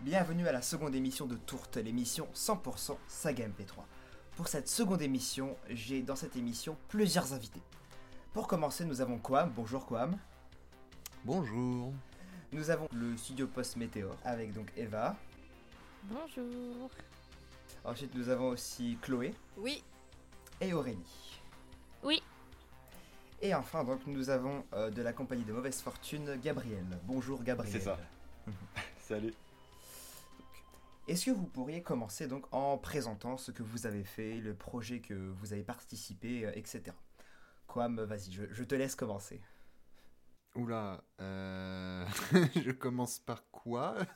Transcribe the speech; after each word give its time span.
Bienvenue 0.00 0.46
à 0.46 0.52
la 0.52 0.62
seconde 0.62 0.94
émission 0.94 1.26
de 1.26 1.34
Tourte, 1.34 1.76
l'émission 1.76 2.28
100% 2.32 2.96
Saga 3.08 3.48
MP3. 3.48 3.82
Pour 4.36 4.46
cette 4.46 4.68
seconde 4.68 5.02
émission, 5.02 5.56
j'ai 5.70 6.02
dans 6.02 6.14
cette 6.14 6.36
émission 6.36 6.76
plusieurs 6.86 7.32
invités. 7.32 7.60
Pour 8.32 8.46
commencer, 8.46 8.84
nous 8.84 9.00
avons 9.00 9.18
Quam. 9.18 9.50
Bonjour 9.56 9.84
Quam. 9.86 10.16
Bonjour. 11.24 11.92
Nous 12.52 12.70
avons 12.70 12.88
le 12.92 13.16
studio 13.16 13.48
Post 13.48 13.74
Météor 13.74 14.14
avec 14.24 14.52
donc 14.52 14.72
Eva. 14.76 15.16
Bonjour. 16.04 16.90
Ensuite, 17.84 18.14
nous 18.14 18.28
avons 18.28 18.50
aussi 18.50 18.98
Chloé 19.02 19.34
Oui, 19.56 19.82
et 20.60 20.72
Aurélie. 20.74 21.40
Oui. 22.04 22.22
Et 23.42 23.52
enfin, 23.52 23.82
donc, 23.82 24.06
nous 24.06 24.30
avons 24.30 24.64
euh, 24.74 24.90
de 24.90 25.02
la 25.02 25.12
compagnie 25.12 25.44
de 25.44 25.52
mauvaise 25.52 25.80
fortune 25.80 26.38
Gabriel. 26.40 26.86
Bonjour 27.02 27.42
Gabriel. 27.42 27.72
C'est 27.72 27.84
ça. 27.84 27.98
Salut. 29.00 29.34
Est-ce 31.08 31.26
que 31.26 31.30
vous 31.30 31.46
pourriez 31.46 31.82
commencer 31.82 32.28
donc 32.28 32.46
en 32.52 32.76
présentant 32.78 33.36
ce 33.36 33.50
que 33.50 33.62
vous 33.62 33.86
avez 33.86 34.04
fait, 34.04 34.40
le 34.40 34.54
projet 34.54 35.00
que 35.00 35.14
vous 35.14 35.52
avez 35.52 35.62
participé, 35.64 36.44
euh, 36.46 36.52
etc. 36.54 36.94
Quam, 37.66 38.00
vas-y, 38.00 38.30
je, 38.30 38.44
je 38.50 38.64
te 38.64 38.74
laisse 38.74 38.94
commencer. 38.94 39.40
Oula, 40.54 41.02
euh, 41.20 42.06
je 42.56 42.70
commence 42.72 43.18
par 43.18 43.50
quoi? 43.50 43.96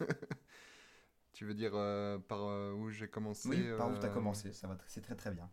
Tu 1.35 1.47
veux 1.47 1.55
dire 1.55 1.73
euh, 1.75 2.19
par 2.19 2.43
euh, 2.45 2.73
où 2.75 2.91
j'ai 2.91 3.09
commencé 3.09 3.49
Oui, 3.49 3.67
par 3.79 3.91
où 3.91 3.99
tu 3.99 4.05
as 4.05 4.11
commencé, 4.11 4.53
ça 4.53 4.69
va, 4.69 4.75
tr- 4.75 4.83
c'est 4.87 5.01
très 5.01 5.15
très 5.17 5.31
bien. 5.31 5.49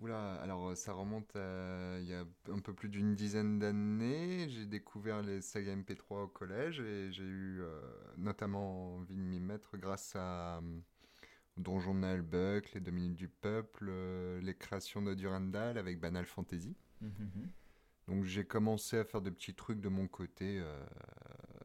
Oula, 0.00 0.34
alors 0.34 0.68
euh, 0.68 0.74
ça 0.76 0.92
remonte 0.92 1.34
à 1.34 1.98
il 2.00 2.08
y 2.08 2.14
a 2.14 2.24
un 2.52 2.60
peu 2.60 2.72
plus 2.72 2.88
d'une 2.88 3.16
dizaine 3.16 3.58
d'années. 3.58 4.48
J'ai 4.48 4.64
découvert 4.64 5.22
les 5.22 5.40
sagas 5.40 5.74
MP3 5.74 6.24
au 6.24 6.28
collège 6.28 6.80
et 6.80 7.10
j'ai 7.10 7.24
eu 7.24 7.60
euh, 7.60 7.80
notamment 8.16 8.94
envie 8.96 9.16
de 9.16 9.20
m'y 9.20 9.40
mettre 9.40 9.76
grâce 9.76 10.14
à 10.14 10.58
euh, 10.58 10.80
Donjon 11.56 11.94
de 11.94 12.00
Nalbuck, 12.00 12.72
les 12.74 12.80
deux 12.80 12.92
minutes 12.92 13.16
du 13.16 13.28
peuple, 13.28 13.86
euh, 13.88 14.40
les 14.40 14.54
créations 14.54 15.02
de 15.02 15.14
Durandal 15.14 15.76
avec 15.78 15.98
Banal 15.98 16.26
Fantasy. 16.26 16.76
Donc 18.06 18.24
j'ai 18.24 18.44
commencé 18.44 18.98
à 18.98 19.04
faire 19.04 19.20
des 19.20 19.32
petits 19.32 19.54
trucs 19.54 19.80
de 19.80 19.88
mon 19.88 20.08
côté 20.08 20.62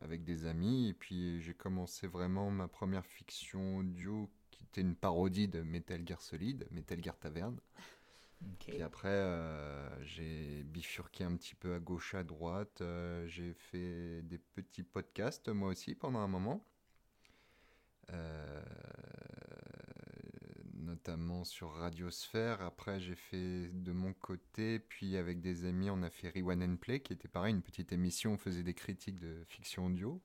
avec 0.01 0.25
des 0.25 0.45
amis 0.45 0.89
et 0.89 0.93
puis 0.93 1.39
j'ai 1.39 1.53
commencé 1.53 2.05
vraiment 2.05 2.51
ma 2.51 2.67
première 2.67 3.05
fiction 3.05 3.77
audio 3.77 4.29
qui 4.51 4.65
était 4.65 4.81
une 4.81 4.95
parodie 4.95 5.47
de 5.47 5.61
Metal 5.61 6.05
Gear 6.05 6.21
Solid, 6.21 6.67
Metal 6.71 7.01
Gear 7.01 7.17
Taverne. 7.17 7.57
Puis 8.59 8.81
après 8.81 9.09
euh, 9.09 10.03
j'ai 10.03 10.63
bifurqué 10.63 11.23
un 11.23 11.35
petit 11.35 11.55
peu 11.55 11.73
à 11.73 11.79
gauche 11.79 12.15
à 12.15 12.23
droite, 12.23 12.81
euh, 12.81 13.27
j'ai 13.27 13.53
fait 13.53 14.21
des 14.23 14.37
petits 14.37 14.83
podcasts 14.83 15.49
moi 15.49 15.69
aussi 15.69 15.95
pendant 15.95 16.19
un 16.19 16.27
moment. 16.27 16.65
Euh, 18.11 18.61
notamment 20.73 21.43
sur 21.43 21.71
Radiosphère. 21.71 22.61
Après, 22.61 22.99
j'ai 22.99 23.15
fait 23.15 23.69
de 23.73 23.91
mon 23.91 24.13
côté, 24.13 24.79
puis 24.79 25.17
avec 25.17 25.41
des 25.41 25.65
amis, 25.65 25.89
on 25.89 26.03
a 26.03 26.09
fait 26.09 26.29
Rewan 26.29 26.61
and 26.61 26.77
Play, 26.77 26.99
qui 26.99 27.13
était 27.13 27.27
pareil, 27.27 27.53
une 27.53 27.61
petite 27.61 27.91
émission, 27.91 28.33
on 28.33 28.37
faisait 28.37 28.63
des 28.63 28.73
critiques 28.73 29.19
de 29.19 29.43
fiction 29.47 29.87
audio. 29.87 30.21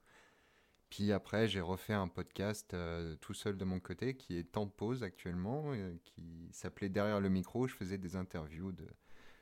Puis 0.91 1.13
après, 1.13 1.49
j'ai 1.49 1.61
refait 1.61 1.93
un 1.93 2.09
podcast 2.09 2.73
euh, 2.73 3.15
tout 3.17 3.35
seul 3.35 3.57
de 3.59 3.65
mon 3.65 3.79
côté, 3.79 4.17
qui 4.17 4.37
est 4.37 4.57
en 4.57 4.67
pause 4.67 5.03
actuellement, 5.03 5.65
euh, 5.73 5.95
qui 6.05 6.49
s'appelait 6.53 6.89
Derrière 6.89 7.21
le 7.21 7.29
micro. 7.29 7.67
Je 7.69 7.75
faisais 7.75 7.99
des 7.99 8.17
interviews 8.17 8.73
de, 8.73 8.87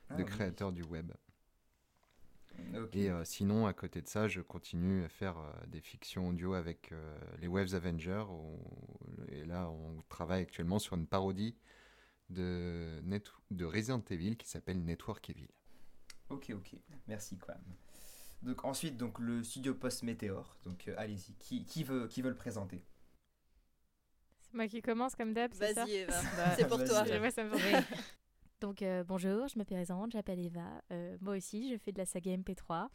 Ah, 0.09 0.15
de 0.15 0.23
oui. 0.23 0.29
créateurs 0.29 0.71
du 0.73 0.83
web. 0.83 1.11
Et 2.91 3.09
euh, 3.11 3.23
sinon, 3.23 3.67
à 3.67 3.73
côté 3.73 4.01
de 4.01 4.07
ça, 4.07 4.27
je 4.27 4.41
continue 4.41 5.03
à 5.03 5.09
faire 5.09 5.35
des 5.67 5.79
fictions 5.79 6.27
audio 6.29 6.53
avec 6.53 6.91
les 7.39 7.47
Waves 7.47 7.75
Avengers. 7.75 8.25
et 9.29 9.45
là, 9.45 9.69
on 9.69 10.01
travaille 10.09 10.41
actuellement 10.41 10.79
sur 10.79 10.95
une 10.97 11.05
parodie 11.07 11.55
de, 12.29 12.99
Net- 13.03 13.31
de 13.51 13.63
Resident 13.63 14.03
Evil 14.09 14.35
qui 14.37 14.49
s'appelle 14.49 14.83
Network 14.83 15.29
Evil. 15.29 15.47
Ok, 16.29 16.51
ok. 16.53 16.75
Merci, 17.07 17.37
Quam. 17.37 17.61
Donc 18.41 18.63
ensuite, 18.65 18.97
donc 18.97 19.19
le 19.19 19.43
studio 19.43 19.73
Post 19.73 20.03
Météor. 20.03 20.57
Donc 20.63 20.87
euh, 20.87 20.93
allez-y. 20.97 21.33
Qui, 21.39 21.65
qui 21.65 21.83
veut, 21.83 22.07
qui 22.07 22.21
veut 22.21 22.29
le 22.29 22.35
présenter? 22.35 22.83
C'est 24.41 24.53
moi 24.53 24.67
qui 24.67 24.81
commence 24.81 25.15
comme 25.15 25.33
d'hab, 25.33 25.51
c'est 25.53 25.73
ça? 25.73 25.85
Vas-y 25.85 25.95
Eva, 25.97 26.21
Bah, 26.37 26.51
c'est 26.57 26.67
pour 26.67 26.83
toi. 26.83 27.05
Eva. 27.07 27.19
Ouais, 27.19 27.31
ça 27.31 27.43
me 27.43 27.57
fait- 27.57 27.83
Donc 28.61 28.81
euh, 28.81 29.03
bonjour, 29.03 29.47
je 29.47 29.59
me 29.59 29.63
présente, 29.63 30.11
j'appelle 30.13 30.39
Eva. 30.39 30.81
Euh, 30.91 31.17
moi 31.21 31.35
aussi, 31.37 31.71
je 31.71 31.77
fais 31.77 31.91
de 31.91 31.97
la 31.99 32.05
saga 32.05 32.35
MP3. 32.35 32.87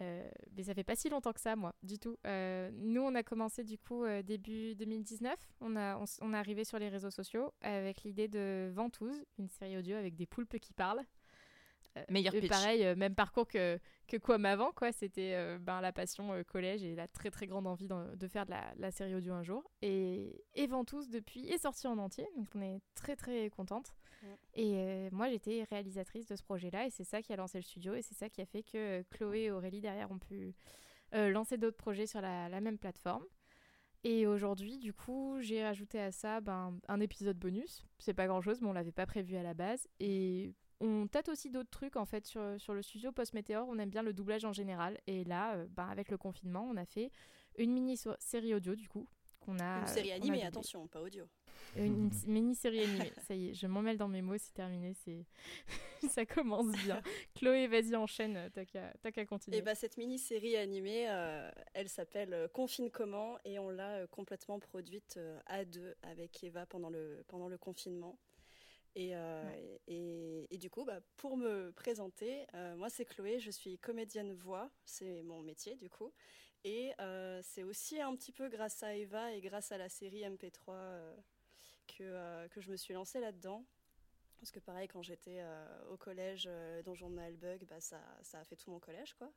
Euh, 0.00 0.30
mais 0.56 0.62
ça 0.62 0.74
fait 0.74 0.84
pas 0.84 0.94
si 0.94 1.08
longtemps 1.10 1.32
que 1.32 1.40
ça, 1.40 1.56
moi, 1.56 1.74
du 1.82 1.98
tout. 1.98 2.16
Euh, 2.26 2.70
nous, 2.72 3.00
on 3.02 3.14
a 3.16 3.22
commencé 3.24 3.64
du 3.64 3.76
coup 3.78 4.04
euh, 4.04 4.22
début 4.22 4.76
2019. 4.76 5.34
On, 5.60 5.74
a, 5.76 6.00
on 6.20 6.32
est 6.32 6.36
arrivé 6.36 6.64
sur 6.64 6.78
les 6.78 6.88
réseaux 6.88 7.10
sociaux 7.10 7.52
avec 7.62 8.04
l'idée 8.04 8.28
de 8.28 8.70
Ventouse, 8.72 9.24
une 9.38 9.48
série 9.48 9.76
audio 9.76 9.96
avec 9.96 10.14
des 10.14 10.26
poulpes 10.26 10.58
qui 10.60 10.72
parlent. 10.72 11.02
Euh, 11.98 12.04
Meilleur 12.08 12.32
pitch. 12.32 12.48
pareil, 12.48 12.84
euh, 12.84 12.94
même 12.96 13.14
parcours 13.14 13.46
que, 13.46 13.78
que 14.06 14.16
Quam 14.16 14.44
avant, 14.44 14.72
quoi. 14.72 14.92
C'était 14.92 15.34
euh, 15.34 15.58
ben, 15.58 15.80
la 15.80 15.92
passion 15.92 16.42
collège 16.44 16.82
et 16.84 16.94
la 16.94 17.08
très 17.08 17.30
très 17.30 17.46
grande 17.46 17.66
envie 17.66 17.88
de 17.88 18.28
faire 18.28 18.46
de 18.46 18.50
la, 18.50 18.72
la 18.76 18.90
série 18.90 19.14
audio 19.14 19.32
un 19.32 19.42
jour. 19.42 19.70
Et, 19.82 20.44
et 20.54 20.66
Ventouse, 20.66 21.08
depuis, 21.08 21.48
est 21.48 21.58
sorti 21.58 21.86
en 21.86 21.98
entier. 21.98 22.26
Donc 22.36 22.46
on 22.54 22.62
est 22.62 22.80
très 22.94 23.16
très 23.16 23.50
contente. 23.50 23.92
Ouais. 24.22 24.36
Et 24.54 25.10
moi, 25.12 25.28
j'étais 25.28 25.64
réalisatrice 25.70 26.26
de 26.26 26.34
ce 26.34 26.42
projet-là. 26.42 26.86
Et 26.86 26.90
c'est 26.90 27.04
ça 27.04 27.22
qui 27.22 27.32
a 27.32 27.36
lancé 27.36 27.58
le 27.58 27.62
studio. 27.62 27.94
Et 27.94 28.02
c'est 28.02 28.16
ça 28.16 28.28
qui 28.28 28.40
a 28.40 28.46
fait 28.46 28.62
que 28.62 29.02
Chloé 29.10 29.44
et 29.44 29.50
Aurélie 29.50 29.80
derrière 29.80 30.10
ont 30.10 30.18
pu 30.18 30.54
euh, 31.14 31.30
lancer 31.30 31.56
d'autres 31.56 31.76
projets 31.76 32.06
sur 32.06 32.20
la, 32.20 32.48
la 32.48 32.60
même 32.60 32.78
plateforme. 32.78 33.24
Et 34.04 34.26
aujourd'hui, 34.26 34.78
du 34.78 34.92
coup, 34.92 35.38
j'ai 35.40 35.64
rajouté 35.64 36.00
à 36.00 36.12
ça 36.12 36.40
ben, 36.40 36.78
un 36.86 37.00
épisode 37.00 37.36
bonus. 37.36 37.84
C'est 37.98 38.14
pas 38.14 38.26
grand-chose, 38.26 38.60
mais 38.60 38.68
on 38.68 38.72
l'avait 38.72 38.92
pas 38.92 39.06
prévu 39.06 39.36
à 39.36 39.42
la 39.42 39.54
base. 39.54 39.88
Et 40.00 40.52
on 40.80 41.06
tâte 41.06 41.28
aussi 41.28 41.50
d'autres 41.50 41.70
trucs 41.70 41.96
en 41.96 42.04
fait 42.04 42.26
sur, 42.26 42.42
sur 42.60 42.74
le 42.74 42.82
studio 42.82 43.12
Post 43.12 43.34
Météor. 43.34 43.66
On 43.68 43.78
aime 43.78 43.90
bien 43.90 44.02
le 44.02 44.12
doublage 44.12 44.44
en 44.44 44.52
général. 44.52 44.98
Et 45.06 45.24
là, 45.24 45.54
euh, 45.56 45.66
ben, 45.70 45.88
avec 45.88 46.10
le 46.10 46.16
confinement, 46.18 46.66
on 46.70 46.76
a 46.76 46.84
fait 46.84 47.10
une 47.56 47.72
mini-série 47.72 48.54
audio 48.54 48.74
du 48.74 48.88
coup. 48.88 49.06
qu'on 49.40 49.58
a, 49.58 49.80
Une 49.80 49.86
série 49.86 50.12
a 50.12 50.16
animée, 50.16 50.44
attention, 50.44 50.86
pas 50.86 51.00
audio. 51.00 51.24
Une, 51.76 51.84
une 51.84 52.10
mini-série 52.26 52.84
animée. 52.84 53.12
Ça 53.26 53.34
y 53.34 53.48
est, 53.50 53.54
je 53.54 53.66
m'en 53.66 53.82
mêle 53.82 53.96
dans 53.98 54.06
mes 54.08 54.22
mots, 54.22 54.38
c'est 54.38 54.52
terminé. 54.54 54.94
C'est... 55.04 55.24
ça 56.08 56.24
commence 56.24 56.70
bien. 56.84 57.02
Chloé, 57.34 57.66
vas-y, 57.66 57.96
enchaîne. 57.96 58.36
euh, 58.36 58.48
T'as 59.02 59.10
qu'à, 59.10 59.26
continuer. 59.26 59.58
Et 59.58 59.62
bah 59.62 59.74
cette 59.74 59.96
mini-série 59.96 60.56
animée, 60.56 61.08
euh, 61.10 61.50
elle 61.74 61.88
s'appelle 61.88 62.32
euh, 62.32 62.48
Confine 62.48 62.90
comment? 62.90 63.38
Et 63.44 63.58
on 63.58 63.70
l'a 63.70 63.96
euh, 63.96 64.06
complètement 64.06 64.60
produite 64.60 65.16
euh, 65.16 65.38
à 65.46 65.64
deux 65.64 65.94
avec 66.02 66.42
Eva 66.44 66.64
pendant 66.66 66.90
le, 66.90 67.24
pendant 67.26 67.48
le 67.48 67.58
confinement. 67.58 68.16
Et, 68.94 69.14
euh, 69.14 69.76
et, 69.86 70.46
et 70.50 70.58
du 70.58 70.70
coup, 70.70 70.84
bah, 70.84 71.00
pour 71.16 71.36
me 71.36 71.70
présenter, 71.72 72.46
euh, 72.54 72.76
moi 72.76 72.90
c'est 72.90 73.04
Chloé, 73.04 73.38
je 73.38 73.50
suis 73.50 73.78
comédienne 73.78 74.32
voix, 74.32 74.70
c'est 74.84 75.22
mon 75.22 75.42
métier 75.42 75.76
du 75.76 75.88
coup. 75.88 76.12
Et 76.64 76.92
euh, 77.00 77.40
c'est 77.44 77.62
aussi 77.62 78.00
un 78.00 78.14
petit 78.16 78.32
peu 78.32 78.48
grâce 78.48 78.82
à 78.82 78.94
Eva 78.94 79.32
et 79.32 79.40
grâce 79.40 79.70
à 79.70 79.78
la 79.78 79.88
série 79.88 80.22
MP3 80.22 80.70
euh, 80.70 81.16
que, 81.86 82.48
que 82.48 82.60
je 82.60 82.70
me 82.70 82.76
suis 82.76 82.94
lancée 82.94 83.20
là-dedans. 83.20 83.64
Parce 84.40 84.50
que 84.50 84.60
pareil, 84.60 84.88
quand 84.88 85.02
j'étais 85.02 85.42
au 85.90 85.96
collège, 85.96 86.48
Donjon 86.84 87.10
de 87.10 87.16
Nalbug, 87.16 87.64
bah, 87.66 87.80
ça, 87.80 88.00
ça 88.22 88.38
a 88.38 88.44
fait 88.44 88.54
tout 88.54 88.70
mon 88.70 88.78
collège, 88.78 89.14
quoi. 89.14 89.32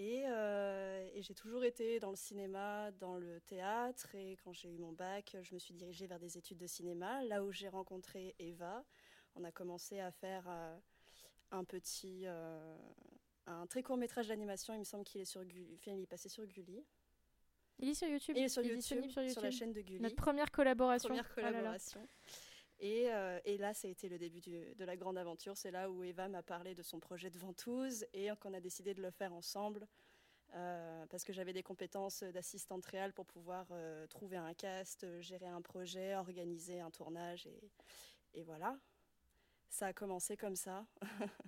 Et, 0.00 0.22
euh, 0.24 1.06
et 1.12 1.20
j'ai 1.20 1.34
toujours 1.34 1.62
été 1.62 2.00
dans 2.00 2.08
le 2.08 2.16
cinéma, 2.16 2.90
dans 2.92 3.18
le 3.18 3.38
théâtre. 3.42 4.14
Et 4.14 4.38
quand 4.42 4.54
j'ai 4.54 4.70
eu 4.70 4.78
mon 4.78 4.92
bac, 4.92 5.36
je 5.42 5.52
me 5.52 5.58
suis 5.58 5.74
dirigée 5.74 6.06
vers 6.06 6.18
des 6.18 6.38
études 6.38 6.56
de 6.56 6.66
cinéma, 6.66 7.22
là 7.24 7.44
où 7.44 7.52
j'ai 7.52 7.68
rencontré 7.68 8.34
Eva. 8.38 8.82
On 9.34 9.44
a 9.44 9.52
commencé 9.52 10.00
à 10.00 10.10
faire 10.10 10.46
euh, 10.48 10.74
un 11.50 11.64
petit, 11.64 12.22
euh, 12.24 12.78
un 13.44 13.66
très 13.66 13.82
court 13.82 13.98
métrage 13.98 14.28
d'animation. 14.28 14.72
Il 14.72 14.78
me 14.78 14.84
semble 14.84 15.04
qu'il 15.04 15.20
est 15.20 15.26
sur 15.26 15.44
Gulli, 15.44 15.76
enfin, 15.76 15.92
il 15.92 16.02
est 16.02 16.06
passé 16.06 16.30
sur 16.30 16.46
Gulli. 16.46 16.82
Il 17.78 17.90
est 17.90 17.94
sur 17.94 18.08
YouTube. 18.08 18.36
Il 18.38 18.44
est 18.44 18.48
sur 18.48 18.62
Il 18.62 18.70
YouTube, 18.70 19.04
sur 19.10 19.30
sur 19.30 19.42
la 19.42 19.50
chaîne 19.50 19.74
de 19.74 19.82
Gulli. 19.82 20.00
Notre 20.00 20.16
première 20.16 20.50
collaboration. 20.50 21.08
Première 21.08 21.30
Oh 21.36 21.40
là 21.42 21.60
là. 21.60 21.76
Et, 22.80 23.12
euh, 23.12 23.38
et 23.44 23.58
là, 23.58 23.74
ça 23.74 23.88
a 23.88 23.90
été 23.90 24.08
le 24.08 24.18
début 24.18 24.40
du- 24.40 24.74
de 24.74 24.84
la 24.84 24.96
grande 24.96 25.18
aventure. 25.18 25.56
C'est 25.56 25.70
là 25.70 25.90
où 25.90 26.02
Eva 26.02 26.28
m'a 26.28 26.42
parlé 26.42 26.74
de 26.74 26.82
son 26.82 26.98
projet 26.98 27.28
de 27.30 27.38
ventouse 27.38 28.06
et 28.14 28.30
qu'on 28.40 28.54
a 28.54 28.60
décidé 28.60 28.94
de 28.94 29.02
le 29.02 29.10
faire 29.10 29.32
ensemble. 29.34 29.86
euh, 30.54 31.06
parce 31.06 31.22
que 31.22 31.32
j'avais 31.32 31.52
des 31.52 31.62
compétences 31.62 32.24
d'assistante 32.24 32.84
réelle 32.86 33.12
pour 33.12 33.24
pouvoir 33.24 33.66
euh, 33.70 34.06
trouver 34.08 34.36
un 34.36 34.52
cast, 34.52 35.06
gérer 35.20 35.46
un 35.46 35.62
projet, 35.62 36.16
organiser 36.16 36.80
un 36.80 36.90
tournage. 36.90 37.46
Et, 37.46 37.70
et 38.34 38.42
voilà. 38.42 38.76
Ça 39.68 39.86
a 39.86 39.92
commencé 39.92 40.36
comme 40.36 40.56
ça. 40.56 40.84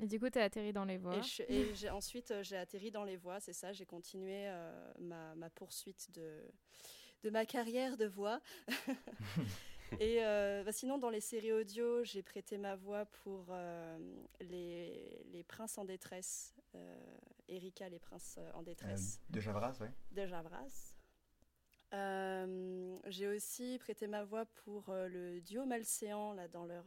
Et 0.00 0.06
du 0.06 0.18
coup, 0.18 0.30
t'as 0.30 0.44
atterri 0.44 0.72
dans 0.72 0.86
les 0.86 0.96
voies. 0.96 1.18
Et, 1.18 1.22
je- 1.22 1.42
et 1.46 1.74
j'ai- 1.74 1.90
ensuite, 1.90 2.32
j'ai 2.42 2.56
atterri 2.56 2.90
dans 2.90 3.04
les 3.04 3.16
voix, 3.18 3.38
c'est 3.38 3.52
ça. 3.52 3.72
J'ai 3.74 3.84
continué 3.86 4.48
euh, 4.48 4.92
ma, 4.98 5.34
ma 5.34 5.50
poursuite 5.50 6.10
de, 6.12 6.42
de 7.22 7.30
ma 7.30 7.44
carrière 7.44 7.96
de 7.98 8.06
voix. 8.06 8.40
et 10.00 10.24
euh, 10.24 10.62
bah, 10.64 10.72
sinon, 10.72 10.98
dans 10.98 11.10
les 11.10 11.20
séries 11.20 11.52
audio, 11.52 12.04
j'ai 12.04 12.22
prêté 12.22 12.58
ma 12.58 12.76
voix 12.76 13.04
pour 13.06 13.46
euh, 13.50 13.98
les, 14.40 15.24
les 15.32 15.44
Princes 15.44 15.78
en 15.78 15.84
détresse. 15.84 16.54
euh, 16.74 16.96
Erika, 17.48 17.88
les 17.88 17.98
Princes 17.98 18.38
en 18.54 18.62
détresse 18.62 19.20
de 19.28 19.40
Javras, 19.40 19.76
ouais. 19.80 19.90
de 20.12 20.26
Javras. 20.26 20.96
J'ai 23.06 23.28
aussi 23.28 23.78
prêté 23.78 24.06
ma 24.06 24.24
voix 24.24 24.46
pour 24.46 24.84
le 24.88 25.40
duo 25.40 25.66
Malséant 25.66 26.32
là, 26.32 26.48
dans, 26.48 26.64
leur, 26.64 26.86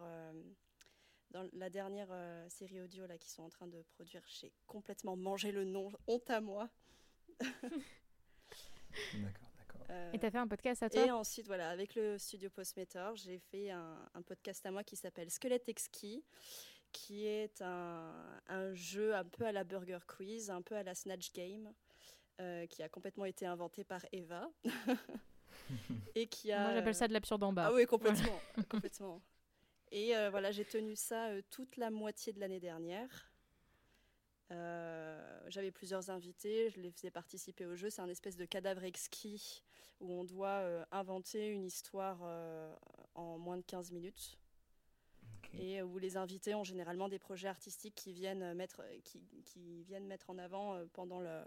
dans 1.29 1.47
la 1.53 1.69
dernière 1.69 2.09
série 2.49 2.81
audio 2.81 3.05
là, 3.05 3.17
qu'ils 3.19 3.29
sont 3.29 3.43
en 3.43 3.49
train 3.49 3.67
de 3.67 3.83
produire. 3.83 4.23
J'ai 4.27 4.51
complètement 4.65 5.15
mangé 5.15 5.51
le 5.51 5.65
nom, 5.65 5.91
honte 6.07 6.29
à 6.31 6.41
moi. 6.41 6.69
d'accord, 9.13 9.54
d'accord. 9.87 10.13
et 10.13 10.19
tu 10.19 10.25
as 10.25 10.31
fait 10.31 10.37
un 10.37 10.47
podcast 10.47 10.83
à 10.83 10.89
toi 10.89 11.05
Et 11.05 11.11
ensuite, 11.11 11.47
voilà, 11.47 11.69
avec 11.69 11.95
le 11.95 12.17
studio 12.17 12.49
Postmeter, 12.49 13.11
j'ai 13.15 13.39
fait 13.39 13.71
un, 13.71 13.97
un, 14.13 14.21
podcast 14.21 14.65
à 14.65 14.71
moi 14.71 14.83
qui 14.83 14.95
s'appelle 14.95 15.29
Squelette 15.29 15.69
Exquis 15.69 16.23
qui 16.91 17.27
est 17.27 17.61
un, 17.61 18.13
un, 18.47 18.73
jeu 18.73 19.13
un 19.15 19.25
peu 19.25 19.45
à 19.45 19.51
la 19.51 19.65
Burger 19.65 19.99
Quiz, 20.07 20.49
un 20.49 20.61
peu 20.61 20.75
à 20.75 20.83
la 20.83 20.95
Snatch 20.95 21.33
Game. 21.33 21.73
Euh, 22.41 22.67
qui 22.67 22.83
a 22.83 22.89
complètement 22.89 23.23
été 23.23 23.45
inventé 23.45 23.85
par 23.85 24.05
Eva. 24.11 24.49
et 26.15 26.27
qui 26.27 26.51
a... 26.51 26.63
Moi, 26.63 26.73
j'appelle 26.73 26.95
ça 26.95 27.07
de 27.07 27.13
l'absurde 27.13 27.43
en 27.43 27.53
bas. 27.53 27.67
Ah 27.67 27.73
oui, 27.73 27.85
complètement. 27.85 28.39
complètement. 28.69 29.21
Et 29.91 30.15
euh, 30.17 30.29
voilà, 30.29 30.51
j'ai 30.51 30.65
tenu 30.65 30.97
ça 30.97 31.27
euh, 31.27 31.41
toute 31.49 31.77
la 31.77 31.91
moitié 31.91 32.33
de 32.33 32.41
l'année 32.41 32.59
dernière. 32.59 33.31
Euh, 34.51 35.39
J'avais 35.47 35.71
plusieurs 35.71 36.09
invités, 36.09 36.69
je 36.69 36.81
les 36.81 36.91
faisais 36.91 37.11
participer 37.11 37.65
au 37.65 37.75
jeu. 37.75 37.89
C'est 37.89 38.01
un 38.01 38.09
espèce 38.09 38.35
de 38.35 38.45
cadavre 38.45 38.83
exquis 38.83 39.63
où 39.99 40.11
on 40.11 40.23
doit 40.23 40.59
euh, 40.61 40.85
inventer 40.91 41.47
une 41.47 41.65
histoire 41.65 42.21
en 43.15 43.37
moins 43.37 43.57
de 43.57 43.63
15 43.63 43.91
minutes. 43.91 44.37
Okay. 45.37 45.71
Et 45.71 45.81
où 45.81 45.97
les 45.97 46.17
invités 46.17 46.55
ont 46.55 46.63
généralement 46.63 47.09
des 47.09 47.19
projets 47.19 47.47
artistiques 47.47 47.95
qui 47.95 48.13
viennent 48.13 48.53
mettre, 48.53 48.83
qui, 49.03 49.21
qui 49.45 49.83
viennent 49.83 50.07
mettre 50.07 50.29
en 50.29 50.37
avant 50.37 50.79
pendant 50.93 51.19
le 51.19 51.43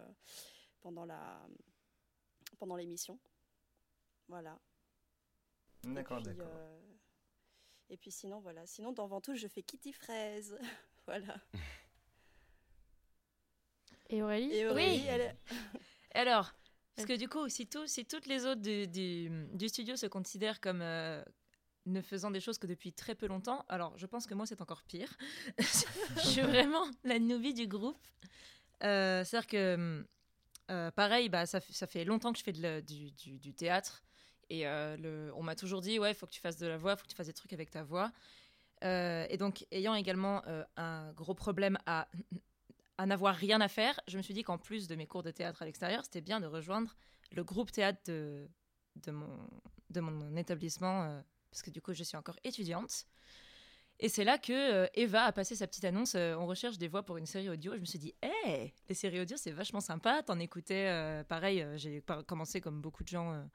pendant 0.81 1.05
la 1.05 1.41
pendant 2.59 2.77
l'émission. 2.77 3.19
Voilà. 4.29 4.59
D'accord, 5.85 6.23
d'accord. 6.23 6.47
Euh, 6.51 6.81
et 7.89 7.97
puis 7.97 8.11
sinon, 8.11 8.41
voilà. 8.41 8.67
Sinon, 8.67 8.93
dans 8.93 9.06
Ventoux, 9.06 9.35
je 9.35 9.47
fais 9.47 9.62
Kitty 9.62 9.93
Fraise. 9.93 10.59
voilà. 11.06 11.37
Et 14.11 14.23
Aurélie? 14.23 14.55
Et 14.55 14.67
Aurélie, 14.67 15.01
oui. 15.01 15.06
elle... 15.09 15.37
Alors, 16.15 16.53
parce 16.99 17.06
que 17.06 17.17
du 17.17 17.29
coup, 17.29 17.49
si, 17.49 17.69
tout, 17.69 17.87
si 17.87 18.05
toutes 18.05 18.27
les 18.27 18.45
autres 18.45 18.61
du, 18.61 18.89
du, 18.89 19.31
du 19.53 19.69
studio 19.69 19.95
se 19.95 20.06
considèrent 20.06 20.61
comme 20.61 20.81
euh, 20.83 21.23
ne 21.87 22.00
faisant 22.00 22.33
des 22.33 22.41
choses 22.41 22.59
que 22.59 22.67
depuis 22.67 22.93
très 22.93 23.15
peu 23.15 23.29
longtemps, 23.29 23.65
alors 23.69 23.97
je 23.97 24.05
pense 24.06 24.27
que 24.27 24.35
moi, 24.35 24.47
c'est 24.47 24.61
encore 24.61 24.83
pire. 24.83 25.17
je 25.59 26.21
suis 26.29 26.41
vraiment 26.43 26.85
la 27.05 27.21
nouvie 27.21 27.55
du 27.55 27.69
groupe. 27.69 28.05
Euh, 28.83 29.23
C'est-à-dire 29.23 29.47
que 29.47 30.05
euh, 30.73 30.91
pareil, 30.91 31.29
bah, 31.29 31.47
ça, 31.47 31.61
ça, 31.61 31.87
fait 31.87 32.05
longtemps 32.05 32.33
que 32.33 32.39
je 32.41 32.43
fais 32.43 32.53
de 32.53 32.81
du, 32.81 33.55
théâtre. 33.55 34.03
Et 34.51 34.65
le, 34.65 35.31
on 35.37 35.44
m'a 35.44 35.55
toujours 35.55 35.81
dit, 35.81 36.01
ouais, 36.01 36.11
il 36.11 36.15
faut 36.17 36.27
que 36.27 36.33
tu 36.33 36.41
fasses 36.41 36.59
de 36.59 36.67
la 36.67 36.79
voix, 36.79 36.94
il 36.94 36.97
faut 36.97 37.05
que 37.05 37.11
tu 37.11 37.15
fasses 37.15 37.29
des 37.29 37.33
trucs 37.33 37.53
avec 37.53 37.71
ta 37.71 37.85
voix. 37.85 38.11
Et 38.83 39.37
donc, 39.39 39.67
ayant 39.71 39.94
également 39.94 40.43
un 40.77 41.12
gros 41.12 41.35
problème 41.35 41.79
à, 41.87 42.09
à 42.99 43.06
n'avoir 43.06 43.35
rien 43.35 43.61
à 43.61 43.69
faire, 43.69 43.99
je 44.09 44.17
me 44.17 44.23
suis 44.23 44.35
dit 44.35 44.43
qu'en 44.43 44.59
plus 44.59 44.89
de 44.89 44.95
mes 44.95 45.06
cours 45.06 45.23
de 45.23 45.31
théâtre 45.31 45.62
à 45.62 45.65
l'extérieur, 45.65 46.05
c'était 46.05 46.21
bien 46.21 46.41
de 46.41 46.47
rejoindre 46.47 46.97
le 47.33 47.45
groupe 47.45 47.71
théâtre 47.73 48.00
de, 48.06 48.49
mon, 49.11 50.37
établissement, 50.37 51.23
parce 51.50 51.62
que 51.62 51.71
du 51.71 51.81
coup, 51.81 51.93
je 51.95 52.03
suis 52.03 52.17
encore 52.17 52.37
étudiante. 52.45 53.06
Et 54.00 54.09
c'est 54.09 54.25
là 54.25 54.39
que 54.39 54.53
euh, 54.53 54.87
Eva 54.95 55.25
a 55.25 55.33
passé 55.33 55.56
sa 55.56 55.67
petite 55.67 55.85
annonce 55.85 56.15
euh, 56.15 56.37
on 56.37 56.47
recherche 56.47 56.79
des 56.79 56.87
voix 56.87 57.03
pour 57.03 57.17
une 57.17 57.27
série 57.27 57.49
audio. 57.49 57.75
Je 57.75 57.81
me 57.81 57.85
suis 57.85 57.99
dit, 57.99 58.15
hé, 58.23 58.31
hey, 58.45 58.75
les 58.89 58.95
séries 58.95 59.21
audio, 59.21 59.37
c'est 59.37 59.51
vachement 59.51 59.81
sympa. 59.81 60.23
T'en 60.23 60.39
écoutais, 60.39 60.87
euh, 60.89 61.25
pareil, 61.25 61.67
j'ai 61.77 62.03
commencé 62.27 62.61
comme 62.61 62.81
beaucoup 62.81 63.03
de 63.03 63.09
gens 63.09 63.49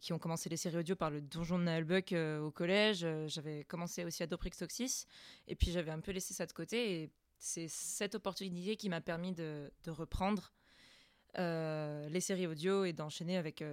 qui 0.00 0.12
ont 0.12 0.18
commencé 0.18 0.50
les 0.50 0.58
séries 0.58 0.78
audio 0.78 0.94
par 0.94 1.10
le 1.10 1.22
donjon 1.22 1.58
de 1.58 1.64
Naelbuck 1.64 2.12
au 2.42 2.50
collège. 2.50 3.06
j'avais 3.28 3.64
commencé 3.64 4.04
aussi 4.04 4.22
à 4.22 4.26
Doprix 4.26 4.50
Toxis. 4.50 5.06
Et 5.46 5.56
puis 5.56 5.70
j'avais 5.70 5.90
un 5.90 6.00
peu 6.00 6.12
laissé 6.12 6.34
ça 6.34 6.44
de 6.44 6.52
côté. 6.52 7.10
C'est 7.44 7.66
cette 7.66 8.14
opportunité 8.14 8.76
qui 8.76 8.88
m'a 8.88 9.00
permis 9.00 9.32
de, 9.32 9.72
de 9.82 9.90
reprendre 9.90 10.52
les 11.34 12.20
séries 12.20 12.46
audio 12.46 12.84
et 12.84 12.92
d'enchaîner 12.92 13.36
avec, 13.36 13.64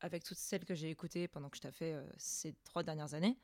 avec 0.00 0.22
toutes 0.22 0.38
celles 0.38 0.64
que 0.64 0.74
j'ai 0.74 0.90
écoutées 0.90 1.26
pendant 1.26 1.48
que 1.48 1.56
je 1.56 1.62
t'ai 1.62 1.72
fait 1.72 1.96
ces 2.18 2.54
trois 2.64 2.82
dernières 2.82 3.14
années. 3.14 3.36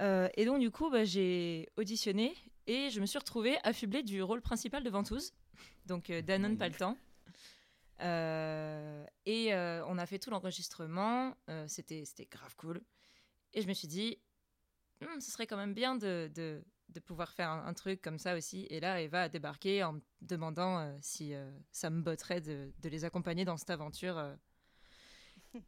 Euh, 0.00 0.28
et 0.34 0.44
donc, 0.44 0.60
du 0.60 0.70
coup, 0.70 0.90
bah, 0.90 1.04
j'ai 1.04 1.68
auditionné 1.76 2.34
et 2.66 2.90
je 2.90 3.00
me 3.00 3.06
suis 3.06 3.18
retrouvée 3.18 3.56
affublée 3.62 4.02
du 4.02 4.22
rôle 4.22 4.42
principal 4.42 4.82
de 4.82 4.90
Ventouse, 4.90 5.32
donc 5.86 6.10
euh, 6.10 6.20
Danone 6.20 6.52
oui. 6.52 6.58
pas 6.58 6.68
le 6.68 6.74
temps. 6.74 6.98
Euh, 8.02 9.06
et 9.24 9.54
on 9.54 9.96
a 9.98 10.06
fait 10.06 10.18
tout 10.18 10.30
l'enregistrement, 10.30 11.34
c'était 11.66 12.04
grave 12.30 12.54
cool. 12.56 12.82
Et 13.54 13.62
je 13.62 13.68
me 13.68 13.72
suis 13.72 13.88
dit, 13.88 14.18
hm, 15.00 15.20
ce 15.20 15.30
serait 15.30 15.46
quand 15.46 15.56
même 15.56 15.72
bien 15.72 15.94
de, 15.94 16.30
de, 16.34 16.62
de 16.88 17.00
pouvoir 17.00 17.32
faire 17.32 17.50
un, 17.50 17.66
un, 17.66 17.74
truc 17.74 18.00
comme 18.00 18.18
ça 18.18 18.36
aussi. 18.36 18.66
Et 18.70 18.80
là, 18.80 19.00
Eva 19.00 19.22
a 19.22 19.28
débarqué 19.28 19.82
en 19.82 19.94
me 19.94 20.00
demandant 20.22 20.96
si 21.00 21.34
ça 21.72 21.90
me 21.90 22.02
botterait 22.02 22.40
de, 22.40 22.72
de, 22.80 22.88
les 22.88 23.04
accompagner 23.04 23.44
dans 23.44 23.56
cette 23.56 23.70
aventure. 23.70 24.22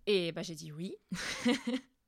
Et 0.07 0.33
bah, 0.33 0.43
j'ai 0.43 0.55
dit 0.55 0.73
oui. 0.73 0.95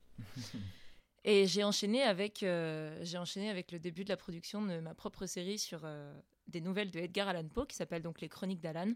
Et 1.23 1.45
j'ai 1.45 1.63
enchaîné 1.63 2.01
avec 2.01 2.41
euh, 2.41 2.97
j'ai 3.03 3.17
enchaîné 3.17 3.49
avec 3.49 3.71
le 3.71 3.79
début 3.79 4.03
de 4.03 4.09
la 4.09 4.17
production 4.17 4.65
de 4.65 4.79
ma 4.79 4.95
propre 4.95 5.27
série 5.27 5.59
sur 5.59 5.81
euh, 5.83 6.11
des 6.47 6.61
nouvelles 6.61 6.89
de 6.89 6.99
Edgar 6.99 7.27
Allan 7.27 7.47
Poe 7.47 7.65
qui 7.67 7.75
s'appelle 7.75 8.01
donc 8.01 8.21
Les 8.21 8.29
Chroniques 8.29 8.61
d'Alan 8.61 8.93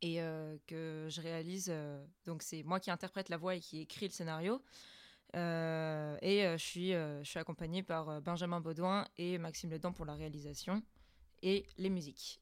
et 0.00 0.22
euh, 0.22 0.56
que 0.66 1.08
je 1.10 1.20
réalise 1.20 1.72
donc 2.24 2.42
c'est 2.42 2.62
moi 2.62 2.80
qui 2.80 2.90
interprète 2.90 3.28
la 3.28 3.36
voix 3.36 3.54
et 3.54 3.60
qui 3.60 3.80
écrit 3.80 4.06
le 4.06 4.12
scénario 4.12 4.62
et 5.34 6.44
je 6.52 6.56
suis 6.58 6.92
je 6.92 7.22
suis 7.24 7.38
accompagnée 7.38 7.82
par 7.82 8.20
Benjamin 8.20 8.60
Baudouin 8.60 9.06
et 9.16 9.38
Maxime 9.38 9.70
Ledan 9.70 9.92
pour 9.92 10.04
la 10.04 10.14
réalisation 10.14 10.82
et 11.42 11.66
les 11.78 11.90
musiques. 11.90 12.40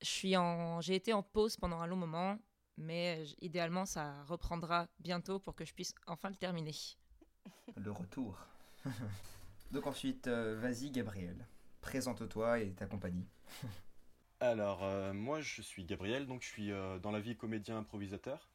Je 0.00 0.08
suis 0.08 0.36
en 0.36 0.80
j'ai 0.80 0.94
été 0.94 1.12
en 1.12 1.22
pause 1.22 1.56
pendant 1.56 1.80
un 1.80 1.86
long 1.86 1.96
moment 1.96 2.38
mais 2.76 3.24
idéalement 3.40 3.86
ça 3.86 4.22
reprendra 4.24 4.86
bientôt 4.98 5.38
pour 5.38 5.54
que 5.54 5.64
je 5.64 5.74
puisse 5.74 5.94
enfin 6.06 6.28
le 6.28 6.36
terminer. 6.36 6.74
Le 7.76 7.90
retour. 7.90 8.38
Donc 9.70 9.86
ensuite, 9.86 10.28
euh, 10.28 10.56
vas-y 10.60 10.90
Gabriel, 10.90 11.48
présente-toi 11.80 12.60
et 12.60 12.72
ta 12.74 12.86
compagnie. 12.86 13.26
Alors, 14.40 14.84
euh, 14.84 15.12
moi 15.12 15.40
je 15.40 15.62
suis 15.62 15.84
Gabriel, 15.84 16.26
donc 16.26 16.42
je 16.42 16.48
suis 16.48 16.70
euh, 16.70 16.98
dans 16.98 17.10
la 17.10 17.20
vie 17.20 17.36
comédien 17.36 17.78
improvisateur. 17.78 18.48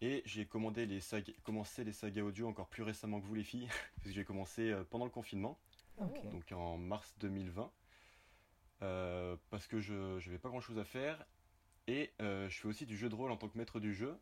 Et 0.00 0.22
j'ai 0.26 0.46
commandé 0.46 0.86
les 0.86 1.00
commencé 1.42 1.82
les 1.82 1.92
sagas 1.92 2.22
audio 2.22 2.46
encore 2.48 2.68
plus 2.68 2.82
récemment 2.82 3.20
que 3.20 3.26
vous 3.26 3.34
les 3.34 3.42
filles, 3.42 3.68
parce 3.96 4.08
que 4.08 4.12
j'ai 4.12 4.24
commencé 4.24 4.74
pendant 4.90 5.04
le 5.04 5.10
confinement, 5.10 5.58
okay. 5.98 6.28
donc 6.28 6.52
en 6.52 6.78
mars 6.78 7.14
2020. 7.18 7.70
parce 9.50 9.66
que 9.66 9.80
je 9.80 10.24
n'avais 10.24 10.38
pas 10.38 10.48
grand 10.48 10.60
chose 10.60 10.78
à 10.78 10.84
faire. 10.84 11.24
Et 11.88 12.12
je 12.20 12.48
fais 12.50 12.68
aussi 12.68 12.86
du 12.86 12.96
jeu 12.96 13.08
de 13.08 13.14
rôle 13.14 13.32
en 13.32 13.36
tant 13.36 13.48
que 13.48 13.58
maître 13.58 13.80
du 13.80 13.92
jeu. 13.92 14.16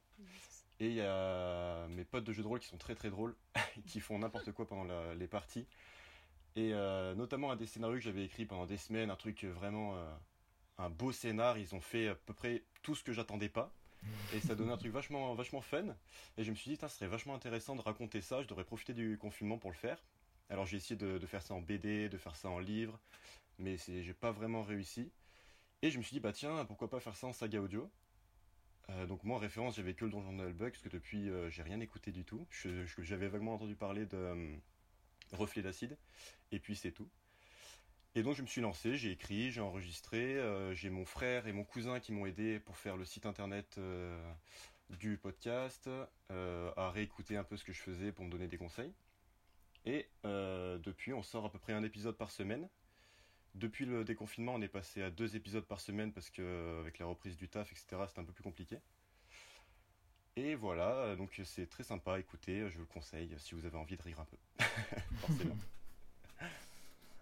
Et 0.78 0.88
il 0.88 0.94
y 0.94 1.02
a 1.02 1.86
mes 1.88 2.04
potes 2.04 2.24
de 2.24 2.32
jeux 2.32 2.42
de 2.42 2.48
rôle 2.48 2.60
qui 2.60 2.68
sont 2.68 2.78
très 2.78 2.94
très 2.94 3.10
drôles, 3.10 3.36
qui 3.86 4.00
font 4.00 4.18
n'importe 4.18 4.52
quoi 4.52 4.66
pendant 4.66 4.84
la, 4.84 5.14
les 5.14 5.26
parties. 5.26 5.66
Et 6.56 6.72
euh, 6.72 7.14
notamment 7.14 7.50
un 7.50 7.56
des 7.56 7.66
scénarios 7.66 7.96
que 7.96 8.02
j'avais 8.02 8.24
écrit 8.24 8.46
pendant 8.46 8.64
des 8.66 8.78
semaines, 8.78 9.10
un 9.10 9.16
truc 9.16 9.44
vraiment. 9.44 9.96
Euh, 9.96 10.16
un 10.78 10.90
beau 10.90 11.10
scénar, 11.10 11.56
ils 11.56 11.74
ont 11.74 11.80
fait 11.80 12.08
à 12.08 12.14
peu 12.14 12.34
près 12.34 12.62
tout 12.82 12.94
ce 12.94 13.02
que 13.02 13.12
j'attendais 13.12 13.48
pas. 13.48 13.72
Et 14.34 14.40
ça 14.40 14.54
donnait 14.54 14.72
un 14.72 14.76
truc 14.76 14.92
vachement, 14.92 15.34
vachement 15.34 15.60
fun. 15.60 15.96
Et 16.36 16.44
je 16.44 16.50
me 16.50 16.56
suis 16.56 16.70
dit, 16.70 16.76
ce 16.80 16.88
serait 16.88 17.06
vachement 17.06 17.34
intéressant 17.34 17.76
de 17.76 17.80
raconter 17.80 18.20
ça, 18.20 18.42
je 18.42 18.48
devrais 18.48 18.64
profiter 18.64 18.92
du 18.92 19.18
confinement 19.18 19.58
pour 19.58 19.70
le 19.70 19.76
faire. 19.76 20.02
Alors 20.48 20.66
j'ai 20.66 20.76
essayé 20.76 20.96
de, 20.96 21.18
faire 21.26 21.42
ça 21.42 21.54
en 21.54 21.60
BD, 21.60 22.08
de 22.08 22.18
faire 22.18 22.36
ça 22.36 22.48
en 22.48 22.58
livre, 22.58 22.98
mais 23.58 23.76
j'ai 23.78 24.14
pas 24.14 24.30
vraiment 24.30 24.62
réussi. 24.62 25.10
Et 25.82 25.90
je 25.90 25.98
me 25.98 26.02
suis 26.02 26.14
dit, 26.14 26.20
bah 26.20 26.32
tiens, 26.32 26.64
pourquoi 26.64 26.88
pas 26.88 27.00
faire 27.00 27.16
ça 27.16 27.26
en 27.26 27.32
saga 27.32 27.60
audio? 27.60 27.90
Euh, 28.90 29.06
donc 29.06 29.24
moi 29.24 29.36
en 29.36 29.40
référence 29.40 29.74
j'avais 29.74 29.94
que 29.94 30.04
le 30.04 30.12
donjon 30.12 30.32
de 30.32 30.44
Hellbug 30.44 30.70
parce 30.70 30.82
que 30.82 30.88
depuis 30.88 31.28
euh, 31.28 31.50
j'ai 31.50 31.62
rien 31.62 31.80
écouté 31.80 32.12
du 32.12 32.24
tout. 32.24 32.46
J'avais 32.98 33.26
vaguement 33.28 33.54
entendu 33.54 33.74
parler 33.74 34.06
de 34.06 34.16
euh, 34.16 34.56
Reflet 35.32 35.62
d'acide 35.62 35.96
et 36.52 36.60
puis 36.60 36.76
c'est 36.76 36.92
tout. 36.92 37.08
Et 38.16 38.22
donc 38.22 38.34
je 38.34 38.40
me 38.40 38.46
suis 38.46 38.62
lancé, 38.62 38.96
j'ai 38.96 39.10
écrit, 39.10 39.50
j'ai 39.52 39.60
enregistré, 39.60 40.40
j'ai 40.72 40.88
mon 40.88 41.04
frère 41.04 41.46
et 41.46 41.52
mon 41.52 41.64
cousin 41.64 42.00
qui 42.00 42.12
m'ont 42.12 42.24
aidé 42.24 42.58
pour 42.58 42.78
faire 42.78 42.96
le 42.96 43.04
site 43.04 43.26
internet 43.26 43.78
du 44.88 45.18
podcast, 45.18 45.90
à 46.30 46.90
réécouter 46.90 47.36
un 47.36 47.44
peu 47.44 47.58
ce 47.58 47.64
que 47.64 47.74
je 47.74 47.82
faisais 47.82 48.12
pour 48.12 48.24
me 48.24 48.30
donner 48.30 48.48
des 48.48 48.56
conseils. 48.56 48.90
Et 49.84 50.08
depuis 50.24 51.12
on 51.12 51.22
sort 51.22 51.44
à 51.44 51.52
peu 51.52 51.58
près 51.58 51.74
un 51.74 51.82
épisode 51.82 52.16
par 52.16 52.30
semaine. 52.30 52.70
Depuis 53.54 53.84
le 53.84 54.02
déconfinement, 54.02 54.54
on 54.54 54.62
est 54.62 54.68
passé 54.68 55.02
à 55.02 55.10
deux 55.10 55.36
épisodes 55.36 55.66
par 55.66 55.80
semaine 55.80 56.10
parce 56.10 56.30
que 56.30 56.80
avec 56.80 56.98
la 56.98 57.04
reprise 57.04 57.36
du 57.36 57.50
taf, 57.50 57.70
etc., 57.70 58.02
c'est 58.08 58.18
un 58.18 58.24
peu 58.24 58.32
plus 58.32 58.42
compliqué. 58.42 58.78
Et 60.36 60.54
voilà, 60.54 61.16
donc 61.16 61.38
c'est 61.44 61.66
très 61.66 61.84
sympa 61.84 62.14
à 62.14 62.18
écouter, 62.18 62.66
je 62.70 62.76
vous 62.76 62.80
le 62.80 62.86
conseille 62.86 63.34
si 63.36 63.54
vous 63.54 63.66
avez 63.66 63.76
envie 63.76 63.98
de 63.98 64.02
rire 64.02 64.20
un 64.20 64.24
peu. 64.24 64.38
Forcément. 65.20 65.56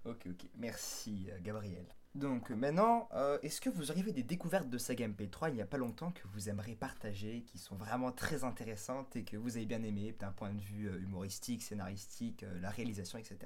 Ok, 0.04 0.26
ok. 0.26 0.48
Merci, 0.56 1.28
euh, 1.30 1.38
Gabriel. 1.40 1.86
Donc 2.14 2.50
euh, 2.50 2.54
maintenant, 2.54 3.08
euh, 3.14 3.38
est-ce 3.42 3.60
que 3.60 3.70
vous 3.70 3.90
auriez 3.90 4.12
des 4.12 4.22
découvertes 4.22 4.68
de 4.68 4.78
saga 4.78 5.08
MP3 5.08 5.48
il 5.48 5.54
n'y 5.54 5.62
a 5.62 5.66
pas 5.66 5.78
longtemps 5.78 6.12
que 6.12 6.28
vous 6.28 6.48
aimeriez 6.48 6.76
partager, 6.76 7.42
qui 7.42 7.58
sont 7.58 7.74
vraiment 7.74 8.12
très 8.12 8.44
intéressantes 8.44 9.16
et 9.16 9.24
que 9.24 9.36
vous 9.36 9.56
avez 9.56 9.66
bien 9.66 9.82
aimé 9.82 10.14
d'un 10.18 10.30
point 10.30 10.52
de 10.52 10.60
vue 10.60 10.94
humoristique, 11.00 11.62
scénaristique, 11.62 12.44
la 12.60 12.70
réalisation, 12.70 13.18
etc. 13.18 13.38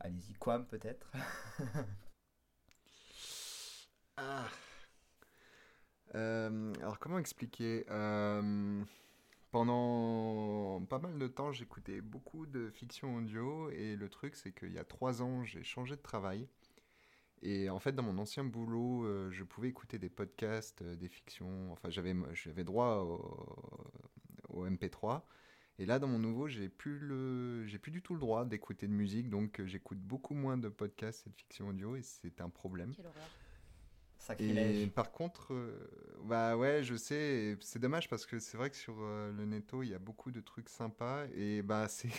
Allez-y, 0.00 0.34
Quam 0.34 0.66
peut-être 0.66 1.10
Ah. 4.16 4.46
Alors 6.14 7.00
comment 7.00 7.18
expliquer 7.18 7.84
Pendant 9.54 10.84
pas 10.86 10.98
mal 10.98 11.16
de 11.16 11.28
temps, 11.28 11.52
j'écoutais 11.52 12.00
beaucoup 12.00 12.44
de 12.44 12.70
fiction 12.70 13.14
audio 13.14 13.70
et 13.70 13.94
le 13.94 14.08
truc 14.08 14.34
c'est 14.34 14.50
qu'il 14.52 14.72
y 14.72 14.78
a 14.78 14.84
trois 14.84 15.22
ans, 15.22 15.44
j'ai 15.44 15.62
changé 15.62 15.94
de 15.94 16.02
travail. 16.02 16.48
Et 17.40 17.70
en 17.70 17.78
fait, 17.78 17.92
dans 17.92 18.02
mon 18.02 18.18
ancien 18.18 18.42
boulot, 18.42 19.04
euh, 19.04 19.30
je 19.30 19.44
pouvais 19.44 19.68
écouter 19.68 19.96
des 19.96 20.08
podcasts, 20.08 20.82
euh, 20.82 20.96
des 20.96 21.06
fictions. 21.06 21.70
Enfin, 21.70 21.88
j'avais 21.88 22.16
j'avais 22.32 22.64
droit 22.64 22.96
au, 22.96 24.58
au 24.58 24.66
MP3. 24.66 25.22
Et 25.78 25.86
là, 25.86 26.00
dans 26.00 26.08
mon 26.08 26.18
nouveau, 26.18 26.48
j'ai 26.48 26.68
plus 26.68 26.98
le, 26.98 27.64
j'ai 27.64 27.78
plus 27.78 27.92
du 27.92 28.02
tout 28.02 28.14
le 28.14 28.20
droit 28.20 28.44
d'écouter 28.44 28.88
de 28.88 28.92
musique, 28.92 29.30
donc 29.30 29.60
euh, 29.60 29.66
j'écoute 29.66 29.98
beaucoup 30.00 30.34
moins 30.34 30.58
de 30.58 30.68
podcasts 30.68 31.28
et 31.28 31.30
de 31.30 31.36
fiction 31.36 31.68
audio, 31.68 31.94
et 31.94 32.02
c'est 32.02 32.40
un 32.40 32.48
problème. 32.48 32.92
Quelle 32.96 33.06
horreur. 33.06 33.30
Et 34.38 34.86
par 34.86 35.12
contre, 35.12 35.52
euh, 35.52 35.88
bah 36.24 36.56
ouais, 36.56 36.82
je 36.82 36.96
sais, 36.96 37.56
c'est 37.60 37.78
dommage 37.78 38.08
parce 38.08 38.26
que 38.26 38.38
c'est 38.38 38.56
vrai 38.56 38.70
que 38.70 38.76
sur 38.76 38.96
euh, 39.00 39.32
le 39.32 39.44
netto, 39.44 39.82
il 39.82 39.90
y 39.90 39.94
a 39.94 39.98
beaucoup 39.98 40.30
de 40.30 40.40
trucs 40.40 40.68
sympas 40.68 41.24
et 41.34 41.62
bah 41.62 41.86
c'est 41.88 42.10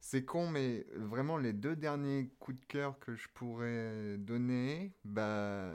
c'est 0.00 0.24
con, 0.24 0.48
mais 0.48 0.84
vraiment 0.96 1.36
les 1.36 1.52
deux 1.52 1.76
derniers 1.76 2.28
coups 2.40 2.58
de 2.58 2.64
cœur 2.64 2.98
que 2.98 3.14
je 3.14 3.28
pourrais 3.32 4.18
donner, 4.18 4.92
bah 5.04 5.70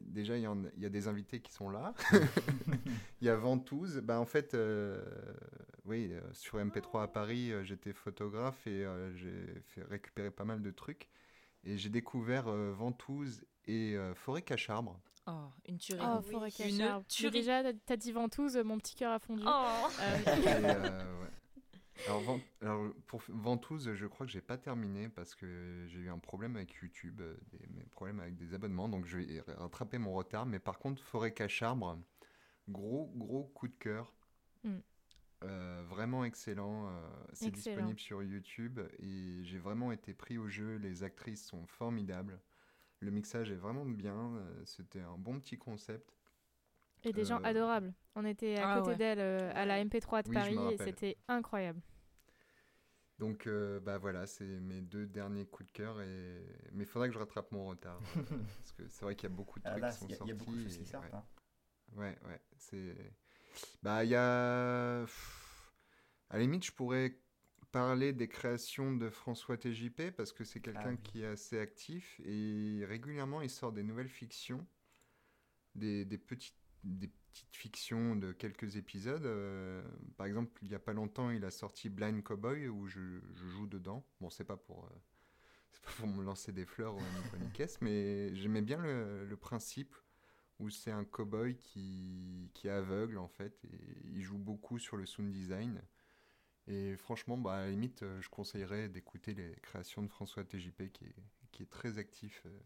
déjà 0.00 0.36
il 0.36 0.42
y, 0.78 0.86
a 0.86 0.88
des 0.88 1.06
invités 1.06 1.40
qui 1.40 1.52
sont 1.52 1.70
là. 1.70 1.94
Il 3.20 3.26
y 3.26 3.28
a 3.28 3.36
Ventouse, 3.36 3.98
bah 3.98 4.18
en 4.18 4.24
fait, 4.24 4.54
euh, 4.54 5.00
oui, 5.84 6.12
sur 6.32 6.58
MP3 6.58 7.04
à 7.04 7.08
Paris, 7.08 7.52
j'étais 7.64 7.92
photographe 7.92 8.66
et 8.66 8.84
euh, 8.84 9.14
j'ai 9.14 9.60
fait 9.66 9.82
récupérer 9.82 10.30
pas 10.30 10.44
mal 10.44 10.62
de 10.62 10.70
trucs. 10.70 11.08
Et 11.64 11.76
j'ai 11.76 11.90
découvert 11.90 12.48
euh, 12.48 12.72
Ventouse 12.72 13.44
et 13.66 13.94
euh, 13.96 14.14
Forêt 14.14 14.42
Cacharbre. 14.42 15.00
Oh, 15.26 15.48
une 15.68 15.78
tuerie. 15.78 16.00
Oh, 16.02 16.20
oui. 16.24 16.30
Forêt 16.32 16.48
Une 16.48 16.78
Cacharbre. 16.78 16.98
Mais 17.00 17.04
tuerie. 17.08 17.30
Déjà, 17.32 17.62
t'as- 17.86 17.96
dit 17.96 18.12
ventouse, 18.12 18.56
mon 18.56 18.78
petit 18.78 18.94
cœur 18.94 19.12
a 19.12 19.18
fondu. 19.18 19.42
Oh. 19.46 19.66
Euh, 20.00 20.18
Et, 20.26 20.64
euh, 20.64 21.20
ouais. 21.22 21.28
Alors, 22.06 22.20
Ven- 22.22 22.40
alors, 22.62 22.92
pour 23.06 23.22
Ventouse, 23.28 23.92
je 23.94 24.06
crois 24.06 24.24
que 24.24 24.32
j'ai 24.32 24.40
pas 24.40 24.56
terminé 24.56 25.10
parce 25.10 25.34
que 25.34 25.84
j'ai 25.86 25.98
eu 26.00 26.08
un 26.10 26.18
problème 26.18 26.56
avec 26.56 26.72
YouTube, 26.82 27.20
des, 27.52 27.66
mes 27.68 27.84
problèmes 27.84 28.20
avec 28.20 28.36
des 28.36 28.54
abonnements, 28.54 28.88
donc 28.88 29.04
je 29.04 29.18
vais 29.18 29.40
rattraper 29.58 29.98
mon 29.98 30.14
retard. 30.14 30.46
Mais 30.46 30.58
par 30.58 30.78
contre, 30.78 31.02
Forêt 31.02 31.34
Cacharbre, 31.34 31.98
gros 32.68 33.12
gros 33.14 33.44
coup 33.44 33.68
de 33.68 33.76
cœur. 33.76 34.14
Mm. 34.64 34.76
Euh, 35.42 35.82
vraiment 35.86 36.24
excellent. 36.24 36.88
euh, 36.88 37.08
c'est 37.34 37.50
disponible 37.50 37.98
sur 37.98 38.22
YouTube 38.22 38.80
et 38.98 39.42
j'ai 39.44 39.58
vraiment 39.58 39.92
été 39.92 40.12
pris 40.14 40.38
au 40.38 40.48
jeu. 40.48 40.76
Les 40.76 41.02
actrices 41.02 41.46
sont 41.46 41.66
formidables. 41.66 42.40
Le 43.00 43.10
mixage 43.10 43.50
est 43.50 43.56
vraiment 43.56 43.84
bien. 43.84 44.36
euh, 44.36 44.64
C'était 44.64 45.00
un 45.00 45.18
bon 45.18 45.38
petit 45.40 45.58
concept. 45.58 46.14
et 47.04 47.12
des 47.12 47.24
gens 47.24 47.40
Euh, 47.40 47.44
adorables. 47.44 47.92
On 48.14 48.24
était 48.24 48.56
à 48.56 48.66
Ah 48.66 48.80
côté 48.80 48.90
ouais. 48.90 48.96
d'elle 48.96 49.20
euh, 49.20 49.52
à 49.54 49.66
la 49.66 49.78
MP3 49.84 50.22
de 50.22 50.28
Oui, 50.28 50.34
Paris 50.34 50.56
et 50.72 50.76
c'était 50.78 51.16
incroyable. 51.28 51.80
Donc 53.18 53.46
euh, 53.46 53.80
bah 53.80 53.98
voilà, 53.98 54.26
c'est 54.26 54.44
mes 54.60 54.80
deux 54.80 55.06
derniers 55.06 55.44
coups 55.46 55.66
de 55.66 55.72
cœur 55.72 56.00
et 56.00 56.42
mais 56.72 56.84
il 56.84 56.86
faudrait 56.86 57.08
que 57.08 57.14
je 57.14 57.18
rattrape 57.18 57.52
mon 57.52 57.66
retard 57.66 58.00
euh, 58.16 58.22
parce 58.58 58.72
que 58.72 58.88
c'est 58.88 59.02
vrai 59.04 59.14
qu'il 59.14 59.28
y 59.28 59.32
a 59.32 59.36
beaucoup 59.36 59.58
de 59.58 59.64
Ah, 59.64 59.70
trucs 59.70 59.82
là, 59.82 59.92
qui 59.92 59.98
sont 59.98 60.08
y, 60.08 60.14
a- 60.14 60.16
il 60.16 60.18
sortis. 60.18 60.28
y 60.28 60.32
a 60.32 60.34
beaucoup 60.34 60.56
de 60.56 60.60
choses 60.60 60.76
qui 60.76 60.86
sortent. 60.86 61.12
ouais. 61.12 61.14
hein. 61.14 61.24
Ouais, 61.96 62.18
ouais, 62.26 62.40
c'est. 62.58 62.94
Bah, 63.82 64.04
il 64.04 64.10
y 64.10 64.14
a. 64.16 65.02
pff, 65.06 65.72
À 66.30 66.36
la 66.36 66.42
limite, 66.42 66.64
je 66.66 66.72
pourrais 66.72 67.18
parler 67.72 68.12
des 68.12 68.28
créations 68.28 68.94
de 68.96 69.10
François 69.10 69.56
TJP 69.56 70.10
parce 70.16 70.32
que 70.32 70.44
c'est 70.44 70.60
quelqu'un 70.60 70.96
oui. 70.96 70.98
qui 71.02 71.22
est 71.22 71.26
assez 71.26 71.58
actif 71.58 72.20
et 72.24 72.84
régulièrement 72.86 73.42
il 73.42 73.50
sort 73.50 73.72
des 73.72 73.82
nouvelles 73.82 74.08
fictions, 74.08 74.66
des, 75.74 76.04
des 76.04 76.18
petites, 76.18 76.56
des 76.84 77.08
petites 77.08 77.54
fictions 77.56 78.16
de 78.16 78.32
quelques 78.32 78.76
épisodes. 78.76 79.24
euh, 79.26 79.82
par 80.16 80.26
exemple, 80.26 80.52
il 80.62 80.68
y 80.70 80.74
a 80.74 80.78
pas 80.78 80.92
longtemps, 80.92 81.30
il 81.30 81.44
a 81.44 81.50
sorti 81.50 81.88
Blind 81.88 82.22
Cowboy 82.22 82.68
où 82.68 82.86
je, 82.86 83.00
je 83.34 83.46
joue 83.48 83.66
dedans. 83.66 84.04
Bon, 84.20 84.30
c'est 84.30 84.44
pas 84.44 84.56
pour. 84.56 84.84
euh, 84.86 84.88
c'est 85.72 85.82
pas 85.82 85.92
pour 85.98 86.08
me 86.08 86.24
lancer 86.24 86.52
des 86.52 86.64
fleurs 86.66 86.96
ou 86.96 87.00
une 87.40 87.50
caisse, 87.52 87.80
mais 87.80 88.34
j'aimais 88.34 88.62
bien 88.62 88.78
le, 88.82 89.26
le 89.26 89.36
principe 89.36 89.94
où 90.58 90.70
c'est 90.70 90.90
un 90.90 91.04
cowboy 91.04 91.56
qui, 91.56 92.50
qui 92.54 92.68
est 92.68 92.70
aveugle 92.70 93.18
en 93.18 93.28
fait 93.28 93.64
et 93.64 94.02
il 94.04 94.22
joue 94.22 94.38
beaucoup 94.38 94.78
sur 94.78 94.96
le 94.96 95.06
sound 95.06 95.30
design. 95.32 95.82
Et 96.66 96.96
franchement, 96.96 97.36
bah, 97.36 97.54
à 97.54 97.60
la 97.62 97.70
limite, 97.70 98.02
euh, 98.02 98.20
je 98.20 98.28
conseillerais 98.28 98.88
d'écouter 98.88 99.34
les 99.34 99.54
créations 99.62 100.02
de 100.02 100.08
François 100.08 100.44
TJP 100.44 100.92
qui 100.92 101.04
est, 101.04 101.14
qui 101.50 101.62
est 101.62 101.70
très 101.70 101.98
actif 101.98 102.42
euh, 102.46 102.60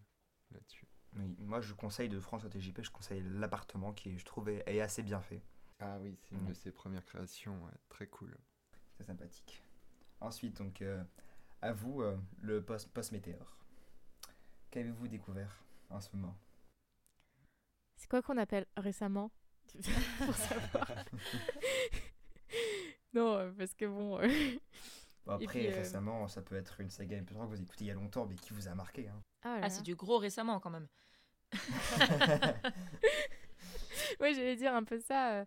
là-dessus. 0.52 0.86
Oui, 1.16 1.36
moi, 1.38 1.60
je 1.60 1.72
conseille 1.74 2.08
de 2.08 2.18
François 2.20 2.50
TJP, 2.50 2.82
je 2.82 2.90
conseille 2.90 3.22
l'appartement 3.22 3.92
qui, 3.92 4.18
je 4.18 4.24
trouve, 4.24 4.48
est, 4.48 4.64
est 4.66 4.80
assez 4.80 5.02
bien 5.02 5.20
fait. 5.20 5.40
Ah 5.80 5.98
oui, 6.00 6.16
c'est 6.22 6.34
une 6.34 6.46
de 6.46 6.54
ses 6.54 6.70
premières 6.70 7.04
créations, 7.04 7.54
ouais, 7.64 7.72
très 7.88 8.06
cool. 8.06 8.36
C'est 8.96 9.04
sympathique. 9.04 9.62
Ensuite, 10.20 10.56
donc, 10.56 10.82
euh, 10.82 11.02
à 11.62 11.72
vous, 11.72 12.02
euh, 12.02 12.16
le 12.42 12.62
post, 12.62 12.88
post 12.88 13.12
météore. 13.12 13.56
Qu'avez-vous 14.70 15.08
découvert 15.08 15.62
en 15.90 16.00
ce 16.00 16.08
moment? 16.14 16.36
C'est 17.96 18.08
quoi 18.08 18.22
qu'on 18.22 18.38
appelle 18.38 18.66
récemment? 18.76 19.30
Pour 20.24 20.34
savoir. 20.34 20.90
non, 23.14 23.34
euh, 23.36 23.50
parce 23.56 23.74
que 23.74 23.84
bon. 23.86 24.18
euh, 24.20 24.28
Bon, 25.26 25.32
Après, 25.34 25.46
puis, 25.46 25.66
euh, 25.68 25.76
récemment, 25.76 26.28
ça 26.28 26.42
peut 26.42 26.56
être 26.56 26.80
une 26.80 26.90
saga 26.90 27.16
MP3 27.18 27.44
que 27.44 27.50
vous 27.56 27.62
écoutez 27.62 27.84
il 27.84 27.88
y 27.88 27.90
a 27.90 27.94
longtemps, 27.94 28.26
mais 28.26 28.34
qui 28.36 28.52
vous 28.52 28.68
a 28.68 28.74
marqué. 28.74 29.08
hein. 29.08 29.22
Ah, 29.42 29.58
là 29.60 29.62
Ah, 29.64 29.70
c'est 29.70 29.82
du 29.82 29.94
gros 29.94 30.18
récemment 30.18 30.60
quand 30.60 30.70
même. 30.70 30.88
Ouais, 34.20 34.34
j'allais 34.34 34.56
dire 34.56 34.74
un 34.74 34.84
peu 34.84 34.98
ça. 34.98 35.44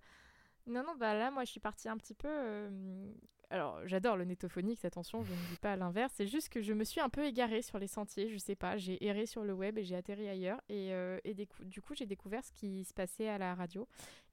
Non, 0.66 0.84
non, 0.84 0.96
bah 0.98 1.14
là, 1.14 1.32
moi, 1.32 1.44
je 1.46 1.52
suis 1.52 1.60
partie 1.60 1.88
un 1.90 1.98
petit 1.98 2.14
peu. 2.14 2.28
euh, 2.30 3.12
Alors, 3.50 3.80
j'adore 3.88 4.18
le 4.18 4.26
netophonique, 4.26 4.84
attention, 4.84 5.24
je 5.24 5.32
ne 5.32 5.38
dis 5.50 5.56
pas 5.62 5.76
l'inverse. 5.78 6.12
C'est 6.16 6.28
juste 6.28 6.50
que 6.50 6.62
je 6.62 6.74
me 6.74 6.84
suis 6.84 7.00
un 7.00 7.10
peu 7.10 7.26
égarée 7.26 7.62
sur 7.62 7.80
les 7.80 7.88
sentiers, 7.88 8.30
je 8.30 8.38
sais 8.38 8.56
pas. 8.56 8.76
J'ai 8.78 9.04
erré 9.06 9.26
sur 9.26 9.44
le 9.44 9.54
web 9.54 9.78
et 9.78 9.84
j'ai 9.86 9.96
atterri 9.96 10.28
ailleurs. 10.28 10.60
Et, 10.70 10.94
euh, 10.94 11.20
du 11.62 11.82
coup, 11.82 11.94
j'ai 11.96 12.06
découvert 12.06 12.44
ce 12.44 12.52
qui 12.52 12.84
se 12.84 12.94
passait 12.94 13.30
à 13.30 13.38
la 13.38 13.56
radio. 13.56 13.88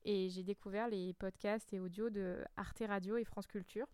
Et 0.04 0.28
j'ai 0.28 0.42
découvert 0.42 0.88
les 0.88 1.12
podcasts 1.14 1.73
et 1.73 1.80
audios 1.80 2.11
de 2.11 2.44
Arte 2.56 2.82
Radio 2.87 3.16
et 3.16 3.25
France 3.25 3.46
Culture. 3.46 3.87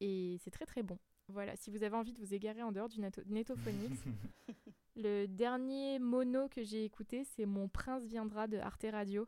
Et 0.00 0.36
c'est 0.40 0.50
très, 0.50 0.66
très 0.66 0.82
bon. 0.82 0.98
Voilà, 1.28 1.54
si 1.56 1.70
vous 1.70 1.82
avez 1.84 1.94
envie 1.96 2.12
de 2.12 2.18
vous 2.18 2.34
égarer 2.34 2.62
en 2.62 2.72
dehors 2.72 2.88
du 2.88 2.98
neto- 3.00 3.22
netophonique, 3.26 4.00
le 4.96 5.26
dernier 5.26 5.98
mono 6.00 6.48
que 6.48 6.62
j'ai 6.64 6.84
écouté, 6.84 7.24
c'est 7.24 7.46
Mon 7.46 7.68
prince 7.68 8.04
viendra 8.04 8.48
de 8.48 8.58
Arte 8.58 8.86
Radio, 8.90 9.26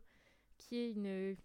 qui 0.57 0.75
est 0.77 0.91
une, 0.91 1.35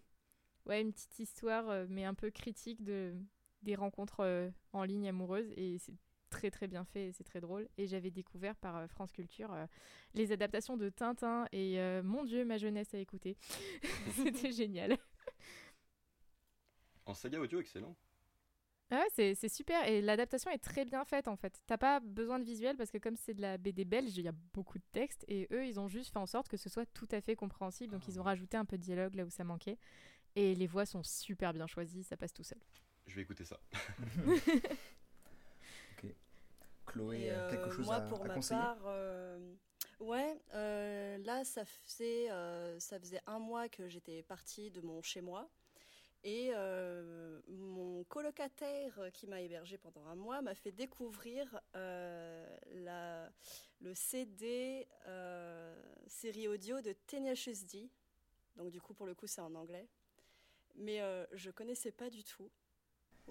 ouais, 0.65 0.81
une 0.81 0.91
petite 0.91 1.19
histoire, 1.19 1.69
euh, 1.69 1.85
mais 1.89 2.03
un 2.03 2.13
peu 2.13 2.29
critique 2.29 2.83
de, 2.83 3.15
des 3.63 3.75
rencontres 3.75 4.19
euh, 4.19 4.49
en 4.73 4.83
ligne 4.83 5.07
amoureuses. 5.07 5.51
Et 5.55 5.77
c'est 5.77 5.95
très 6.31 6.49
très 6.49 6.67
bien 6.67 6.83
fait 6.83 7.09
et 7.09 7.11
c'est 7.11 7.23
très 7.23 7.41
drôle. 7.41 7.67
Et 7.77 7.85
j'avais 7.85 8.09
découvert 8.09 8.55
par 8.55 8.77
euh, 8.77 8.87
France 8.87 9.11
Culture 9.11 9.53
euh, 9.53 9.67
les 10.15 10.31
adaptations 10.31 10.77
de 10.77 10.89
Tintin. 10.89 11.45
Et 11.51 11.79
euh, 11.79 12.01
mon 12.01 12.23
Dieu, 12.23 12.43
ma 12.43 12.57
jeunesse 12.57 12.93
à 12.95 12.97
écouter. 12.97 13.37
C'était 14.15 14.51
génial. 14.51 14.97
En 17.05 17.13
saga 17.13 17.39
audio, 17.39 17.59
excellent. 17.59 17.95
Ah 18.93 18.97
ouais, 18.97 19.07
c'est 19.13 19.35
c'est 19.35 19.47
super 19.47 19.87
et 19.87 20.01
l'adaptation 20.01 20.51
est 20.51 20.57
très 20.57 20.83
bien 20.83 21.05
faite 21.05 21.29
en 21.29 21.37
fait. 21.37 21.61
T'as 21.65 21.77
pas 21.77 22.01
besoin 22.01 22.39
de 22.39 22.43
visuel 22.43 22.75
parce 22.75 22.91
que 22.91 22.97
comme 22.97 23.15
c'est 23.15 23.33
de 23.33 23.41
la 23.41 23.57
BD 23.57 23.85
belge, 23.85 24.17
il 24.17 24.25
y 24.25 24.27
a 24.27 24.33
beaucoup 24.53 24.79
de 24.79 24.83
texte 24.91 25.23
et 25.29 25.47
eux 25.53 25.65
ils 25.65 25.79
ont 25.79 25.87
juste 25.87 26.11
fait 26.11 26.19
en 26.19 26.25
sorte 26.25 26.49
que 26.49 26.57
ce 26.57 26.67
soit 26.67 26.85
tout 26.87 27.07
à 27.11 27.21
fait 27.21 27.37
compréhensible. 27.37 27.93
Donc 27.93 28.09
ils 28.09 28.19
ont 28.19 28.23
rajouté 28.23 28.57
un 28.57 28.65
peu 28.65 28.77
de 28.77 28.83
dialogue 28.83 29.15
là 29.15 29.23
où 29.23 29.29
ça 29.29 29.45
manquait 29.45 29.77
et 30.35 30.55
les 30.55 30.67
voix 30.67 30.85
sont 30.85 31.03
super 31.03 31.53
bien 31.53 31.67
choisies, 31.67 32.03
ça 32.03 32.17
passe 32.17 32.33
tout 32.33 32.43
seul. 32.43 32.59
Je 33.07 33.15
vais 33.15 33.21
écouter 33.21 33.45
ça. 33.45 33.59
Chloé, 36.91 37.31
euh, 37.31 37.49
quelque 37.49 37.69
euh, 37.69 37.71
chose 37.71 37.85
moi, 37.85 37.95
à, 37.95 38.01
pour 38.01 38.21
à 38.21 38.25
ma 38.25 38.33
conseiller 38.33 38.59
part, 38.59 38.81
euh, 38.85 39.53
ouais, 40.01 40.41
euh, 40.53 41.17
là, 41.19 41.43
ça 41.45 41.63
faisait, 41.63 42.27
ça 42.79 42.99
faisait 42.99 43.21
un 43.27 43.39
mois 43.39 43.69
que 43.69 43.87
j'étais 43.87 44.23
partie 44.23 44.71
de 44.71 44.81
mon 44.81 45.01
chez 45.01 45.21
moi. 45.21 45.49
Et 46.23 46.51
mon 47.47 48.03
colocataire 48.03 49.09
qui 49.13 49.25
m'a 49.25 49.41
hébergé 49.41 49.77
pendant 49.77 50.05
un 50.05 50.15
mois 50.15 50.41
m'a 50.41 50.53
fait 50.53 50.71
découvrir 50.71 51.59
la, 51.73 53.29
le 53.79 53.95
CD 53.95 54.87
série 56.07 56.47
audio 56.47 56.81
de 56.81 56.93
Tenacious 57.07 57.65
D. 57.71 57.89
Donc 58.55 58.69
du 58.69 58.79
coup, 58.81 58.93
pour 58.93 59.07
le 59.07 59.15
coup, 59.15 59.25
c'est 59.25 59.41
en 59.41 59.55
anglais. 59.55 59.87
Mais 60.75 61.01
je 61.31 61.49
connaissais 61.49 61.91
pas 61.91 62.09
du 62.09 62.23
tout. 62.23 62.51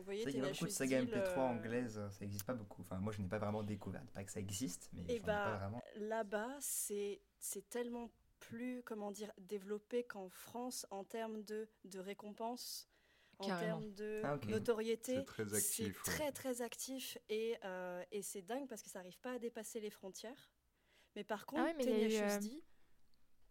Vous 0.01 0.05
voyez, 0.05 0.25
Ça, 0.25 0.31
il 0.31 0.37
y 0.37 0.41
a 0.41 0.49
beaucoup 0.49 0.65
de 0.65 0.71
sagas 0.71 1.03
MP3 1.03 1.39
euh, 1.39 1.41
anglaises, 1.41 2.01
ça 2.11 2.21
n'existe 2.21 2.45
pas 2.45 2.55
beaucoup. 2.55 2.83
Enfin, 2.83 2.97
moi, 2.99 3.13
je 3.13 3.21
n'ai 3.21 3.29
pas 3.29 3.39
vraiment 3.39 3.63
découvert. 3.63 4.03
Pas 4.15 4.25
que 4.25 4.33
ça 4.33 4.41
existe, 4.41 4.89
mais 4.93 5.03
Et 5.03 5.07
j'en 5.07 5.15
ai 5.15 5.21
pas 5.21 5.27
bah, 5.27 5.57
vraiment. 5.59 5.83
là-bas, 5.97 6.57
c'est 6.61 7.21
tellement 7.69 8.11
plus, 8.39 8.83
comment 8.85 9.11
dire, 9.11 9.31
développé 9.39 10.05
qu'en 10.05 10.29
France 10.31 10.87
en 10.91 11.05
termes 11.05 11.43
de, 11.45 11.69
de 11.85 11.99
récompenses, 11.99 12.89
en 13.39 13.47
termes 13.47 13.93
de 13.93 14.23
Ah, 14.25 14.39
notoriété. 14.49 15.17
C'est 15.17 15.25
très 15.25 15.55
actif, 15.55 15.77
C'est 15.77 15.85
ouais. 15.85 15.93
très, 16.05 16.33
très 16.33 16.63
actif 16.63 17.19
et, 17.29 17.57
euh, 17.65 18.03
et 18.13 18.23
c'est 18.23 18.43
dingue 18.43 18.67
parce 18.69 18.83
que 18.83 18.89
ça 18.89 18.99
n'arrive 19.01 19.19
pas 19.21 19.33
à 19.33 19.39
dépasser 19.39 19.81
les 19.81 19.91
frontières. 19.91 20.51
Mais 21.17 21.25
par 21.25 21.47
contre, 21.47 21.63
ouais, 21.63 21.75
mais 21.75 21.85
il 21.85 22.13
y 22.13 22.19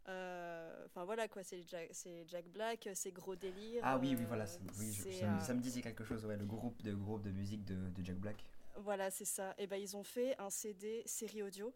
enfin 0.06 1.04
voilà 1.06 1.28
quoi, 1.28 1.44
c'est 1.44 1.62
Jack, 1.68 2.48
Black, 2.50 2.90
c'est 2.94 3.12
Gros 3.12 3.36
Délire. 3.36 3.82
Ah 3.86 3.98
oui, 3.98 4.16
oui, 4.18 4.24
euh, 4.24 4.28
voilà. 4.28 4.46
Oui, 4.78 4.92
je- 4.94 5.10
ça, 5.12 5.36
euh, 5.36 5.40
ça 5.40 5.54
me 5.54 5.62
disait 5.62 5.82
quelque 5.82 6.04
chose, 6.04 6.26
ouais, 6.26 6.38
le 6.38 6.46
groupe 6.46 6.82
de, 6.82 6.94
groupe 6.94 7.22
de 7.22 7.32
musique 7.32 7.64
de, 7.66 7.90
de 7.90 8.04
Jack 8.04 8.18
Black. 8.18 8.44
Voilà, 8.78 9.12
c'est 9.12 9.26
ça. 9.26 9.54
Et 9.58 9.68
ben 9.68 9.76
ils 9.78 9.96
ont 9.98 10.04
fait 10.04 10.36
un 10.40 10.50
CD 10.50 11.04
série 11.06 11.44
audio. 11.44 11.74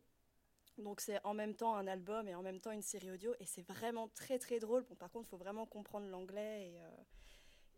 Donc 0.80 1.02
c'est 1.02 1.24
en 1.24 1.36
même 1.36 1.54
temps 1.54 1.76
un 1.76 1.86
album 1.86 2.28
et 2.28 2.34
en 2.34 2.42
même 2.42 2.60
temps 2.60 2.72
une 2.72 2.82
série 2.82 3.12
audio 3.12 3.36
et 3.40 3.46
c'est 3.46 3.62
vraiment 3.62 4.08
très 4.10 4.40
très 4.40 4.60
drôle. 4.60 4.84
Bon 4.86 4.96
par 4.96 5.12
contre, 5.12 5.28
il 5.28 5.30
faut 5.30 5.38
vraiment 5.38 5.68
comprendre 5.68 6.08
l'anglais 6.08 6.72
et, 6.72 6.82
euh, 6.82 6.90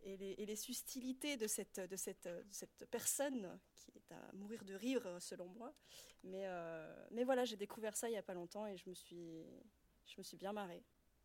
et, 0.03 0.17
les, 0.17 0.31
et 0.37 0.45
les 0.45 0.55
subtilités 0.55 1.35
de 1.35 1.47
cette, 1.47 1.79
de, 1.79 1.95
cette, 1.97 2.25
de 2.27 2.45
cette 2.51 2.87
personne 2.89 3.59
qui 3.75 3.91
est 3.97 4.13
à 4.13 4.31
mourir 4.33 4.63
de 4.63 4.75
rire 4.75 5.05
selon 5.19 5.47
moi. 5.47 5.73
Mais, 6.23 6.43
euh, 6.45 7.05
mais 7.11 7.25
voilà, 7.25 7.43
j'ai 7.43 7.57
découvert 7.57 7.97
ça 7.97 8.07
il 8.09 8.13
y 8.13 8.17
a 8.17 8.23
pas 8.23 8.33
longtemps 8.33 8.65
et 8.65 8.77
je 8.77 8.89
me 8.89 8.93
suis, 8.95 9.43
je 10.07 10.15
me 10.17 10.23
suis 10.23 10.37
bien 10.37 10.53
marrée. 10.53 10.83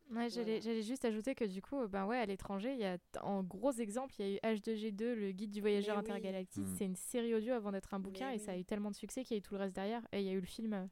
Ouais, 0.09 0.29
j'allais 0.29 0.59
Voilà. 0.59 0.81
juste 0.81 1.05
ajouter 1.05 1.35
que 1.35 1.45
du 1.45 1.61
coup, 1.61 1.87
ben 1.87 2.05
ouais, 2.05 2.17
à 2.17 2.25
l'étranger, 2.25 2.73
il 2.73 2.79
y 2.79 2.85
a 2.85 2.97
en 3.21 3.43
gros 3.43 3.71
exemple, 3.71 4.13
il 4.19 4.25
y 4.25 4.29
a 4.29 4.51
eu 4.51 4.55
H2G2, 4.55 5.13
le 5.13 5.31
guide 5.31 5.51
du 5.51 5.61
voyageur 5.61 5.95
Mais 5.97 6.01
intergalactique. 6.09 6.65
Mm. 6.65 6.75
C'est 6.77 6.85
une 6.85 6.95
série 6.97 7.33
audio 7.33 7.53
avant 7.53 7.71
d'être 7.71 7.93
un 7.93 7.99
bouquin 7.99 8.27
Mais 8.29 8.35
et 8.35 8.39
ça 8.39 8.51
a 8.51 8.57
eu 8.57 8.65
tellement 8.65 8.91
de 8.91 8.95
succès 8.95 9.23
qu'il 9.23 9.35
y 9.35 9.37
a 9.37 9.39
eu 9.39 9.41
tout 9.41 9.53
le 9.53 9.59
reste 9.61 9.75
derrière. 9.75 10.01
Et 10.11 10.19
il 10.19 10.25
y 10.25 10.29
a 10.29 10.33
eu 10.33 10.41
le 10.41 10.45
film 10.47 10.73
euh, 10.73 10.85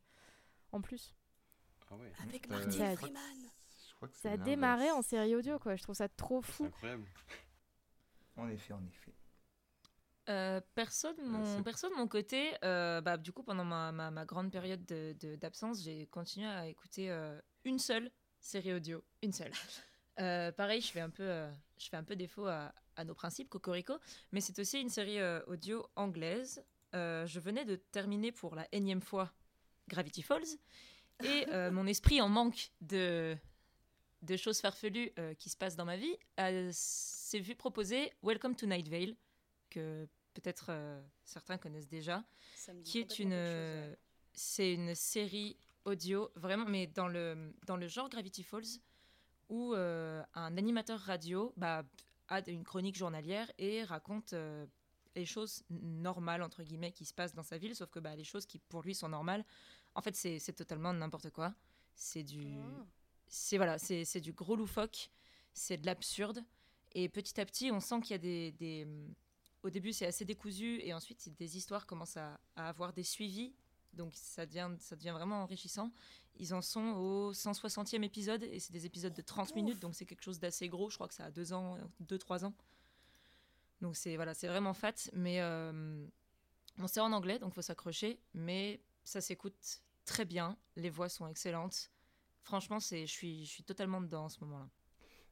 en 0.72 0.79
plus. 0.81 1.13
Ah 1.91 1.96
ouais, 1.98 2.12
Avec 2.24 2.46
Euh, 2.48 2.50
Martin 2.51 2.72
Ça 2.72 2.88
a- 2.88 2.96
Freeman. 2.96 3.22
Je 3.89 3.96
crois 3.96 4.08
que 4.08 4.15
c'est 4.15 4.22
Ça 4.22 4.27
a 4.29 4.31
l'inverse. 4.31 4.46
démarré 4.50 4.91
en 4.91 5.01
série 5.01 5.36
audio, 5.36 5.60
quoi. 5.60 5.75
Je 5.75 5.84
trouve 5.84 5.96
ça 5.96 6.08
trop 6.08 6.41
c'est 6.41 6.51
fou. 6.53 6.65
incroyable. 6.65 7.05
En 8.38 8.48
effet, 8.48 8.74
en 8.74 8.86
effet. 8.86 9.12
Euh, 10.29 10.62
perso, 10.75 11.12
de 11.13 11.24
mon, 11.24 11.41
de 11.60 12.05
côté, 12.08 12.51
euh, 12.63 13.01
bah, 13.01 13.17
du 13.17 13.34
coup, 13.34 13.41
pendant 13.43 13.65
ma, 13.65 13.91
ma- 13.91 14.12
ma 14.12 14.25
grande 14.25 14.51
période 14.51 14.86
de- 14.86 15.13
de- 15.19 15.36
d'absence, 15.36 15.81
j'ai 15.84 16.05
continué 16.05 16.46
à 16.48 16.67
écouter 16.67 17.10
euh, 17.10 17.38
une 17.65 17.79
seule 17.79 18.11
série 18.39 18.73
audio, 18.73 19.03
une 19.21 19.33
seule. 19.33 19.51
Euh, 20.19 20.51
pareil, 20.51 20.81
je 20.81 20.91
fais 20.91 20.99
un 20.99 21.09
peu, 21.09 21.23
euh, 21.23 21.49
je 21.77 21.87
fais 21.87 21.95
un 21.95 22.03
peu 22.03 22.17
défaut 22.17 22.45
à, 22.45 22.73
à 22.97 23.05
nos 23.05 23.13
principes, 23.13 23.47
Cocorico, 23.47 23.93
mais 24.33 24.41
c'est 24.41 24.59
aussi 24.59 24.81
une 24.81 24.89
série 24.89 25.17
euh, 25.17 25.39
audio 25.47 25.87
anglaise. 25.95 26.61
Je 26.91 27.39
venais 27.39 27.63
de 27.63 27.77
terminer 27.77 28.33
pour 28.33 28.53
la 28.53 28.67
énième 28.73 28.99
fois 28.99 29.31
Gravity 29.87 30.21
Falls, 30.21 30.57
et 31.23 31.45
mon 31.71 31.87
esprit 31.87 32.19
en 32.19 32.27
manque 32.27 32.71
de, 32.81 33.37
de 34.23 34.35
choses 34.35 34.59
farfelues 34.59 35.13
qui 35.37 35.49
se 35.49 35.55
passent 35.55 35.77
dans 35.77 35.85
ma 35.85 35.95
vie 35.95 36.17
s'est 36.73 37.39
vu 37.39 37.55
proposer 37.55 38.11
Welcome 38.21 38.57
to 38.57 38.65
Night 38.65 38.89
Vale, 38.89 39.15
que 39.69 40.05
peut-être 40.33 40.69
certains 41.23 41.57
connaissent 41.57 41.87
déjà, 41.87 42.25
qui 42.83 42.99
est 42.99 43.19
une, 43.19 43.95
c'est 44.33 44.73
une 44.73 44.95
série 44.95 45.55
audio 45.89 46.29
vraiment, 46.35 46.65
mais 46.65 46.87
dans 46.87 47.07
le 47.07 47.53
dans 47.65 47.77
le 47.77 47.87
genre 47.87 48.09
Gravity 48.09 48.43
Falls, 48.43 48.79
où 49.49 49.73
euh, 49.73 50.23
un 50.33 50.57
animateur 50.57 50.99
radio 50.99 51.53
bah, 51.57 51.83
a 52.27 52.47
une 52.49 52.63
chronique 52.63 52.95
journalière 52.95 53.51
et 53.57 53.83
raconte 53.83 54.33
euh, 54.33 54.65
les 55.15 55.25
choses 55.25 55.63
normales 55.69 56.43
entre 56.43 56.63
guillemets 56.63 56.91
qui 56.91 57.05
se 57.05 57.13
passent 57.13 57.33
dans 57.33 57.43
sa 57.43 57.57
ville, 57.57 57.75
sauf 57.75 57.89
que 57.89 57.99
bah, 57.99 58.15
les 58.15 58.23
choses 58.23 58.45
qui 58.45 58.59
pour 58.59 58.83
lui 58.83 58.93
sont 58.95 59.09
normales, 59.09 59.43
en 59.95 60.01
fait 60.01 60.15
c'est 60.15 60.53
totalement 60.53 60.93
n'importe 60.93 61.29
quoi. 61.31 61.53
C'est 61.95 62.23
du 62.23 62.57
Ah. 62.57 62.85
c'est 63.27 63.57
voilà, 63.57 63.77
c'est 63.77 64.21
du 64.21 64.31
gros 64.33 64.55
loufoque, 64.55 65.09
c'est 65.53 65.77
de 65.77 65.85
l'absurde. 65.85 66.43
Et 66.93 67.07
petit 67.09 67.39
à 67.39 67.45
petit, 67.45 67.71
on 67.71 67.79
sent 67.79 68.01
qu'il 68.01 68.11
y 68.11 68.13
a 68.15 68.17
des, 68.17 68.51
des- 68.53 68.87
Au 69.61 69.69
début, 69.69 69.91
c'est 69.93 70.07
assez 70.07 70.25
décousu, 70.25 70.79
et 70.81 70.93
ensuite, 70.93 71.29
des 71.37 71.57
histoires 71.57 71.85
commencent 71.85 72.17
à, 72.17 72.39
à 72.55 72.69
avoir 72.69 72.93
des 72.93 73.03
suivis. 73.03 73.53
Donc, 73.93 74.11
ça 74.15 74.45
devient, 74.45 74.69
ça 74.79 74.95
devient 74.95 75.11
vraiment 75.11 75.43
enrichissant. 75.43 75.91
Ils 76.37 76.53
en 76.53 76.61
sont 76.61 76.93
au 76.95 77.33
160e 77.33 78.03
épisode, 78.03 78.43
et 78.43 78.59
c'est 78.59 78.71
des 78.71 78.85
épisodes 78.85 79.13
de 79.13 79.21
30 79.21 79.49
Ouf. 79.49 79.55
minutes, 79.55 79.79
donc 79.79 79.95
c'est 79.95 80.05
quelque 80.05 80.23
chose 80.23 80.39
d'assez 80.39 80.69
gros. 80.69 80.89
Je 80.89 80.95
crois 80.95 81.07
que 81.07 81.13
ça 81.13 81.25
a 81.25 81.31
2 81.31 81.53
ans, 81.53 81.77
2-3 82.07 82.45
ans. 82.45 82.53
Donc, 83.81 83.95
c'est 83.95 84.15
voilà, 84.15 84.33
c'est 84.33 84.47
vraiment 84.47 84.73
fat. 84.73 84.93
Mais 85.13 85.41
euh, 85.41 86.05
bon, 86.77 86.87
c'est 86.87 86.99
en 86.99 87.11
anglais, 87.11 87.39
donc 87.39 87.53
faut 87.53 87.61
s'accrocher. 87.61 88.19
Mais 88.33 88.79
ça 89.03 89.21
s'écoute 89.21 89.81
très 90.05 90.25
bien. 90.25 90.57
Les 90.75 90.89
voix 90.89 91.09
sont 91.09 91.27
excellentes. 91.27 91.91
Franchement, 92.41 92.79
c'est, 92.79 93.05
je 93.05 93.11
suis, 93.11 93.45
je 93.45 93.49
suis 93.49 93.63
totalement 93.63 94.01
dedans 94.01 94.25
en 94.25 94.29
ce 94.29 94.39
moment-là. 94.43 94.69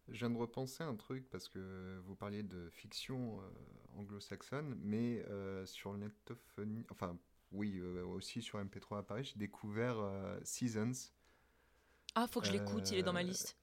Je 0.09 0.19
viens 0.19 0.29
de 0.29 0.37
repenser 0.37 0.83
un 0.83 0.95
truc 0.95 1.29
parce 1.29 1.49
que 1.49 1.99
vous 2.05 2.15
parliez 2.15 2.43
de 2.43 2.69
fiction 2.69 3.41
euh, 3.41 3.49
anglo-saxonne, 3.97 4.75
mais 4.81 5.25
euh, 5.27 5.65
sur 5.65 5.91
le 5.91 5.99
netophonie, 5.99 6.85
enfin 6.91 7.17
oui, 7.51 7.77
euh, 7.79 8.05
aussi 8.05 8.41
sur 8.41 8.59
MP3 8.59 8.99
à 8.99 9.03
Paris, 9.03 9.23
j'ai 9.25 9.39
découvert 9.39 9.97
euh, 9.99 10.39
Seasons. 10.43 11.11
Ah, 12.15 12.27
faut 12.27 12.41
que 12.41 12.47
je 12.47 12.51
l'écoute, 12.51 12.91
il 12.91 12.97
est 12.97 13.03
dans 13.03 13.13
ma 13.13 13.23
Euh, 13.23 13.23
liste. 13.23 13.55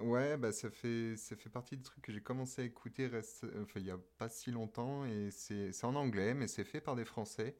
Ouais, 0.00 0.36
bah 0.36 0.52
ça 0.52 0.70
fait 0.70 1.16
ça 1.16 1.34
fait 1.34 1.50
partie 1.50 1.76
des 1.76 1.82
trucs 1.82 2.02
que 2.04 2.12
j'ai 2.12 2.20
commencé 2.20 2.62
à 2.62 2.64
écouter 2.64 3.08
reste, 3.08 3.44
enfin, 3.60 3.80
il 3.80 3.86
y 3.86 3.90
a 3.90 3.98
pas 4.16 4.28
si 4.28 4.52
longtemps 4.52 5.04
et 5.04 5.30
c'est 5.32 5.72
en 5.84 5.96
anglais 5.96 6.34
mais 6.34 6.46
c'est 6.46 6.62
fait 6.62 6.80
par 6.80 6.94
des 6.94 7.04
Français 7.04 7.56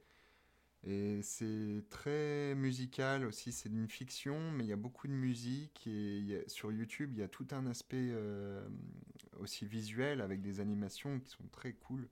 et 0.84 1.22
c'est 1.22 1.84
très 1.90 2.54
musical 2.56 3.24
aussi, 3.26 3.52
c'est 3.52 3.70
une 3.70 3.88
fiction 3.88 4.52
mais 4.52 4.64
il 4.64 4.68
y 4.68 4.72
a 4.72 4.76
beaucoup 4.76 5.08
de 5.08 5.12
musique 5.14 5.86
et 5.86 6.44
a- 6.46 6.48
sur 6.48 6.72
YouTube 6.72 7.12
il 7.14 7.20
y 7.20 7.22
a 7.24 7.28
tout 7.28 7.48
un 7.52 7.66
aspect 7.66 8.10
euh, 8.12 8.68
aussi 9.40 9.66
visuel 9.66 10.20
avec 10.20 10.42
des 10.42 10.60
animations 10.60 11.20
qui 11.20 11.30
sont 11.30 11.48
très 11.52 11.72
cool 11.74 12.08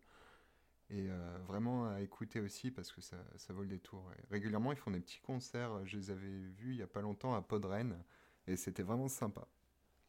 et 0.90 1.08
euh, 1.10 1.38
vraiment 1.46 1.88
à 1.88 2.00
écouter 2.00 2.40
aussi 2.40 2.70
parce 2.70 2.92
que 2.92 3.00
ça, 3.00 3.16
ça 3.36 3.52
vaut 3.52 3.62
le 3.62 3.68
détour. 3.68 4.08
Régulièrement 4.30 4.72
ils 4.72 4.78
font 4.78 4.90
des 4.90 5.00
petits 5.00 5.20
concerts, 5.20 5.84
je 5.84 5.96
les 5.96 6.10
avais 6.10 6.28
vus 6.28 6.72
il 6.74 6.76
y 6.76 6.82
a 6.82 6.86
pas 6.86 7.00
longtemps 7.00 7.34
à 7.34 7.42
Podren 7.42 7.98
et 8.46 8.56
c'était 8.56 8.82
vraiment 8.84 9.08
sympa. 9.08 9.46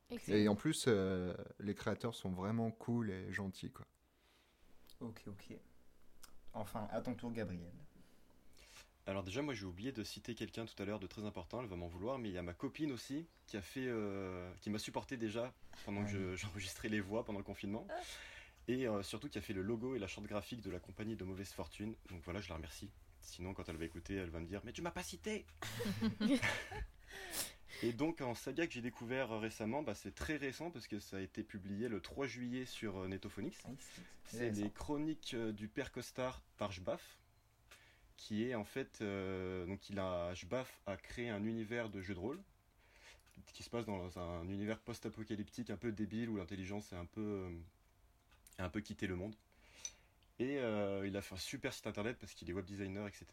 Excellent. 0.10 0.38
Et 0.38 0.48
en 0.48 0.56
plus, 0.56 0.86
euh, 0.88 1.34
les 1.60 1.76
créateurs 1.76 2.16
sont 2.16 2.30
vraiment 2.32 2.72
cool 2.72 3.10
et 3.12 3.32
gentils, 3.34 3.72
quoi. 3.72 3.86
Ok, 5.02 5.24
ok. 5.28 5.58
Enfin, 6.54 6.88
à 6.92 7.02
ton 7.02 7.13
tour, 7.13 7.32
Gabriel. 7.32 7.72
Alors 9.06 9.24
déjà, 9.24 9.42
moi 9.42 9.54
j'ai 9.54 9.66
oublié 9.66 9.92
de 9.94 10.04
citer 10.04 10.36
quelqu'un 10.36 10.66
tout 10.66 10.82
à 10.82 10.86
l'heure 10.86 11.00
de 11.00 11.08
très 11.08 11.24
important, 11.24 11.62
elle 11.62 11.68
va 11.70 11.78
m'en 11.78 11.88
vouloir, 11.88 12.20
mais 12.20 12.28
il 12.30 12.34
y 12.34 12.38
a 12.38 12.42
ma 12.44 12.54
copine 12.54 12.92
aussi 12.92 13.26
qui 13.46 13.56
a 13.56 13.62
fait, 13.62 13.86
euh, 13.88 14.52
qui 14.60 14.70
m'a 14.70 14.80
supporté 14.80 15.16
déjà 15.16 15.54
pendant 15.86 16.04
que 16.04 16.10
je- 16.10 16.36
j'enregistrais 16.60 16.90
les 16.90 17.00
voix 17.00 17.24
pendant 17.24 17.40
le 17.40 17.46
confinement, 17.46 17.88
et 18.68 18.88
euh, 18.88 19.02
surtout 19.04 19.30
qui 19.30 19.38
a 19.38 19.42
fait 19.42 19.54
le 19.54 19.62
logo 19.62 19.96
et 19.96 20.00
la 20.00 20.08
charte 20.08 20.28
graphique 20.28 20.62
de 20.62 20.70
la 20.70 20.80
compagnie 20.80 21.16
de 21.16 21.24
mauvaise 21.24 21.52
fortune. 21.52 21.96
Donc 22.10 22.22
voilà, 22.24 22.42
je 22.42 22.50
la 22.50 22.56
remercie. 22.56 22.90
Sinon, 23.22 23.54
quand 23.54 23.68
elle 23.70 23.78
va 23.78 23.86
écouter, 23.86 24.16
elle 24.16 24.30
va 24.30 24.40
me 24.40 24.48
dire, 24.48 24.62
mais 24.64 24.72
tu 24.72 24.82
m'as 24.82 24.92
pas 24.92 25.04
cité. 25.04 25.46
et 27.84 27.94
donc 27.94 28.22
en 28.22 28.34
saga 28.34 28.68
que 28.68 28.74
j'ai 28.74 28.82
découvert 28.82 29.32
euh, 29.32 29.40
récemment, 29.40 29.84
bah, 29.84 29.96
c'est 29.96 30.16
très 30.16 30.38
récent 30.38 30.72
parce 30.72 30.88
que 30.88 31.00
ça 31.00 31.18
a 31.18 31.20
été 31.22 31.44
publié 31.44 31.88
le 31.88 32.02
3 32.02 32.26
juillet 32.28 32.66
sur 32.66 32.98
euh, 32.98 33.08
Netophonix. 33.08 33.58
C'est 34.26 34.52
les 34.52 34.70
chroniques 34.70 35.36
du 35.36 35.68
père 35.68 35.92
Costard 35.92 36.42
par 36.58 36.72
Jbaf, 36.72 37.18
qui 38.18 38.44
est 38.44 38.56
en 38.56 38.66
fait. 38.66 39.00
euh, 39.02 39.66
donc, 39.66 39.90
il 39.90 40.00
a, 40.00 40.34
Jbaf 40.34 40.82
a 40.86 40.98
créé 40.98 41.30
un 41.30 41.44
univers 41.46 41.90
de 41.90 42.02
jeu 42.02 42.14
de 42.14 42.20
rôle 42.20 42.42
qui 43.54 43.64
se 43.64 43.70
passe 43.70 43.86
dans 43.86 44.20
un 44.20 44.48
univers 44.50 44.80
post-apocalyptique 44.80 45.70
un 45.70 45.78
peu 45.78 45.92
débile 45.92 46.30
où 46.30 46.36
l'intelligence 46.36 46.92
est 46.92 46.98
un 46.98 47.06
peu. 47.06 47.50
Un 48.63 48.70
peu 48.70 48.82
quitté 48.82 49.08
le 49.08 49.15
monde. 49.15 49.36
Et 50.39 50.60
euh, 50.60 51.08
il 51.08 51.17
a 51.17 51.22
fait 51.22 51.36
un 51.36 51.39
super 51.39 51.74
site 51.74 51.88
internet 51.88 52.17
parce 52.20 52.34
qu'il 52.34 52.50
est 52.50 52.54
web 52.54 52.65
designer, 52.65 53.08
etc. 53.08 53.26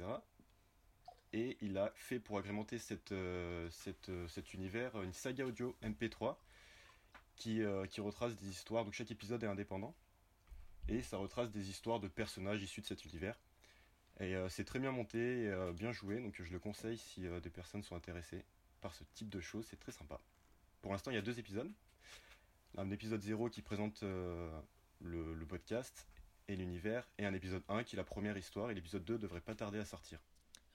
Et 1.32 1.58
il 1.60 1.76
a 1.76 1.92
fait 1.96 2.18
pour 2.18 2.38
agrémenter 2.38 2.78
cette, 2.78 3.12
euh, 3.12 3.68
euh, 4.08 4.28
cet 4.28 4.54
univers 4.54 5.02
une 5.02 5.12
saga 5.12 5.44
audio 5.44 5.76
MP3 5.82 6.37
qui, 7.37 7.64
retrace 7.64 8.37
des 8.37 8.48
histoires. 8.48 8.84
Donc 8.84 8.94
chaque 8.94 9.10
épisode 9.10 9.42
est 9.42 9.48
indépendant 9.48 9.94
et 10.88 11.02
ça 11.02 11.16
retrace 11.16 11.50
des 11.50 11.68
histoires 11.68 12.00
de 12.00 12.08
personnages 12.08 12.62
issus 12.62 12.80
de 12.80 12.87
cet 12.87 13.04
univers. 13.04 13.38
Et 14.20 14.37
c'est 14.48 14.64
très 14.64 14.78
bien 14.78 14.92
monté, 14.92 15.52
bien 15.74 15.90
joué, 15.90 16.20
donc 16.20 16.40
je 16.40 16.52
le 16.52 16.60
conseille 16.60 16.98
si 16.98 17.22
des 17.42 17.50
personnes 17.50 17.82
sont 17.82 17.96
intéressées 17.96 18.44
par 18.80 18.94
ce 18.94 19.02
type 19.12 19.28
de 19.28 19.40
choses, 19.40 19.66
c'est 19.68 19.80
très 19.80 19.90
sympa. 19.90 20.20
Pour 20.82 20.92
l'instant, 20.92 21.10
il 21.10 21.14
y 21.14 21.18
a 21.18 21.22
deux 21.22 21.40
épisodes. 21.40 21.72
Un 22.76 22.92
épisode 22.92 23.20
0 23.20 23.48
qui 23.48 23.60
présente 23.60 24.04
le, 25.04 25.34
le 25.34 25.46
podcast 25.46 26.06
et 26.48 26.56
l'univers, 26.56 27.08
et 27.18 27.24
un 27.26 27.32
épisode 27.34 27.62
1 27.68 27.84
qui 27.84 27.96
est 27.96 27.98
la 27.98 28.04
première 28.04 28.36
histoire, 28.36 28.70
et 28.70 28.74
l'épisode 28.74 29.04
2 29.04 29.18
devrait 29.18 29.40
pas 29.40 29.54
tarder 29.54 29.78
à 29.78 29.84
sortir. 29.84 30.20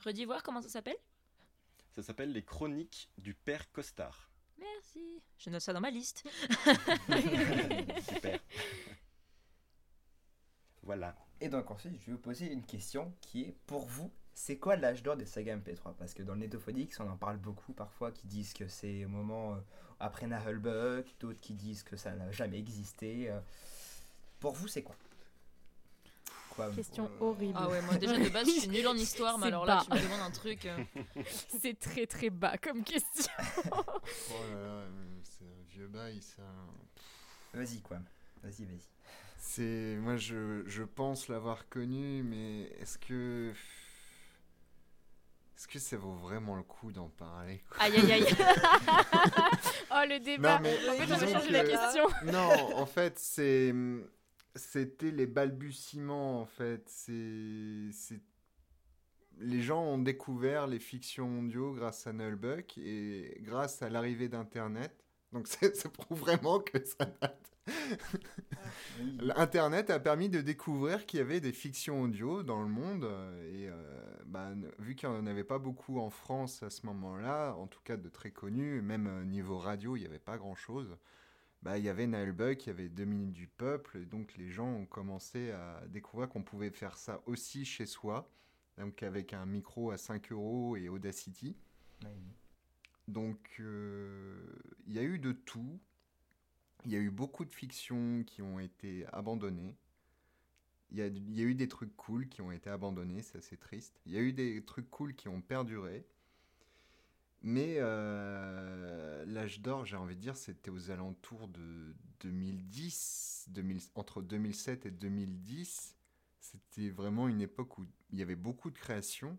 Redis 0.03 0.25
voir 0.25 0.41
comment 0.43 0.61
ça 0.61 0.69
s'appelle? 0.69 0.97
Ça 1.95 2.01
s'appelle 2.03 2.31
Les 2.31 2.43
Chroniques 2.43 3.09
du 3.17 3.33
Père 3.33 3.71
Costard. 3.71 4.29
Merci. 4.57 5.21
Je 5.37 5.49
note 5.49 5.61
ça 5.61 5.73
dans 5.73 5.81
ma 5.81 5.91
liste. 5.91 6.23
Super. 8.09 8.39
Voilà. 10.83 11.15
Et 11.41 11.49
donc 11.49 11.69
ensuite, 11.71 11.99
je 11.99 12.05
vais 12.07 12.11
vous 12.13 12.17
poser 12.17 12.51
une 12.51 12.65
question 12.65 13.13
qui 13.21 13.43
est 13.43 13.55
pour 13.67 13.85
vous, 13.85 14.11
c'est 14.33 14.57
quoi 14.57 14.75
l'âge 14.75 15.03
d'or 15.03 15.17
des 15.17 15.25
sagas 15.25 15.57
MP3 15.57 15.95
Parce 15.97 16.13
que 16.13 16.23
dans 16.23 16.33
le 16.33 16.41
Netophonix, 16.41 16.99
on 16.99 17.09
en 17.09 17.17
parle 17.17 17.37
beaucoup 17.37 17.73
parfois, 17.73 18.11
qui 18.11 18.27
disent 18.27 18.53
que 18.53 18.67
c'est 18.67 19.05
au 19.05 19.09
moment 19.09 19.55
euh, 19.55 19.59
après 19.99 20.27
Nahelbuck, 20.27 21.15
d'autres 21.19 21.39
qui 21.39 21.53
disent 21.53 21.83
que 21.83 21.95
ça 21.97 22.11
n'a 22.15 22.31
jamais 22.31 22.57
existé. 22.59 23.29
euh. 23.29 23.39
Pour 24.39 24.54
vous, 24.54 24.67
c'est 24.67 24.84
quoi 24.84 24.95
Quoi 26.52 26.71
Question 26.71 27.06
Euh, 27.06 27.23
horrible. 27.23 27.54
Ah 27.56 27.67
ouais, 27.69 27.82
moi 27.82 27.95
déjà 27.95 28.17
de 28.17 28.30
base, 28.30 28.47
je 28.47 28.60
suis 28.62 28.69
nulle 28.69 28.88
en 28.88 28.93
histoire, 28.95 29.38
mais 29.38 29.47
alors 29.47 29.65
là, 29.65 29.78
bas. 29.78 29.84
tu 29.86 29.91
me 30.04 30.04
demandes 30.04 30.21
un 30.21 30.32
truc. 30.32 30.65
euh, 30.65 30.78
C'est 31.62 31.78
très 31.80 32.06
très 32.06 32.30
bas 32.30 32.58
comme 32.58 32.84
question. 32.84 33.32
Oh 33.73 34.43
là 34.52 34.56
là, 34.56 34.67
euh, 34.67 34.89
c'est 35.23 35.45
un 35.45 35.63
vieux 35.69 35.88
bail, 35.88 36.21
ça. 36.21 36.41
Vas-y, 37.54 37.82
quoi. 37.82 37.97
Vas-y, 38.43 38.65
vas-y. 38.65 38.80
C'est 39.41 39.95
moi 40.02 40.17
je, 40.17 40.63
je 40.67 40.84
pense 40.84 41.30
l'avoir 41.30 41.69
connu 41.69 42.23
mais 42.23 42.63
est-ce 42.82 42.97
que 42.97 43.54
est-ce 45.58 45.67
que 45.67 45.80
ça 45.80 45.95
vaut 45.97 46.13
vraiment 46.13 46.56
le 46.58 46.63
coup 46.63 46.91
d'en 46.91 47.08
parler 47.10 47.63
quoi? 47.69 47.82
Aïe 47.84 47.95
aïe 47.97 48.12
aïe. 48.12 48.25
oh 49.91 50.04
le 50.08 50.19
débat. 50.19 50.56
Non, 50.60 50.63
mais 50.63 50.89
en 50.89 50.93
fait, 50.93 51.13
on 51.13 51.39
va 51.39 51.49
la 51.52 51.63
que- 51.63 51.69
question. 51.69 52.04
Non, 52.25 52.78
en 52.78 52.86
fait, 52.86 53.17
c'est 53.17 53.73
c'était 54.55 55.12
les 55.12 55.27
balbutiements 55.27 56.41
en 56.41 56.45
fait, 56.45 56.83
c'est 56.88 58.21
les 59.41 59.62
gens 59.62 59.81
ont 59.81 59.97
découvert 59.97 60.67
les 60.67 60.79
fictions 60.79 61.39
audio 61.39 61.73
grâce 61.73 62.07
à 62.07 62.13
Nullbuck 62.13 62.77
et 62.77 63.38
grâce 63.41 63.81
à 63.81 63.89
l'arrivée 63.89 64.27
d'internet. 64.27 64.93
Donc 65.31 65.47
ça 65.73 65.89
prouve 65.89 66.19
vraiment 66.19 66.59
que 66.59 66.83
ça 66.83 67.05
date. 67.05 67.51
Internet 69.35 69.89
a 69.89 69.99
permis 69.99 70.29
de 70.29 70.41
découvrir 70.41 71.05
qu'il 71.05 71.19
y 71.19 71.21
avait 71.21 71.39
des 71.39 71.51
fictions 71.51 72.01
audio 72.01 72.43
dans 72.43 72.62
le 72.62 72.67
monde 72.67 73.05
et 73.53 73.69
euh, 73.69 74.09
bah, 74.25 74.49
vu 74.79 74.95
qu'il 74.95 75.09
n'y 75.09 75.15
en 75.15 75.27
avait 75.27 75.43
pas 75.43 75.59
beaucoup 75.59 75.99
en 75.99 76.09
France 76.09 76.63
à 76.63 76.69
ce 76.69 76.85
moment-là, 76.88 77.53
en 77.53 77.67
tout 77.67 77.81
cas 77.83 77.97
de 77.97 78.09
très 78.09 78.31
connus, 78.31 78.81
même 78.81 79.07
euh, 79.07 79.23
niveau 79.23 79.57
radio, 79.57 79.95
il 79.95 80.01
n'y 80.01 80.05
avait 80.05 80.19
pas 80.19 80.38
grand-chose. 80.38 80.97
Bah, 81.62 81.78
il 81.78 81.84
y 81.84 81.89
avait 81.89 82.08
Naël 82.08 82.32
Buck, 82.32 82.65
il 82.65 82.67
y 82.67 82.69
avait 82.69 82.89
Deux 82.89 83.06
minutes 83.06 83.34
du 83.34 83.48
peuple, 83.48 83.98
et 83.98 84.06
donc 84.06 84.36
les 84.38 84.50
gens 84.50 84.67
ont 84.67 84.86
commencé 84.86 85.52
à 85.52 85.84
découvrir 85.88 86.30
qu'on 86.30 86.43
pouvait 86.43 86.69
faire 86.69 86.98
ça 86.98 87.22
aussi 87.26 87.65
chez 87.65 87.86
soi, 87.86 88.30
donc 88.78 89.04
avec 89.04 89.34
un 89.34 89.45
micro 89.45 89.91
à 89.91 89.98
5 89.98 90.32
euros 90.32 90.78
et 90.78 90.88
Audacity. 90.88 91.58
Donc, 93.10 93.56
euh, 93.60 94.38
il 94.86 94.93
y 94.93 95.00
a 95.00 95.04
eu 95.04 95.19
de 95.19 95.32
tout. 95.32 95.80
Il 96.86 96.91
y 96.91 96.95
a 96.95 97.00
eu 97.00 97.10
beaucoup 97.10 97.43
de 97.43 97.52
fictions 97.52 98.24
qui 98.24 98.41
ont 98.41 98.60
été 98.60 99.06
abandonnées. 99.12 99.76
Il 100.91 100.98
y 100.98 101.02
a, 101.02 101.08
il 101.08 101.36
y 101.36 101.41
a 101.41 101.43
eu 101.43 101.56
des 101.56 101.67
trucs 101.67 101.95
cool 101.98 102.30
qui 102.30 102.41
ont 102.41 102.52
été 102.52 102.69
abandonnés, 102.69 103.22
c'est 103.22 103.38
assez 103.38 103.58
triste. 103.58 104.00
Il 104.06 104.13
y 104.13 104.17
a 104.17 104.22
eu 104.22 104.32
des 104.32 104.63
trucs 104.63 104.89
cool 104.89 105.13
qui 105.13 105.28
ont 105.28 105.41
perduré. 105.41 106.06
Mais 107.41 107.75
euh, 107.80 109.23
l'âge 109.25 109.62
d'or, 109.62 109.86
j'ai 109.86 109.95
envie 109.95 110.15
de 110.15 110.21
dire, 110.21 110.36
c'était 110.36 110.69
aux 110.71 110.91
alentours 110.91 111.47
de 111.47 111.95
2010, 112.21 113.45
2000 113.49 113.80
entre 113.95 114.21
2007 114.21 114.86
et 114.86 114.91
2010. 114.91 115.95
C'était 116.39 116.89
vraiment 116.89 117.28
une 117.28 117.41
époque 117.41 117.78
où 117.78 117.86
il 118.12 118.19
y 118.19 118.21
avait 118.21 118.36
beaucoup 118.36 118.71
de 118.71 118.78
créations, 118.78 119.38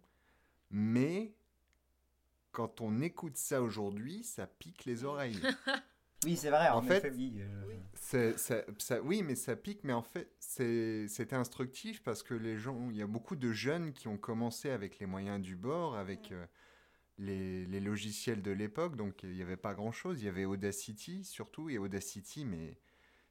mais 0.71 1.35
quand 2.53 2.81
on 2.81 3.01
écoute 3.01 3.37
ça 3.37 3.63
aujourd'hui, 3.63 4.25
ça 4.25 4.47
pique 4.47 4.85
les 4.85 5.05
oreilles. 5.05 5.39
Oui, 6.27 6.37
c'est 6.37 6.51
vrai, 6.51 6.69
en, 6.69 6.77
En 6.81 6.83
fait- 6.83 7.11
oui. 7.17 7.37
euh, 7.39 7.63
Oui. 7.67 7.77
C'est- 7.95 8.37
ça- 8.37 8.63
ça- 8.77 9.01
oui, 9.01 9.23
mais 9.23 9.35
ça 9.35 9.57
pique, 9.57 9.85
mais 9.85 9.95
en 9.95 10.03
fait, 10.03 10.31
c'est- 10.39 11.09
c'était 11.09 11.35
instructif 11.35 12.03
parce 12.03 12.23
que 12.23 12.35
les 12.35 12.59
gens, 12.59 12.91
il 12.91 12.97
y 12.99 13.01
a 13.01 13.07
beaucoup 13.07 13.37
de 13.37 13.53
jeunes 13.53 13.95
qui 13.95 14.07
ont 14.07 14.19
commencé 14.19 14.69
avec 14.69 14.99
les 14.99 15.07
moyens 15.07 15.41
du 15.41 15.57
bord, 15.57 15.97
avec 15.97 16.31
euh, 16.33 16.45
les, 17.21 17.67
les 17.67 17.81
logiciels 17.81 18.43
de 18.43 18.51
l'époque, 18.51 18.97
donc 18.97 19.23
il 19.23 19.31
n'y 19.35 19.43
avait 19.43 19.57
pas 19.57 19.75
grand-chose. 19.75 20.21
Il 20.21 20.25
y 20.25 20.29
avait 20.29 20.45
Audacity 20.47 21.23
surtout, 21.25 21.71
et 21.71 21.79
Audacity, 21.79 22.45
mais 22.45 22.77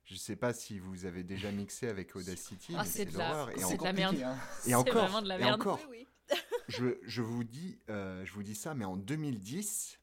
je 0.05 0.13
ne 0.13 0.19
sais 0.19 0.35
pas 0.35 0.53
si 0.53 0.79
vous 0.79 1.05
avez 1.05 1.23
déjà 1.23 1.51
mixé 1.51 1.87
avec 1.87 2.15
Audacity, 2.15 2.73
Ah, 2.77 2.83
mais 2.83 2.89
c'est 2.89 3.05
de 3.05 3.17
la- 3.17 3.29
l'horreur. 3.29 3.49
Et, 3.51 3.57
c'est 3.59 3.63
en- 3.65 3.67
de 3.67 3.71
la 3.71 3.77
compliqué, 3.77 3.99
merde. 4.01 4.21
hein. 4.23 4.37
et 4.65 4.69
C'est 4.69 4.75
encore, 4.75 4.93
vraiment 5.05 5.21
de 5.21 5.27
la 5.27 5.35
et 5.37 5.43
merde. 5.43 5.59
encore, 5.61 5.79
Oui, 5.89 6.05
oui. 6.29 6.37
je, 6.67 6.85
je 7.03 7.21
vous 7.21 7.43
dis, 7.43 7.79
euh, 7.89 8.23
je 8.25 8.31
vous 8.33 8.43
dis 8.43 8.55
ça, 8.55 8.73
mais 8.75 8.85
en 8.85 8.95
2010, 8.97 9.99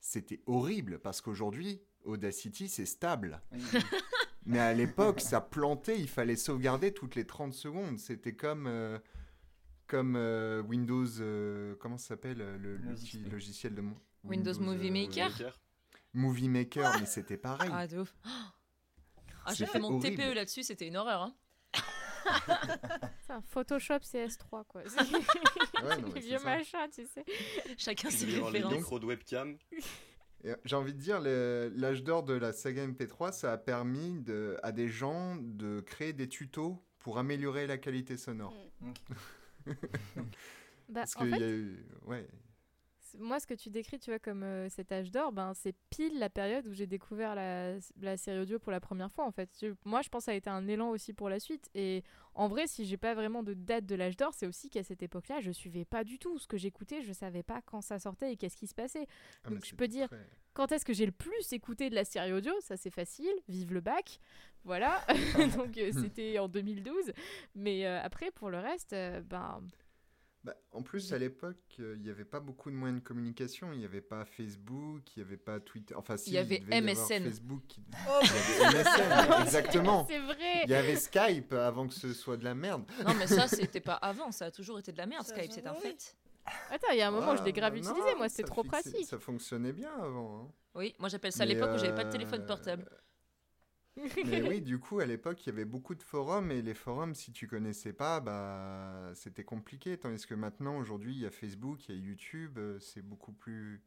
c'était 0.00 0.40
horrible 0.46 0.98
parce 0.98 1.20
qu'aujourd'hui, 1.20 1.80
Audacity, 2.04 2.68
c'est 2.68 2.86
stable. 2.86 3.40
Oui. 3.52 3.60
Mais 4.46 4.60
à 4.60 4.72
l'époque, 4.72 5.20
ça 5.20 5.40
plantait, 5.42 5.98
il 6.00 6.08
fallait 6.08 6.36
sauvegarder 6.36 6.92
toutes 6.94 7.14
les 7.16 7.26
30 7.26 7.52
secondes. 7.52 7.98
C'était 7.98 8.32
comme, 8.34 8.66
euh, 8.66 8.98
comme 9.88 10.14
euh, 10.16 10.62
Windows, 10.62 11.06
euh, 11.20 11.74
comment 11.80 11.96
ça 11.96 12.08
s'appelle 12.08 12.40
euh, 12.40 12.58
le 12.58 12.76
logiciel 13.30 13.74
de 13.74 13.80
mon 13.80 13.96
Windows 14.22 14.60
Movie 14.60 14.90
Maker. 14.90 15.32
Movie 16.12 16.48
Maker, 16.48 17.00
mais 17.00 17.06
c'était 17.06 17.36
pareil. 17.36 17.70
Ah, 17.72 17.86
de 17.86 17.98
ouf. 17.98 18.14
Ah, 19.44 19.54
j'ai 19.54 19.66
fait 19.66 19.78
mon 19.80 19.94
horrible. 19.96 20.16
TPE 20.16 20.34
là-dessus, 20.34 20.62
c'était 20.62 20.86
une 20.86 20.96
horreur. 20.96 21.22
Hein. 21.22 21.34
C'est 23.26 23.32
un 23.32 23.40
Photoshop 23.40 23.98
CS3 23.98 24.64
quoi. 24.66 24.82
C'est 24.86 25.00
Ouais, 25.82 25.96
non, 26.00 26.08
les 26.14 26.20
vieux 26.20 26.38
machins, 26.44 26.90
tu 26.92 27.06
sais. 27.06 27.24
Chacun 27.78 28.10
ses 28.10 28.26
les 28.26 28.40
références. 28.40 28.74
micros 28.74 28.98
de 28.98 29.06
webcam. 29.06 29.56
J'ai 30.64 30.76
envie 30.76 30.92
de 30.92 30.98
dire, 30.98 31.20
l'âge 31.20 32.04
d'or 32.04 32.22
de 32.22 32.34
la 32.34 32.52
saga 32.52 32.86
MP3, 32.86 33.32
ça 33.32 33.52
a 33.52 33.58
permis 33.58 34.20
de, 34.20 34.58
à 34.62 34.72
des 34.72 34.88
gens 34.88 35.36
de 35.36 35.80
créer 35.80 36.12
des 36.12 36.28
tutos 36.28 36.84
pour 36.98 37.18
améliorer 37.18 37.66
la 37.66 37.78
qualité 37.78 38.16
sonore. 38.16 38.54
Bah, 40.88 41.00
Parce 41.00 41.16
en 41.16 41.26
fait, 41.26 41.38
y 41.38 41.42
a 41.42 41.48
eu... 41.50 41.84
Ouais. 42.06 42.26
Moi, 43.18 43.40
ce 43.40 43.46
que 43.46 43.54
tu 43.54 43.70
décris, 43.70 43.98
tu 43.98 44.10
vois, 44.10 44.18
comme 44.18 44.42
euh, 44.42 44.68
cet 44.68 44.92
âge 44.92 45.10
d'or, 45.10 45.32
ben, 45.32 45.52
c'est 45.54 45.74
pile 45.90 46.18
la 46.18 46.28
période 46.28 46.66
où 46.66 46.72
j'ai 46.72 46.86
découvert 46.86 47.34
la, 47.34 47.76
la 48.00 48.16
série 48.16 48.40
audio 48.40 48.58
pour 48.58 48.72
la 48.72 48.80
première 48.80 49.10
fois, 49.12 49.24
en 49.24 49.30
fait. 49.32 49.50
Je- 49.62 49.74
moi, 49.84 50.02
je 50.02 50.08
pense 50.08 50.22
que 50.22 50.24
ça 50.26 50.32
a 50.32 50.34
été 50.34 50.50
un 50.50 50.66
élan 50.68 50.90
aussi 50.90 51.12
pour 51.12 51.28
la 51.28 51.40
suite. 51.40 51.70
Et 51.74 52.02
en 52.34 52.48
vrai, 52.48 52.66
si 52.66 52.84
j'ai 52.84 52.96
pas 52.96 53.14
vraiment 53.14 53.42
de 53.42 53.54
date 53.54 53.86
de 53.86 53.94
l'âge 53.94 54.16
d'or, 54.16 54.32
c'est 54.34 54.46
aussi 54.46 54.68
qu'à 54.70 54.82
cette 54.82 55.02
époque-là, 55.02 55.40
je 55.40 55.50
suivais 55.50 55.84
pas 55.84 56.04
du 56.04 56.18
tout 56.18 56.38
ce 56.38 56.46
que 56.46 56.56
j'écoutais, 56.56 57.02
je 57.02 57.12
savais 57.12 57.42
pas 57.42 57.62
quand 57.62 57.80
ça 57.80 57.98
sortait 57.98 58.32
et 58.32 58.36
qu'est-ce 58.36 58.56
qui 58.56 58.66
se 58.66 58.74
passait. 58.74 59.06
Ah, 59.44 59.50
Donc, 59.50 59.64
je 59.64 59.74
peux 59.74 59.88
dire- 59.88 60.08
très- 60.08 60.28
Quand 60.54 60.72
est-ce 60.72 60.84
que 60.84 60.92
j'ai 60.92 61.06
le 61.06 61.12
plus 61.12 61.52
écouté 61.52 61.88
de 61.90 61.94
la 61.94 62.04
série 62.04 62.32
audio 62.32 62.52
Ça, 62.60 62.76
c'est 62.76 62.90
facile. 62.90 63.32
Vive 63.48 63.72
le 63.72 63.80
bac. 63.80 64.18
Voilà. 64.64 65.00
Donc, 65.66 65.78
euh, 65.78 65.92
c'était 65.92 66.38
en 66.40 66.48
2012. 66.48 67.12
Mais 67.54 67.86
euh, 67.86 68.00
après, 68.02 68.30
pour 68.32 68.50
le 68.50 68.58
reste, 68.58 68.94
ben. 69.24 69.60
Bah, 70.44 70.54
en 70.70 70.82
plus, 70.82 71.12
à 71.12 71.18
l'époque, 71.18 71.56
euh, 71.80 71.94
il 71.96 72.02
n'y 72.02 72.10
avait 72.10 72.24
pas 72.24 72.38
beaucoup 72.40 72.70
de 72.70 72.76
moyens 72.76 73.02
de 73.02 73.06
communication. 73.06 73.72
Il 73.72 73.80
n'y 73.80 73.84
avait 73.84 74.00
pas 74.00 74.24
Facebook, 74.24 75.02
il 75.16 75.20
n'y 75.22 75.26
avait 75.26 75.36
pas 75.36 75.58
Twitter. 75.60 75.94
Enfin, 75.96 76.16
si, 76.16 76.30
Il 76.30 76.34
y 76.34 76.38
avait 76.38 76.60
devait 76.60 76.76
y 76.76 76.78
avoir 76.90 76.96
MSN. 77.10 77.24
Facebook. 77.24 77.62
qui- 77.66 77.82
Oh, 78.08 78.20
Il 78.22 78.28
y 78.62 78.64
avait 78.66 78.82
MSN, 78.82 79.42
exactement. 79.42 80.06
C'est 80.08 80.20
vrai 80.20 80.62
Il 80.64 80.70
y 80.70 80.74
avait 80.74 80.96
Skype 80.96 81.52
avant 81.52 81.88
que 81.88 81.94
ce 81.94 82.12
soit 82.12 82.36
de 82.36 82.44
la 82.44 82.54
merde. 82.54 82.84
Non, 83.06 83.14
mais 83.14 83.26
ça, 83.26 83.48
c'était 83.48 83.80
pas 83.80 83.94
avant, 83.94 84.30
ça 84.30 84.46
a 84.46 84.50
toujours 84.50 84.78
été 84.78 84.92
de 84.92 84.98
la 84.98 85.06
merde, 85.06 85.26
Ça, 85.26 85.34
Skype, 85.36 85.52
c'est 85.52 85.66
un 85.66 85.74
fait. 85.74 86.16
Attends, 86.70 86.92
il 86.92 86.98
y 86.98 87.02
a 87.02 87.08
un 87.08 87.10
moment, 87.10 87.36
je 87.36 87.42
l'ai 87.42 87.52
grave 87.52 87.72
Ah, 87.74 87.78
utilisé, 87.78 88.12
non, 88.12 88.18
moi, 88.18 88.28
c'était 88.30 88.44
trop 88.44 88.62
pratique. 88.64 89.06
Ça 89.06 89.18
fonctionnait 89.18 89.72
bien 89.72 89.92
avant. 90.00 90.44
hein. 90.44 90.52
Oui, 90.74 90.94
moi 91.00 91.08
j'appelle 91.08 91.32
ça 91.32 91.44
l'époque 91.44 91.70
où 91.74 91.78
j'avais 91.78 91.94
pas 91.94 92.04
de 92.04 92.08
euh, 92.08 92.12
téléphone 92.12 92.46
portable. 92.46 92.88
Mais 94.26 94.42
oui, 94.42 94.60
du 94.62 94.78
coup, 94.78 95.00
à 95.00 95.06
l'époque, 95.06 95.44
il 95.46 95.50
y 95.50 95.52
avait 95.52 95.64
beaucoup 95.64 95.94
de 95.94 96.02
forums 96.02 96.50
et 96.50 96.62
les 96.62 96.74
forums, 96.74 97.14
si 97.14 97.32
tu 97.32 97.46
connaissais 97.46 97.92
pas, 97.92 98.20
bah, 98.20 99.10
c'était 99.14 99.44
compliqué. 99.44 99.96
Tandis 99.98 100.26
que 100.26 100.34
maintenant, 100.34 100.78
aujourd'hui, 100.78 101.14
il 101.14 101.20
y 101.20 101.26
a 101.26 101.30
Facebook, 101.30 101.88
il 101.88 101.94
y 101.94 101.98
a 101.98 102.00
YouTube, 102.00 102.58
euh, 102.58 102.78
c'est 102.78 103.02
beaucoup 103.02 103.32
plus 103.32 103.82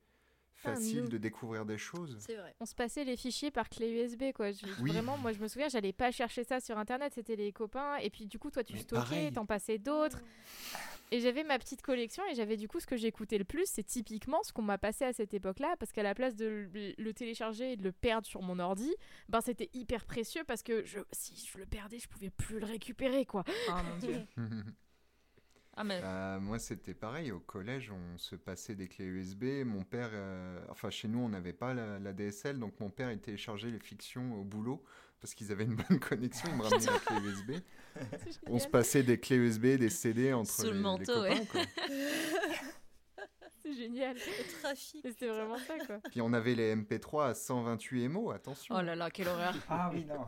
facile 0.61 1.09
de 1.09 1.17
découvrir 1.17 1.65
des 1.65 1.77
choses. 1.77 2.17
c'est 2.19 2.35
vrai. 2.35 2.55
On 2.59 2.65
se 2.65 2.75
passait 2.75 3.03
les 3.03 3.17
fichiers 3.17 3.51
par 3.51 3.69
clé 3.69 3.89
USB, 3.91 4.31
quoi. 4.33 4.51
Je- 4.51 4.65
Oui. 4.81 4.91
Vraiment, 4.91 5.17
moi, 5.17 5.31
je 5.33 5.39
me 5.39 5.47
souviens, 5.47 5.67
j'allais 5.69 5.93
pas 5.93 6.11
chercher 6.11 6.43
ça 6.43 6.59
sur 6.59 6.77
Internet, 6.77 7.13
c'était 7.15 7.35
les 7.35 7.51
copains. 7.51 7.97
Et 7.97 8.09
puis, 8.09 8.25
du 8.27 8.39
coup, 8.39 8.51
toi, 8.51 8.63
tu 8.63 8.73
Mais 8.73 8.79
stockais, 8.79 9.31
t'en 9.31 9.45
passais 9.45 9.77
d'autres. 9.77 10.21
Et 11.13 11.19
j'avais 11.19 11.43
ma 11.43 11.59
petite 11.59 11.81
collection 11.81 12.23
et 12.31 12.35
j'avais 12.35 12.55
du 12.55 12.69
coup 12.69 12.79
ce 12.79 12.85
que 12.87 12.95
j'écoutais 12.95 13.37
le 13.37 13.43
plus, 13.43 13.65
c'est 13.65 13.83
typiquement 13.83 14.41
ce 14.43 14.53
qu'on 14.53 14.61
m'a 14.61 14.77
passé 14.77 15.03
à 15.03 15.11
cette 15.11 15.33
époque-là, 15.33 15.75
parce 15.77 15.91
qu'à 15.91 16.03
la 16.03 16.15
place 16.15 16.35
de 16.37 16.45
le, 16.73 16.93
le 16.97 17.13
télécharger 17.13 17.73
et 17.73 17.75
de 17.75 17.83
le 17.83 17.91
perdre 17.91 18.25
sur 18.25 18.41
mon 18.41 18.59
ordi, 18.59 18.93
ben 19.27 19.41
c'était 19.41 19.69
hyper 19.73 20.05
précieux 20.05 20.43
parce 20.47 20.63
que 20.63 20.85
je, 20.85 20.99
si 21.11 21.49
je 21.51 21.57
le 21.57 21.65
perdais, 21.65 21.99
je 21.99 22.07
pouvais 22.07 22.29
plus 22.29 22.59
le 22.59 22.65
récupérer, 22.65 23.25
quoi. 23.25 23.43
Ah 23.69 23.83
mon 23.83 23.97
dieu. 23.97 24.21
Ah, 25.77 25.83
mais 25.83 26.01
Bah, 26.01 26.37
moi, 26.39 26.59
c'était 26.59 26.93
pareil. 26.93 27.31
Au 27.31 27.39
collège, 27.39 27.91
on 27.91 28.17
se 28.17 28.35
passait 28.35 28.75
des 28.75 28.87
clés 28.87 29.05
USB. 29.05 29.43
Mon 29.65 29.83
père, 29.83 30.09
euh, 30.13 30.59
enfin, 30.69 30.89
chez 30.89 31.07
nous, 31.07 31.19
on 31.19 31.29
n'avait 31.29 31.53
pas 31.53 31.73
la, 31.73 31.97
la 31.99 32.13
DSL, 32.13 32.59
donc 32.59 32.79
mon 32.79 32.89
père, 32.89 33.11
il 33.11 33.19
téléchargeait 33.19 33.69
les 33.71 33.79
fictions 33.79 34.35
au 34.39 34.43
boulot 34.43 34.83
parce 35.21 35.33
qu'ils 35.33 35.51
avaient 35.51 35.63
une 35.65 35.75
bonne 35.75 35.99
connexion. 36.09 36.49
Il 36.51 36.57
me 36.57 36.63
ramenait 36.63 36.85
la 36.85 36.99
clé 36.99 37.17
USB. 37.21 37.51
On 38.47 38.59
se 38.59 38.67
passait 38.67 39.03
des 39.03 39.19
clés 39.19 39.37
USB, 39.37 39.77
des 39.77 39.89
CD 39.89 40.33
entre 40.33 40.51
Sous 40.51 40.63
le 40.63 40.69
les, 40.71 40.75
les 40.77 40.81
manteau, 40.81 41.05
copains. 41.13 41.29
ouais. 41.29 41.67
C'est 43.63 43.73
génial. 43.73 44.15
Le 44.15 44.59
trafic. 44.61 45.05
Et 45.05 45.09
C'était 45.11 45.27
vraiment 45.27 45.57
ça, 45.59 45.77
quoi. 45.85 45.99
Puis 46.09 46.19
on 46.21 46.33
avait 46.33 46.55
les 46.55 46.75
MP3 46.75 47.29
à 47.29 47.33
128 47.35 48.07
MO. 48.09 48.31
Attention. 48.31 48.75
oh 48.77 48.81
là 48.81 48.95
là, 48.95 49.09
quelle 49.11 49.27
horreur. 49.27 49.53
Ah 49.69 49.91
oui, 49.93 50.03
non. 50.05 50.25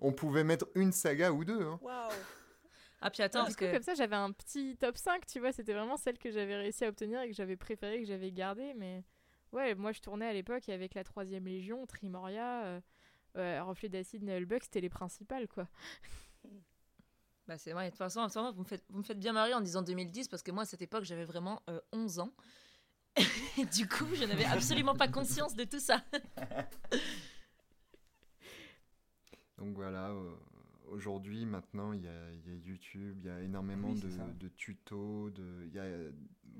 On 0.00 0.12
pouvait 0.12 0.42
mettre 0.42 0.66
une 0.74 0.90
saga 0.90 1.30
ou 1.32 1.44
deux. 1.44 1.62
hein. 1.62 1.78
Waouh. 1.82 2.10
Ah, 3.06 3.10
puis 3.10 3.22
attends, 3.22 3.40
du 3.40 3.44
parce 3.44 3.56
coup, 3.56 3.66
que. 3.66 3.72
comme 3.72 3.82
ça, 3.82 3.94
j'avais 3.94 4.16
un 4.16 4.32
petit 4.32 4.76
top 4.76 4.96
5, 4.96 5.24
tu 5.26 5.38
vois. 5.38 5.52
C'était 5.52 5.74
vraiment 5.74 5.96
celle 5.96 6.18
que 6.18 6.32
j'avais 6.32 6.56
réussi 6.56 6.84
à 6.84 6.88
obtenir 6.88 7.20
et 7.20 7.28
que 7.28 7.36
j'avais 7.36 7.56
préférée, 7.56 8.00
que 8.00 8.06
j'avais 8.06 8.32
gardée. 8.32 8.74
Mais 8.74 9.04
ouais, 9.52 9.76
moi, 9.76 9.92
je 9.92 10.00
tournais 10.00 10.26
à 10.26 10.32
l'époque 10.32 10.68
avec 10.68 10.94
la 10.94 11.04
3 11.04 11.22
Légion, 11.24 11.86
Trimoria, 11.86 12.80
euh, 13.36 13.62
Reflet 13.62 13.88
d'acide, 13.88 14.24
Nullbug, 14.24 14.64
c'était 14.64 14.80
les 14.80 14.88
principales, 14.88 15.46
quoi. 15.46 15.68
Bah 17.46 17.58
c'est 17.58 17.72
ouais, 17.72 17.84
de 17.84 17.90
toute 17.90 17.98
façon, 17.98 18.22
de 18.22 18.26
toute 18.26 18.34
façon, 18.34 18.50
vous, 18.50 18.62
me 18.62 18.66
faites, 18.66 18.84
vous 18.88 18.98
me 18.98 19.04
faites 19.04 19.20
bien 19.20 19.32
marrer 19.32 19.54
en 19.54 19.60
disant 19.60 19.82
2010 19.82 20.26
parce 20.26 20.42
que 20.42 20.50
moi 20.50 20.64
à 20.64 20.66
cette 20.66 20.82
époque 20.82 21.04
j'avais 21.04 21.24
vraiment 21.24 21.62
euh, 21.70 21.78
11 21.92 22.18
ans. 22.18 22.32
Et 23.56 23.64
du 23.66 23.88
coup, 23.88 24.12
je 24.14 24.24
n'avais 24.24 24.46
absolument 24.46 24.96
pas 24.96 25.06
conscience 25.06 25.54
de 25.54 25.62
tout 25.62 25.78
ça. 25.78 26.02
Donc 29.58 29.76
voilà, 29.76 30.08
euh, 30.08 30.34
aujourd'hui, 30.90 31.44
maintenant, 31.46 31.92
il 31.92 32.02
y 32.02 32.08
a, 32.08 32.32
il 32.32 32.50
y 32.50 32.52
a 32.52 32.56
YouTube, 32.56 33.16
il 33.20 33.26
y 33.26 33.30
a 33.30 33.40
énormément 33.40 33.92
Oui, 33.92 34.00
de, 34.40 34.48
tutos, 34.48 35.30
de, 35.30 35.64
il 35.66 35.72
y 35.74 35.78
a 35.78 35.86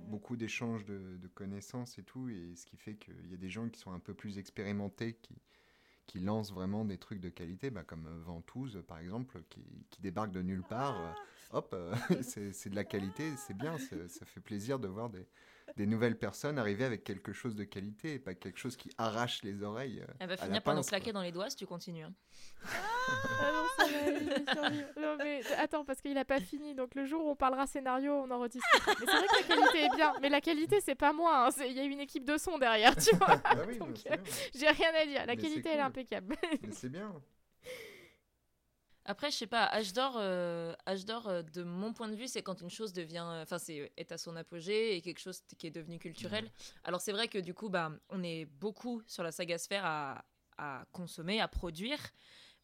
beaucoup 0.09 0.37
d'échanges 0.37 0.85
de, 0.85 1.17
de 1.17 1.29
connaissances 1.29 1.99
et 1.99 2.03
tout, 2.03 2.29
et 2.29 2.55
ce 2.55 2.67
qui 2.67 2.77
fait 2.77 2.95
qu'il 2.97 3.29
y 3.31 3.35
a 3.35 3.37
des 3.37 3.49
gens 3.51 3.69
qui 3.69 3.81
sont 3.81 3.93
un 3.93 3.99
peu 4.01 4.15
plus 4.15 4.39
expérimentés, 4.39 5.15
qui, 5.23 5.35
qui 6.07 6.21
lancent 6.21 6.53
vraiment 6.53 6.85
des 6.85 6.99
trucs 6.99 7.21
de 7.21 7.29
qualité, 7.29 7.71
bah, 7.71 7.85
comme 7.85 8.07
Ventouse, 8.21 8.83
par 8.87 8.99
exemple, 8.99 9.43
qui, 9.49 9.65
qui 9.91 10.01
débarque 10.03 10.33
de 10.33 10.43
nulle 10.43 10.65
part. 10.65 11.01
euh, 11.01 11.13
hop, 11.53 11.73
euh, 11.75 11.95
c'est 12.23 12.69
de 12.71 12.75
la 12.77 12.85
qualité, 12.85 13.31
c'est 13.37 13.57
bien, 13.57 13.77
ça 13.79 14.27
fait 14.27 14.41
plaisir 14.41 14.79
de 14.79 14.89
voir 14.89 15.11
des, 15.11 15.27
des 15.77 15.87
nouvelles 15.87 16.19
personnes 16.19 16.59
arriver 16.59 16.85
avec 16.85 17.05
quelque 17.05 17.33
chose 17.33 17.55
de 17.57 17.65
qualité, 17.65 18.15
et 18.15 18.19
pas 18.19 18.35
quelque 18.35 18.59
chose 18.59 18.77
qui 18.77 18.91
arrache 18.99 19.43
les 19.43 19.63
oreilles. 19.63 20.01
euh, 20.01 20.13
Elle 20.21 20.29
va 20.29 20.37
finir 20.37 20.63
par 20.63 20.75
nous 20.75 20.83
claquer 20.83 21.13
dans 21.13 21.23
les 21.23 21.33
doigts 21.33 21.51
si 21.51 21.57
tu 21.57 21.67
continues. 21.67 22.05
hein. 22.05 22.13
Ah 22.69 23.53
non, 23.53 23.65
ça 23.79 24.61
va. 24.63 24.71
Non, 25.01 25.17
mais 25.19 25.41
attends, 25.59 25.85
parce 25.85 26.01
qu'il 26.01 26.17
a 26.19 26.25
pas 26.25 26.41
fini. 26.41 26.75
Donc 26.75 26.95
le 26.95 27.05
jour 27.05 27.25
où 27.25 27.31
on 27.31 27.37
parlera 27.37 27.67
scénario, 27.67 28.13
on 28.13 28.31
en 28.31 28.39
rediscutera. 28.41 28.93
Mais 29.01 29.07
c'est 29.07 29.17
vrai 29.17 29.27
que 29.27 29.49
la 29.49 29.57
qualité 29.57 29.85
est 29.85 29.97
bien. 29.97 30.13
Mais 30.21 30.29
la 30.29 30.41
qualité, 30.41 30.81
c'est 30.81 30.95
pas 30.95 31.13
moi. 31.13 31.47
hein, 31.47 31.51
Il 31.67 31.73
y 31.73 31.81
a 31.81 31.85
une 31.85 32.01
équipe 32.01 32.25
de 32.25 32.37
son 32.39 32.59
derrière, 32.59 32.95
tu 32.97 33.15
vois. 33.17 33.41
Ah 33.45 33.55
oui, 33.67 33.79
euh. 34.11 34.17
J'ai 34.55 34.69
rien 34.69 34.91
à 35.01 35.07
dire. 35.07 35.21
La 35.27 35.27
Mais 35.27 35.37
qualité, 35.37 35.69
elle 35.71 35.79
est 35.79 35.83
impeccable. 35.83 36.37
Mais 36.63 36.73
c'est 36.73 36.89
bien. 36.89 37.13
Après, 39.09 39.31
je 39.31 39.37
sais 39.37 39.47
pas, 39.47 39.73
âge 39.73 39.93
d'or, 39.93 40.17
euh, 40.19 40.75
d'or, 41.07 41.29
euh, 41.29 41.43
de 41.43 41.63
mon 41.63 41.93
point 41.93 42.09
de 42.09 42.17
vue, 42.17 42.27
c'est 42.27 42.43
quand 42.43 42.61
une 42.61 42.71
chose 42.71 42.93
devient, 42.93 43.25
euh, 43.25 43.43
enfin, 43.43 43.59
c'est 43.59 43.93
est 43.97 44.11
à 44.11 44.19
son 44.19 44.35
apogée 44.35 44.97
et 44.97 45.01
quelque 45.01 45.21
chose 45.21 45.43
qui 45.57 45.69
est 45.69 45.71
devenu 45.71 46.01
culturel. 46.01 46.51
Alors 46.83 47.01
c'est 47.01 47.13
vrai 47.13 47.29
que 47.29 47.39
du 47.39 47.55
coup, 47.55 47.69
bah, 47.69 47.93
on 48.11 48.23
est 48.25 48.47
beaucoup 48.47 49.03
sur 49.07 49.23
la 49.23 49.31
saga 49.31 49.59
sphère 49.59 49.85
à, 49.85 50.25
à 50.59 50.85
consommer, 50.91 51.41
à 51.41 51.47
produire, 51.47 52.01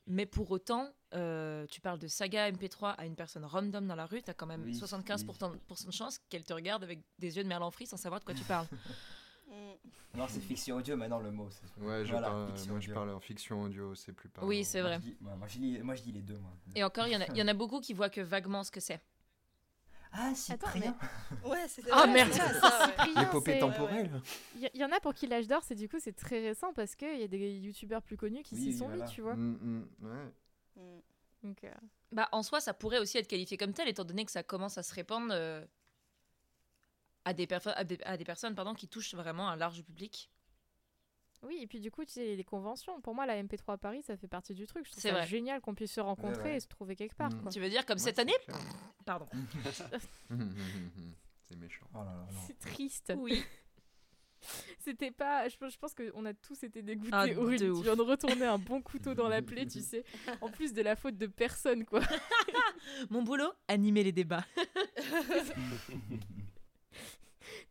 mais 0.09 0.27
pour 0.27 0.51
autant, 0.51 0.93
tu 1.13 1.81
parles 1.81 2.01
de 2.01 2.09
saga 2.09 2.51
MP3 2.51 2.97
à 2.97 3.07
une 3.07 3.15
personne 3.15 3.45
random 3.45 3.87
dans 3.87 3.95
la 3.95 4.07
rue, 4.07 4.23
t'as 4.23 4.35
quand 4.35 4.47
même 4.47 4.65
Oui, 4.65 4.73
75% 4.73 5.25
pour 5.69 5.79
cent 5.79 5.87
de 5.87 5.93
chance 5.93 6.19
qu'elle 6.29 6.45
te 6.45 6.53
regarde 6.53 6.83
avec 6.83 7.05
des 7.21 7.37
yeux 7.37 7.45
de 7.45 7.49
merlan 7.49 7.71
frit 7.71 7.87
sans 7.87 7.97
savoir 7.97 8.19
de 8.19 8.25
quoi 8.25 8.35
tu 8.35 8.45
parles. 8.45 8.67
Mm. 9.53 10.19
Non, 10.19 10.27
c'est 10.29 10.41
fiction 10.41 10.77
audio 10.77 10.97
maintenant 10.97 11.19
le 11.21 11.31
mot. 11.31 11.49
c'est- 11.51 11.83
Ouais, 11.83 12.05
je 12.05 12.11
Voilà, 12.11 12.29
parle, 12.29 12.53
moi 12.69 12.81
je 12.81 12.93
parle 12.93 13.11
en 13.11 13.21
fiction 13.21 13.63
audio, 13.63 13.95
c'est 13.95 14.13
plus 14.13 14.29
parlant. 14.29 14.49
Oui, 14.49 14.65
c'est 14.65 14.81
Moi, 14.81 14.89
vrai. 14.91 14.99
je 14.99 15.03
dis- 15.11 15.17
moi, 15.21 15.47
je 15.49 15.59
lis, 15.59 15.79
moi, 15.83 15.95
je 15.95 16.03
dis 16.03 16.13
les 16.13 16.23
deux, 16.23 16.39
moi. 16.39 16.51
Et 16.75 16.83
encore, 16.85 17.07
il 17.07 17.13
y, 17.13 17.17
en 17.17 17.21
a- 17.21 17.27
il 17.29 17.37
y 17.37 17.43
en 17.43 17.49
a 17.49 17.55
beaucoup 17.55 17.81
qui 17.81 17.93
voient 17.95 18.11
que 18.11 18.21
vaguement 18.21 18.63
ce 18.65 18.71
que 18.71 18.81
c'est. 18.81 19.01
Ah, 20.15 20.35
si, 20.35 20.53
Attends, 20.53 20.67
rien. 20.71 20.95
Ouais, 21.45 21.65
c'est 21.69 21.83
Ah, 21.91 22.07
merde. 22.07 22.31
c'est 22.33 22.39
ça, 22.39 22.61
ça, 22.61 22.87
ouais. 22.87 22.93
Cyprien, 22.93 23.15
L'épopée 23.33 23.59
temporelle 23.59 24.21
Il 24.55 24.71
y, 24.75 24.79
y 24.79 24.85
en 24.85 24.93
a 24.93 25.01
pour 25.01 25.15
qui 25.15 25.27
l'âge 25.27 25.49
d'or, 25.49 25.63
c'est 25.65 25.75
du 25.75 25.89
coup, 25.89 25.97
c'est 26.01 26.13
très 26.13 26.41
récent 26.41 26.73
parce 26.75 26.95
qu'il 26.95 27.19
y 27.19 27.23
a 27.23 27.29
des 27.29 27.39
youtubeurs 27.59 28.03
plus 28.03 28.19
connus 28.19 28.43
qui 28.43 28.55
Oui, 28.57 28.61
s'y 28.73 28.79
sont 28.79 28.89
voilà. 28.89 29.07
mis, 29.07 29.11
tu 29.11 29.23
vois. 29.23 29.35
Mm, 29.37 29.59
mm, 29.63 29.89
ouais. 30.07 30.33
Mm. 30.77 31.01
Donc, 31.45 31.65
euh, 31.65 31.73
Bah, 32.13 32.29
en 32.33 32.43
soi, 32.43 32.61
ça 32.61 32.75
pourrait 32.75 32.99
aussi 32.99 33.17
être 33.17 33.27
qualifié 33.27 33.57
comme 33.57 33.73
tel, 33.73 33.89
étant 33.89 34.05
donné 34.05 34.27
que 34.27 34.31
ça 34.31 34.43
commence 34.43 34.77
à 34.77 34.83
se 34.83 34.95
répandre 34.95 35.29
euh, 35.31 35.65
à, 37.25 37.33
des 37.35 37.47
perso- 37.47 37.71
à, 37.75 37.85
des, 37.85 37.99
à 38.05 38.17
des 38.17 38.25
personnes 38.25 38.55
pardon, 38.55 38.75
qui 38.75 38.89
touchent 38.89 39.15
vraiment 39.15 39.49
un 39.49 39.57
large 39.57 39.83
public. 39.83 40.31
Oui, 41.45 41.59
et 41.61 41.67
puis 41.67 41.81
du 41.81 41.91
coup, 41.91 42.05
tu 42.05 42.13
sais, 42.13 42.37
les 42.37 42.45
conventions. 42.45 43.01
Pour 43.01 43.15
moi, 43.17 43.27
la 43.27 43.43
MP3 43.43 43.73
à 43.75 43.77
Paris, 43.77 44.03
ça 44.03 44.17
fait 44.17 44.29
partie 44.29 44.55
du 44.55 44.65
truc. 44.67 44.87
Je 44.87 44.91
trouve 44.93 45.03
C'est 45.03 45.09
ça 45.09 45.15
vrai. 45.17 45.27
génial 45.27 45.61
qu'on 45.61 45.75
puisse 45.75 45.93
se 45.93 46.01
rencontrer 46.01 46.51
ouais. 46.51 46.57
et 46.57 46.61
se 46.61 46.69
trouver 46.69 46.95
quelque 46.95 47.17
part. 47.17 47.33
Mm. 47.33 47.43
quoi. 47.43 47.51
Tu 47.51 47.59
veux 47.61 47.69
dire 47.69 47.85
comme 47.85 47.99
Ouais, 47.99 48.03
cette 48.05 48.19
année 48.21 48.33
clair. 48.45 48.59
Pardon. 49.05 49.27
c'est 51.49 51.57
méchant. 51.57 51.87
Oh. 51.95 51.99
C'est 52.47 52.59
triste. 52.61 53.13
Oui. 53.17 53.43
C'était 54.79 55.11
pas. 55.13 55.49
Je, 55.49 55.57
pense- 55.57 55.73
je 55.73 55.79
pense 55.79 55.95
qu'on 55.95 56.25
a 56.27 56.35
tous 56.35 56.63
été 56.65 56.83
dégoûtés. 56.83 57.11
Ah, 57.13 57.27
de 57.29 57.35
ouf. 57.37 57.57
tu 57.57 57.83
viens 57.83 57.97
de 57.97 58.03
retourner 58.03 58.45
un 58.47 58.59
bon 58.59 58.81
couteau 58.83 59.15
dans 59.15 59.29
la 59.29 59.41
plaie, 59.43 59.67
tu 59.67 59.81
sais. 59.81 60.05
En 60.41 60.49
plus 60.51 60.73
de 60.73 60.83
la 60.83 60.95
faute 60.97 61.17
de 61.17 61.27
personne, 61.27 61.85
quoi. 61.85 62.01
Mon 63.11 63.23
boulot, 63.23 63.53
animer 63.69 64.03
les 64.05 64.11
débats. 64.13 64.45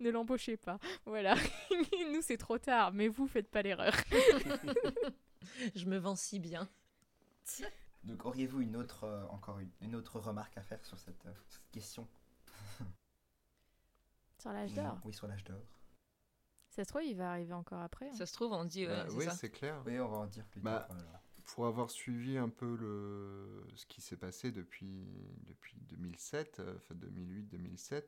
Ne 0.01 0.09
l'embauchez 0.09 0.57
pas. 0.57 0.79
Voilà. 1.05 1.35
Nous, 2.11 2.21
c'est 2.21 2.37
trop 2.37 2.57
tard, 2.57 2.91
mais 2.93 3.07
vous, 3.07 3.27
faites 3.27 3.49
pas 3.49 3.61
l'erreur. 3.61 3.93
Je 5.75 5.85
me 5.85 5.97
vends 5.97 6.15
si 6.15 6.39
bien. 6.39 6.69
Donc, 8.03 8.25
auriez-vous 8.25 8.61
une 8.61 8.75
autre, 8.75 9.03
euh, 9.05 9.25
encore 9.27 9.59
une, 9.59 9.71
une 9.81 9.95
autre 9.95 10.19
remarque 10.19 10.57
à 10.57 10.61
faire 10.63 10.83
sur 10.85 10.97
cette, 10.99 11.25
euh, 11.25 11.33
cette 11.47 11.69
question? 11.71 12.07
Sur 14.39 14.51
l'âge 14.53 14.73
d'or. 14.73 14.97
Oui, 15.05 15.13
sur 15.13 15.27
l'âge 15.27 15.43
d'or. 15.43 15.61
Ça 16.69 16.83
se 16.83 16.89
trouve, 16.89 17.03
il 17.03 17.15
va 17.15 17.31
arriver 17.31 17.53
encore 17.53 17.81
après. 17.81 18.07
hein. 18.09 18.13
Ça 18.13 18.25
se 18.25 18.33
trouve, 18.33 18.53
on 18.53 18.65
dit. 18.65 18.85
Bah, 18.87 19.05
oui, 19.11 19.25
c'est 19.35 19.51
clair. 19.51 19.81
Oui, 19.85 19.99
on 19.99 20.07
va 20.07 20.17
en 20.17 20.25
dire 20.25 20.45
plus 20.47 20.61
Bah, 20.61 20.85
tard. 20.87 20.95
voilà. 20.97 21.21
Pour 21.43 21.65
avoir 21.67 21.91
suivi 21.91 22.37
un 22.37 22.49
peu 22.49 22.75
le... 22.75 23.67
ce 23.75 23.85
qui 23.85 23.99
s'est 24.01 24.15
passé 24.17 24.51
depuis, 24.51 25.05
depuis 25.43 25.75
2007, 25.81 26.59
euh, 26.59 26.75
enfin 26.77 26.95
2008-2007, 26.95 28.03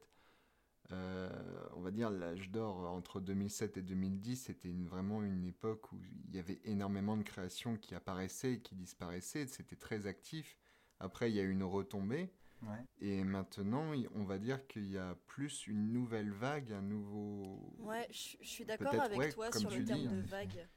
euh, 0.92 1.30
on 1.76 1.82
va 1.82 1.92
dire 1.92 2.10
l'âge 2.10 2.50
d'or 2.52 2.90
entre 2.92 3.20
2007 3.20 3.78
et 3.78 3.82
2010, 3.82 4.36
c'était 4.36 4.70
une- 4.70 4.88
vraiment 4.88 5.24
une 5.24 5.46
époque 5.46 5.92
où 5.92 6.00
il 6.28 6.36
y 6.36 6.40
avait 6.40 6.60
énormément 6.66 7.18
de 7.18 7.24
créations 7.24 7.78
qui 7.78 7.96
apparaissaient 7.96 8.54
et 8.54 8.62
qui 8.62 8.76
disparaissaient. 8.76 9.48
C'était 9.48 9.76
très 9.78 10.06
actif. 10.08 10.58
Après, 11.00 11.32
il 11.32 11.36
y 11.36 11.40
a 11.40 11.44
eu 11.44 11.52
une 11.52 11.64
retombée. 11.64 12.32
Ouais. 12.62 12.86
Et 13.00 13.24
maintenant, 13.26 13.92
on 14.16 14.24
va 14.24 14.38
dire 14.40 14.66
qu'il 14.68 14.90
y 14.90 14.98
a 14.98 15.16
plus 15.28 15.68
une 15.68 15.92
nouvelle 15.92 16.32
vague, 16.32 16.72
un 16.72 16.82
nouveau... 16.82 17.76
Ouais, 17.80 18.08
je 18.10 18.38
je 18.42 18.48
suis 18.48 18.66
d'accord 18.66 18.94
avec 19.02 19.18
ouais, 19.18 19.32
toi 19.32 19.52
sur 19.52 19.70
le 19.70 19.84
terme 19.84 20.00
dis, 20.00 20.08
de 20.08 20.22
vague. 20.22 20.68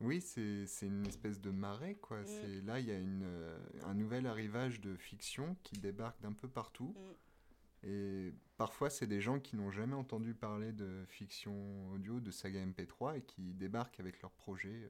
Oui, 0.00 0.20
c'est 0.20 0.66
une 0.82 1.06
espèce 1.06 1.40
de 1.40 1.50
marée, 1.50 1.94
quoi. 1.96 2.20
Mm. 2.20 2.26
C'est 2.26 2.60
Là, 2.62 2.80
il 2.80 2.86
y 2.86 2.90
a 2.90 2.98
une, 2.98 3.22
euh, 3.24 3.58
un 3.84 3.94
nouvel 3.94 4.26
arrivage 4.26 4.80
de 4.80 4.94
fiction 4.96 5.56
qui 5.62 5.78
débarque 5.78 6.20
d'un 6.20 6.32
peu 6.32 6.48
partout. 6.48 6.94
Mm. 6.98 7.14
Et 7.86 8.32
parfois, 8.56 8.88
c'est 8.90 9.06
des 9.06 9.20
gens 9.20 9.38
qui 9.40 9.56
n'ont 9.56 9.70
jamais 9.70 9.94
entendu 9.94 10.34
parler 10.34 10.72
de 10.72 11.04
fiction 11.08 11.90
audio, 11.92 12.20
de 12.20 12.30
saga 12.30 12.64
MP3, 12.64 13.18
et 13.18 13.22
qui 13.22 13.52
débarquent 13.54 14.00
avec 14.00 14.22
leurs 14.22 14.32
projets 14.32 14.84
euh, 14.84 14.88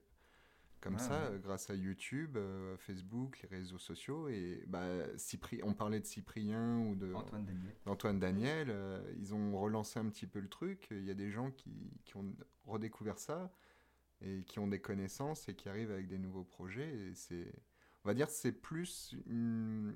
comme 0.81 0.95
Ouais, 0.95 1.01
ça, 1.01 1.31
ouais. 1.31 1.39
grâce 1.41 1.71
à 1.71 1.75
YouTube, 1.75 2.37
euh, 2.37 2.77
Facebook, 2.77 3.41
les 3.43 3.49
réseaux 3.49 3.79
sociaux. 3.79 4.29
Et 4.29 4.63
bah, 4.69 5.07
Cypri- 5.17 5.61
on 5.65 5.73
parlait 5.75 5.99
de 5.99 6.05
Cyprien 6.07 6.79
ou 6.81 6.95
de 6.95 7.13
Antoine 7.15 7.45
Daniel. 7.47 7.75
d'Antoine 7.87 8.19
Daniel. 8.21 8.67
euh, 8.71 9.03
ils 9.19 9.35
ont 9.35 9.59
relancé 9.59 9.99
un 9.99 10.09
petit 10.09 10.27
peu 10.27 10.41
le 10.41 10.49
truc. 10.49 10.87
Il 10.91 11.05
y 11.05 11.11
a 11.11 11.15
des 11.15 11.31
gens 11.31 11.51
qui, 11.51 11.73
qui 12.05 12.17
ont 12.17 12.33
redécouvert 12.67 13.19
ça 13.19 13.51
et 14.21 14.45
qui 14.45 14.59
ont 14.59 14.69
des 14.69 14.81
connaissances 14.81 15.49
et 15.49 15.55
qui 15.55 15.69
arrivent 15.69 15.91
avec 15.91 16.07
des 16.07 16.19
nouveaux 16.19 16.45
projets. 16.45 16.95
Et 16.95 17.15
c'est, 17.15 17.51
on 18.05 18.09
va 18.09 18.15
dire, 18.15 18.29
c'est 18.29 18.53
plus 18.53 19.17
une, 19.27 19.95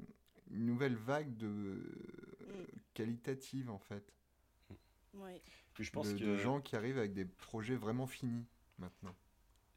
une 0.51 0.67
nouvelle 0.67 0.97
vague 0.97 1.37
de 1.37 1.83
qualitative 2.95 3.71
en 3.71 3.79
fait, 3.79 4.13
Ouais. 5.15 5.41
Puis 5.75 5.85
je 5.85 5.91
pense 5.91 6.13
de, 6.13 6.19
que 6.19 6.25
de 6.25 6.37
gens 6.37 6.61
qui 6.61 6.77
arrivent 6.77 6.99
avec 6.99 7.13
des 7.15 7.25
projets 7.25 7.75
vraiment 7.77 8.07
finis 8.07 8.45
maintenant. 8.79 9.15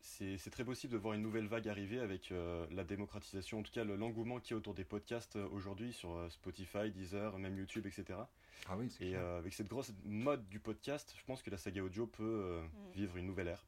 c'est 0.01 0.37
très 0.51 0.65
possible 0.65 0.93
de 0.93 0.97
voir 0.97 1.13
une 1.13 1.21
nouvelle 1.21 1.47
vague 1.47 1.67
arriver 1.69 1.99
avec 1.99 2.31
euh, 2.31 2.67
la 2.71 2.83
démocratisation, 2.83 3.59
en 3.59 3.63
tout 3.63 3.71
cas 3.71 3.83
le- 3.83 3.95
l'engouement 3.95 4.39
qui 4.39 4.53
est 4.53 4.55
autour 4.55 4.73
des 4.75 4.83
podcasts 4.83 5.37
euh, 5.37 5.47
aujourd'hui 5.49 5.93
sur 5.93 6.11
euh, 6.15 6.29
Spotify, 6.29 6.91
Deezer, 6.91 7.37
même 7.39 7.57
YouTube, 7.57 7.85
etc. 7.87 8.19
Ah 8.67 8.77
oui, 8.77 8.89
c'est 8.89 9.05
Et 9.05 9.09
clair. 9.11 9.21
euh, 9.21 9.37
avec 9.39 9.53
cette 9.53 9.67
grosse 9.69 9.93
mode 10.03 10.47
du 10.49 10.59
podcast, 10.59 11.15
je 11.17 11.23
pense 11.23 11.41
que 11.41 11.49
la 11.49 11.57
saga 11.57 11.81
audio 11.83 12.05
peut 12.07 12.23
euh, 12.23 12.61
Mm. 12.61 12.91
vivre 12.93 13.17
une 13.17 13.25
nouvelle 13.27 13.47
ère. 13.47 13.65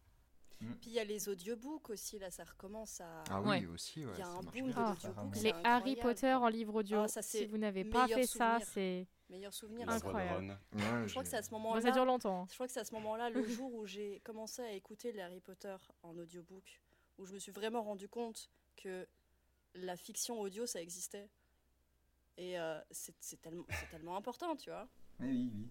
Puis 0.60 0.92
il 0.92 0.94
y 0.94 1.00
a 1.00 1.04
les 1.04 1.28
audiobooks 1.28 1.90
aussi, 1.90 2.20
là, 2.20 2.32
ça 2.32 2.44
recommence 2.46 3.02
à. 3.02 3.24
Ah 3.30 3.42
oui, 3.42 3.50
ouais. 3.50 3.66
aussi, 3.68 4.06
ouais, 4.06 4.14
Il 4.16 4.20
y 4.20 4.22
a 4.22 4.28
un 4.30 4.40
boom 4.42 4.52
bien. 4.52 4.74
Ah, 4.78 4.94
d'audiobooks. 4.94 5.36
Les 5.44 5.54
Harry 5.64 5.96
Potter 5.98 6.34
en 6.34 6.48
livre 6.48 6.76
audio. 6.76 7.00
Ah, 7.02 7.08
ça, 7.08 7.22
si 7.22 7.46
vous 7.46 7.58
n'avez 7.58 7.84
pas 7.84 8.08
fait 8.08 8.26
ça, 8.26 8.60
c'est. 8.62 9.08
Meilleur 9.30 9.54
souvenir. 9.54 9.90
Incroyable. 9.90 10.58
Ouais, 10.74 10.82
Je 11.06 11.10
crois 11.12 11.24
que 11.24 11.30
c'est 11.30 11.38
à 11.38 11.42
ce 11.44 11.50
Bon, 11.50 11.58
moment-là. 11.60 11.82
ça 11.82 11.92
dure 11.92 12.06
longtemps. 12.06 12.44
hein. 12.44 12.48
Je 12.50 12.54
crois 12.54 12.68
que 12.68 12.74
c'est 12.74 12.80
à 12.82 12.86
ce 12.86 12.94
moment-là, 12.94 13.30
le 13.30 13.44
jour 13.48 13.74
où 13.74 13.86
j'ai 13.86 14.20
commencé 14.24 14.62
à 14.62 14.72
écouter 14.72 15.12
les 15.12 15.22
Harry 15.22 15.40
Potter 15.42 15.76
en 16.04 16.16
audiobook, 16.18 16.80
où 17.18 17.26
je 17.26 17.34
me 17.34 17.40
suis 17.40 17.52
vraiment 17.52 17.82
rendu 17.82 18.08
compte 18.08 18.50
que 18.78 19.08
la 19.76 19.98
fiction 19.98 20.40
audio, 20.40 20.66
ça 20.66 20.82
existait. 20.82 21.30
Et 22.38 22.60
euh, 22.60 22.80
c'est 22.92 23.16
c'est 23.20 23.42
tellement, 23.42 23.66
c'est 23.70 23.90
tellement 23.90 24.16
important, 24.18 24.56
tu 24.56 24.70
vois. 24.70 24.88
Oui, 25.20 25.28
oui, 25.30 25.52
oui. 25.56 25.70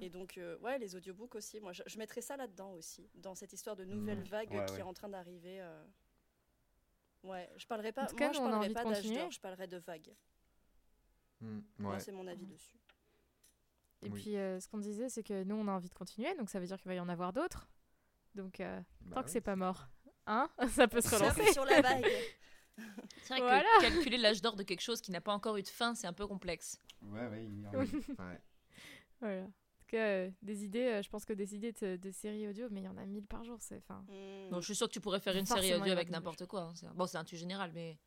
Et 0.00 0.10
donc, 0.10 0.38
euh, 0.38 0.56
ouais, 0.58 0.78
les 0.78 0.94
audiobooks 0.94 1.34
aussi. 1.34 1.60
Moi, 1.60 1.72
je, 1.72 1.82
je 1.86 1.98
mettrais 1.98 2.20
ça 2.20 2.36
là-dedans 2.36 2.72
aussi, 2.72 3.08
dans 3.14 3.34
cette 3.34 3.52
histoire 3.52 3.74
de 3.76 3.84
nouvelle 3.84 4.18
Mhm. 4.20 4.24
vague 4.28 4.50
Ouais, 4.52 4.64
qui 4.66 4.72
ouais. 4.74 4.78
est 4.80 4.82
en 4.82 4.94
train 4.94 5.08
d'arriver. 5.08 5.60
euh. 5.60 5.84
Ouais, 7.24 7.50
je 7.56 7.66
parlerai 7.66 7.90
pas. 7.92 8.04
En 8.04 8.06
tout 8.06 8.14
cas, 8.16 8.26
moi, 8.26 8.32
je 8.34 8.38
nous, 8.40 8.44
on 8.44 8.48
a 8.48 8.50
parlerai 8.52 8.66
envie 8.66 8.74
de 8.74 8.80
pas 8.80 8.84
d'âge 8.84 8.96
continuer. 9.02 9.20
d'or, 9.20 9.30
je 9.32 9.40
parlerai 9.40 9.66
de 9.66 9.76
vague. 9.78 10.14
Moi, 11.40 11.92
ouais. 11.94 12.00
c'est 12.00 12.12
mon 12.12 12.26
avis 12.26 12.46
dessus. 12.46 12.76
Et 14.02 14.08
Oui. 14.10 14.20
puis, 14.22 14.36
euh, 14.36 14.60
ce 14.60 14.68
qu'on 14.68 14.78
disait, 14.78 15.08
c'est 15.08 15.22
que 15.24 15.42
nous, 15.44 15.56
on 15.56 15.66
a 15.66 15.72
envie 15.72 15.88
de 15.88 15.94
continuer, 15.94 16.32
donc 16.36 16.48
ça 16.50 16.60
veut 16.60 16.66
dire 16.66 16.76
qu'il 16.78 16.88
va 16.88 16.94
y 16.94 17.00
en 17.00 17.08
avoir 17.08 17.32
d'autres. 17.32 17.68
Donc, 18.34 18.60
euh, 18.60 18.80
Bah 19.00 19.16
tant 19.16 19.20
que 19.22 19.26
oui. 19.26 19.32
c'est 19.32 19.40
pas 19.40 19.56
mort, 19.56 19.88
hein, 20.26 20.48
ça 20.70 20.86
peut 20.86 21.00
se 21.00 21.14
relancer. 21.14 21.52
sur 21.52 21.64
la 21.64 21.80
vague. 21.80 22.04
C'est 23.24 23.34
vrai 23.34 23.40
Voilà. 23.40 23.68
que 23.80 23.82
calculer 23.82 24.18
l'âge 24.18 24.40
d'or 24.40 24.54
de 24.54 24.62
quelque 24.62 24.80
chose 24.82 25.00
qui 25.00 25.10
n'a 25.10 25.20
pas 25.20 25.32
encore 25.32 25.56
eu 25.56 25.62
de 25.62 25.68
fin, 25.68 25.96
c'est 25.96 26.06
un 26.06 26.12
peu 26.12 26.28
complexe. 26.28 26.80
Ouais, 27.02 27.26
ouais, 27.26 27.44
il 27.44 27.60
y 27.62 27.66
en 27.66 27.72
a-. 27.72 27.76
Ouais. 27.78 28.40
Voilà. 29.20 29.46
En 29.88 29.90
tout 29.90 29.96
cas, 29.96 30.06
euh, 30.08 30.30
des 30.42 30.64
idées, 30.66 30.84
euh, 30.86 31.02
je 31.02 31.08
pense 31.08 31.24
que 31.24 31.32
des 31.32 31.54
idées 31.54 31.72
de, 31.72 31.96
de 31.96 32.10
séries 32.10 32.46
audio, 32.46 32.68
mais 32.70 32.82
il 32.82 32.84
y 32.84 32.88
en 32.88 32.98
a 32.98 33.06
mille 33.06 33.26
par 33.26 33.42
jour. 33.44 33.56
C'est, 33.60 33.82
Hmm. 33.88 34.50
Donc 34.50 34.60
je 34.60 34.66
suis 34.66 34.74
sûre 34.76 34.86
que 34.86 34.92
tu 34.92 35.00
pourrais 35.00 35.18
faire 35.18 35.34
une 35.34 35.46
Forcément, 35.46 35.66
série 35.66 35.80
audio 35.80 35.92
avec 35.92 36.10
n'importe 36.10 36.44
quoi. 36.44 36.60
hein. 36.64 36.72
C'est- 36.74 36.88
Bon, 36.94 37.06
c'est 37.06 37.16
un 37.16 37.24
truc 37.24 37.38
général, 37.38 37.70
mais 37.72 37.98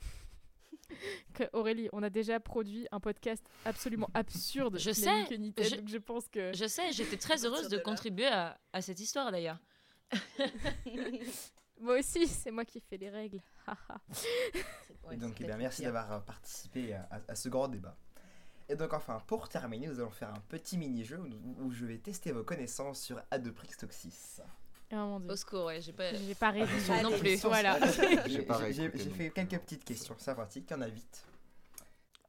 que- 1.34 1.50
Aurélie, 1.52 1.90
on 1.92 2.02
a 2.02 2.08
déjà 2.08 2.40
produit 2.40 2.86
un 2.92 3.00
podcast 3.00 3.44
absolument 3.66 4.08
absurde. 4.14 4.78
Je 4.78 4.90
sais, 4.92 5.26
je- 5.26 5.76
donc 5.76 5.88
je 5.88 5.98
pense 5.98 6.28
que. 6.28 6.52
je 6.54 6.64
sais, 6.66 6.92
j'étais 6.92 7.18
très 7.18 7.44
heureuse 7.44 7.68
de 7.68 7.76
contribuer 7.78 8.26
à, 8.28 8.58
à 8.72 8.80
cette 8.80 9.00
histoire 9.00 9.30
d'ailleurs. 9.32 9.58
Moi 11.80 11.98
aussi, 11.98 12.26
c'est 12.26 12.52
moi 12.52 12.64
qui 12.64 12.80
fais 12.80 12.96
les 12.96 13.10
règles. 13.10 13.42
Et 15.10 15.16
donc, 15.16 15.38
eh 15.40 15.44
bien, 15.44 15.56
merci 15.58 15.82
d'avoir 15.82 16.10
euh, 16.12 16.20
participé 16.20 16.94
à 16.94 17.34
ce 17.34 17.48
grand 17.50 17.68
débat. 17.68 17.98
Et 18.68 18.76
donc, 18.76 18.92
enfin, 18.94 19.20
pour 19.26 19.48
terminer, 19.48 19.88
nous 19.88 20.00
allons 20.00 20.10
faire 20.10 20.30
un 20.30 20.40
petit 20.48 20.78
mini-jeu 20.78 21.18
où, 21.18 21.64
où 21.64 21.70
je 21.70 21.84
vais 21.84 21.98
tester 21.98 22.32
vos 22.32 22.44
connaissances 22.44 23.00
sur 23.00 23.20
Adoprix 23.30 23.68
Toxis. 23.78 24.40
Oh 24.92 24.96
mon 24.96 25.20
dieu. 25.20 25.30
Au 25.32 25.36
secours, 25.36 25.64
ouais, 25.66 25.80
j'ai 25.82 25.92
pas. 25.92 26.14
J'ai 26.14 26.34
pas 26.34 26.48
Allez. 26.48 26.64
non 27.02 27.18
plus. 27.18 27.36
Voilà. 27.42 27.78
J'ai 28.26 28.88
fait 29.10 29.30
quelques 29.30 29.58
petites 29.58 29.84
questions 29.84 30.14
sympathiques, 30.18 30.66
il 30.70 30.72
y 30.74 30.76
en 30.76 30.82
a 30.82 30.86
8. 30.86 31.26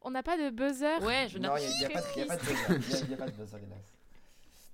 On 0.01 0.11
n'a 0.11 0.23
pas 0.23 0.37
de 0.37 0.49
buzzer. 0.49 0.97
Ouais, 1.03 1.27
je 1.29 1.37
n'ai 1.37 1.47
n'y 1.47 1.53
pas 1.53 1.59
de- 1.59 1.65
il 1.65 1.81
y 1.81 1.85
a 1.85 1.89
pas 2.27 2.37
de 2.37 2.43
buzzer. 2.43 2.65
Il 2.69 2.89
y 2.91 2.95
a- 2.95 2.99
il 3.05 3.11
y 3.11 3.13
a 3.13 3.17
pas 3.17 3.25
de 3.27 3.31
buzzer, 3.31 3.57
hélas. 3.57 3.94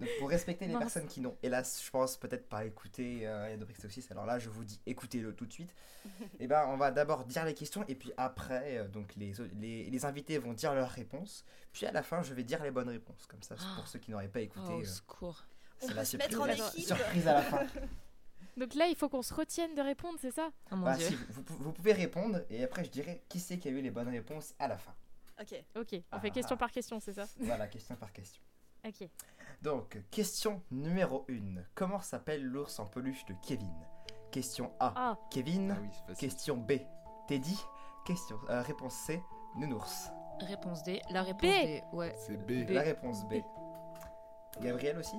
Donc, 0.01 0.09
pour 0.19 0.29
respecter 0.29 0.65
les 0.67 0.77
personnes 0.77 1.07
qui 1.07 1.21
n'ont, 1.21 1.37
hélas, 1.43 1.81
je 1.85 1.89
pense, 1.91 2.17
peut-être 2.17 2.49
pas 2.49 2.65
écouté 2.65 3.21
euh, 3.27 3.55
Toxis, 3.81 4.05
alors 4.09 4.25
là, 4.25 4.39
je 4.39 4.49
vous 4.49 4.63
dis, 4.63 4.81
écoutez-le 4.87 5.33
tout 5.35 5.45
de 5.45 5.53
suite. 5.53 5.73
et 6.39 6.47
ben, 6.47 6.65
on 6.67 6.75
va 6.77 6.89
d'abord 6.91 7.23
dire 7.25 7.45
les 7.45 7.53
questions, 7.53 7.85
et 7.87 7.93
puis 7.95 8.11
après, 8.17 8.79
euh, 8.79 8.87
donc 8.87 9.13
les, 9.15 9.31
les, 9.59 9.89
les 9.89 10.05
invités 10.05 10.37
vont 10.39 10.53
dire 10.53 10.73
leurs 10.73 10.89
réponses. 10.89 11.45
Puis 11.71 11.85
à 11.85 11.91
la 11.91 12.01
fin, 12.03 12.23
je 12.23 12.33
vais 12.33 12.43
dire 12.43 12.63
les 12.63 12.71
bonnes 12.71 12.89
réponses. 12.89 13.27
Comme 13.27 13.43
ça, 13.43 13.55
Ah. 13.59 13.73
pour 13.75 13.87
ceux 13.87 13.99
qui 13.99 14.09
n'auraient 14.11 14.27
pas 14.27 14.41
écouté, 14.41 14.65
Oh, 14.69 14.73
au 14.77 14.81
euh, 14.81 14.85
secours. 14.85 15.45
On 15.83 15.87
c'est 15.87 15.93
la 15.93 16.03
se 16.05 16.17
mettre 16.17 16.31
surprise, 16.31 16.61
en 16.61 16.67
équipe. 16.67 16.85
surprise 16.85 17.27
à 17.27 17.33
la 17.33 17.41
fin. 17.43 17.65
Donc 18.57 18.73
là, 18.73 18.87
il 18.87 18.95
faut 18.95 19.07
qu'on 19.07 19.21
se 19.21 19.33
retienne 19.33 19.75
de 19.75 19.81
répondre, 19.81 20.17
c'est 20.21 20.31
ça? 20.31 20.49
Oh 20.71 20.75
mon 20.75 20.85
Bah, 20.85 20.95
dieu. 20.97 21.07
si, 21.07 21.15
vous, 21.29 21.43
vous- 21.59 21.71
pouvez 21.71 21.93
répondre, 21.93 22.41
et 22.49 22.63
après, 22.63 22.83
je 22.83 22.89
dirai 22.89 23.21
qui 23.29 23.39
c'est 23.39 23.57
qui 23.57 23.67
a 23.67 23.71
eu 23.71 23.81
les 23.81 23.91
bonnes 23.91 24.09
réponses 24.09 24.53
à 24.59 24.67
la 24.67 24.77
fin. 24.77 24.93
Ok. 25.39 25.53
Ok, 25.75 25.87
on 25.93 26.03
Ah, 26.11 26.19
fait 26.19 26.27
ah, 26.27 26.31
question 26.31 26.55
ah. 26.55 26.59
par 26.59 26.71
question, 26.71 26.99
c'est 26.99 27.13
ça? 27.13 27.25
Voilà, 27.39 27.67
question 27.67 27.95
par 27.95 28.11
question. 28.11 28.41
Ok. 28.85 29.07
Donc, 29.61 30.01
question 30.09 30.61
numéro 30.71 31.25
1. 31.29 31.61
Comment 31.75 32.01
s'appelle 32.01 32.43
l'ours 32.43 32.79
en 32.79 32.85
peluche 32.85 33.25
de 33.25 33.35
Kevin? 33.41 33.75
Question 34.31 34.71
A. 34.79 34.93
Ah, 34.95 35.19
Kevin. 35.29 35.75
Ah 35.77 35.81
oui. 35.81 36.15
Question 36.15 36.57
B. 36.57 36.73
Teddy. 37.27 37.59
Question, 38.05 38.37
euh, 38.49 38.61
réponse 38.61 38.95
C. 38.95 39.21
Nounours. 39.57 40.09
Réponse 40.39 40.81
D. 40.83 41.01
La 41.11 41.21
réponse 41.21 41.41
B. 41.41 41.45
D. 41.45 41.83
Ouais. 41.93 42.15
C'est 42.17 42.37
B. 42.37 42.65
B. 42.65 42.71
La 42.71 42.81
réponse 42.81 43.25
B. 43.25 43.35
Gabriel 44.61 44.97
aussi? 44.97 45.17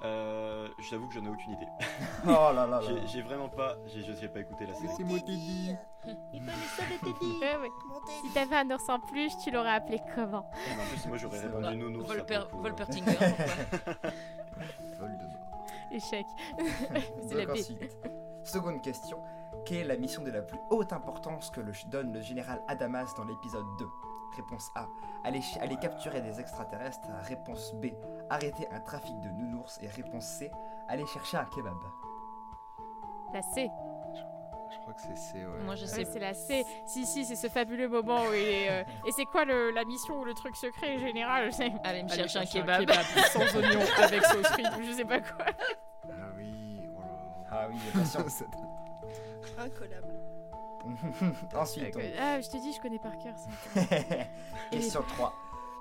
Teddy. 0.00 0.04
Euh, 0.04 0.68
J'avoue 0.78 1.08
que 1.08 1.14
j'en 1.14 1.24
ai 1.24 1.28
aucune 1.28 1.52
idée. 1.52 1.68
Oh 2.24 2.28
là 2.28 2.52
là 2.52 2.66
là. 2.66 2.80
J'ai 2.82 3.06
j'ai 3.06 3.22
vraiment 3.22 3.48
pas. 3.48 3.76
J'ai 3.86 4.02
je 4.02 4.12
sais 4.12 4.28
pas 4.28 4.40
écouté 4.40 4.66
la 4.66 4.74
série. 4.74 4.92
C'est 4.96 5.04
moi 5.04 5.18
Teddy. 5.18 5.74
ouais, 6.04 6.12
ouais. 6.12 7.68
Mon 7.88 8.00
Teddy. 8.00 8.28
Si 8.28 8.32
t'avais 8.32 8.56
un 8.56 8.70
ours 8.70 8.88
en 8.88 9.00
plus, 9.00 9.36
tu 9.38 9.50
l'aurais 9.50 9.74
appelé 9.74 10.00
comment? 10.14 10.50
Mais 10.76 10.82
en 10.82 10.86
plus, 10.86 11.06
moi 11.06 11.16
j'aurais 11.16 11.38
C'est 11.38 11.46
répondu 11.46 11.76
nounours. 11.76 12.08
Volper, 12.08 12.40
coup, 12.50 12.58
Volpertinger. 12.62 13.12
Voldemort. 14.98 15.38
Échec. 15.92 16.26
c'est 17.28 17.44
la 17.46 17.52
ensuite, 17.52 17.96
seconde 18.44 18.82
question. 18.82 19.18
Quelle 19.64 19.78
est 19.78 19.84
la 19.84 19.96
mission 19.96 20.22
de 20.22 20.30
la 20.30 20.42
plus 20.42 20.58
haute 20.70 20.92
importance 20.92 21.50
que 21.50 21.60
le, 21.60 21.72
donne 21.90 22.12
le 22.12 22.20
général 22.20 22.60
Adamas 22.68 23.14
dans 23.16 23.24
l'épisode 23.24 23.66
2 23.78 23.86
Réponse 24.36 24.70
A. 24.74 24.86
Aller, 25.24 25.40
aller 25.60 25.76
capturer 25.76 26.20
des 26.20 26.40
extraterrestres. 26.40 27.08
Réponse 27.24 27.74
B. 27.74 27.86
Arrêter 28.30 28.68
un 28.70 28.80
trafic 28.80 29.18
de 29.20 29.28
nounours. 29.30 29.78
Et 29.82 29.88
réponse 29.88 30.24
C. 30.24 30.50
Aller 30.88 31.06
chercher 31.06 31.36
un 31.38 31.44
kebab. 31.46 31.74
La 33.32 33.42
C. 33.42 33.70
Je 34.70 34.78
crois 34.80 34.92
que 34.92 35.00
c'est 35.00 35.16
C, 35.16 35.46
ouais. 35.46 35.60
Moi, 35.64 35.74
je 35.76 35.82
Ouais, 35.82 35.88
sais. 35.88 36.04
c'est 36.04 36.18
la 36.18 36.34
C. 36.34 36.64
Si, 36.86 37.06
si, 37.06 37.24
c'est 37.24 37.36
ce 37.36 37.48
fabuleux 37.48 37.88
moment 37.88 38.20
où 38.22 38.32
il 38.34 38.38
est. 38.48 38.70
euh, 38.70 38.84
Et 39.06 39.12
c'est 39.12 39.24
quoi 39.24 39.44
le- 39.44 39.70
la 39.70 39.84
mission 39.84 40.18
ou 40.20 40.24
le 40.24 40.34
truc 40.34 40.54
secret 40.56 40.98
général? 40.98 41.50
Allez 41.84 42.02
me 42.02 42.10
aller 42.12 42.28
chercher 42.28 42.38
un 42.40 42.44
chercher 42.44 42.60
kebab. 42.60 42.90
sans 43.32 43.56
oignon 43.58 43.80
avec 44.02 44.24
sauce 44.24 44.46
frite 44.52 44.66
ou 44.78 44.82
je 44.82 44.92
sais 44.92 45.04
pas 45.04 45.20
quoi. 45.20 45.46
Ah 46.10 46.32
oui, 46.36 46.88
oh 46.96 47.00
là. 47.00 47.48
Ah 47.50 47.68
oui, 47.70 47.76
Incollable. 49.58 50.14
Ensuite, 51.56 51.96
on- 51.96 52.00
Ah, 52.20 52.40
je 52.40 52.48
te 52.48 52.56
dis, 52.56 52.72
je 52.72 52.80
connais 52.80 52.98
par 52.98 53.16
cœur 53.18 53.34
ça. 53.36 53.80
Question 54.70 55.02
3. 55.16 55.32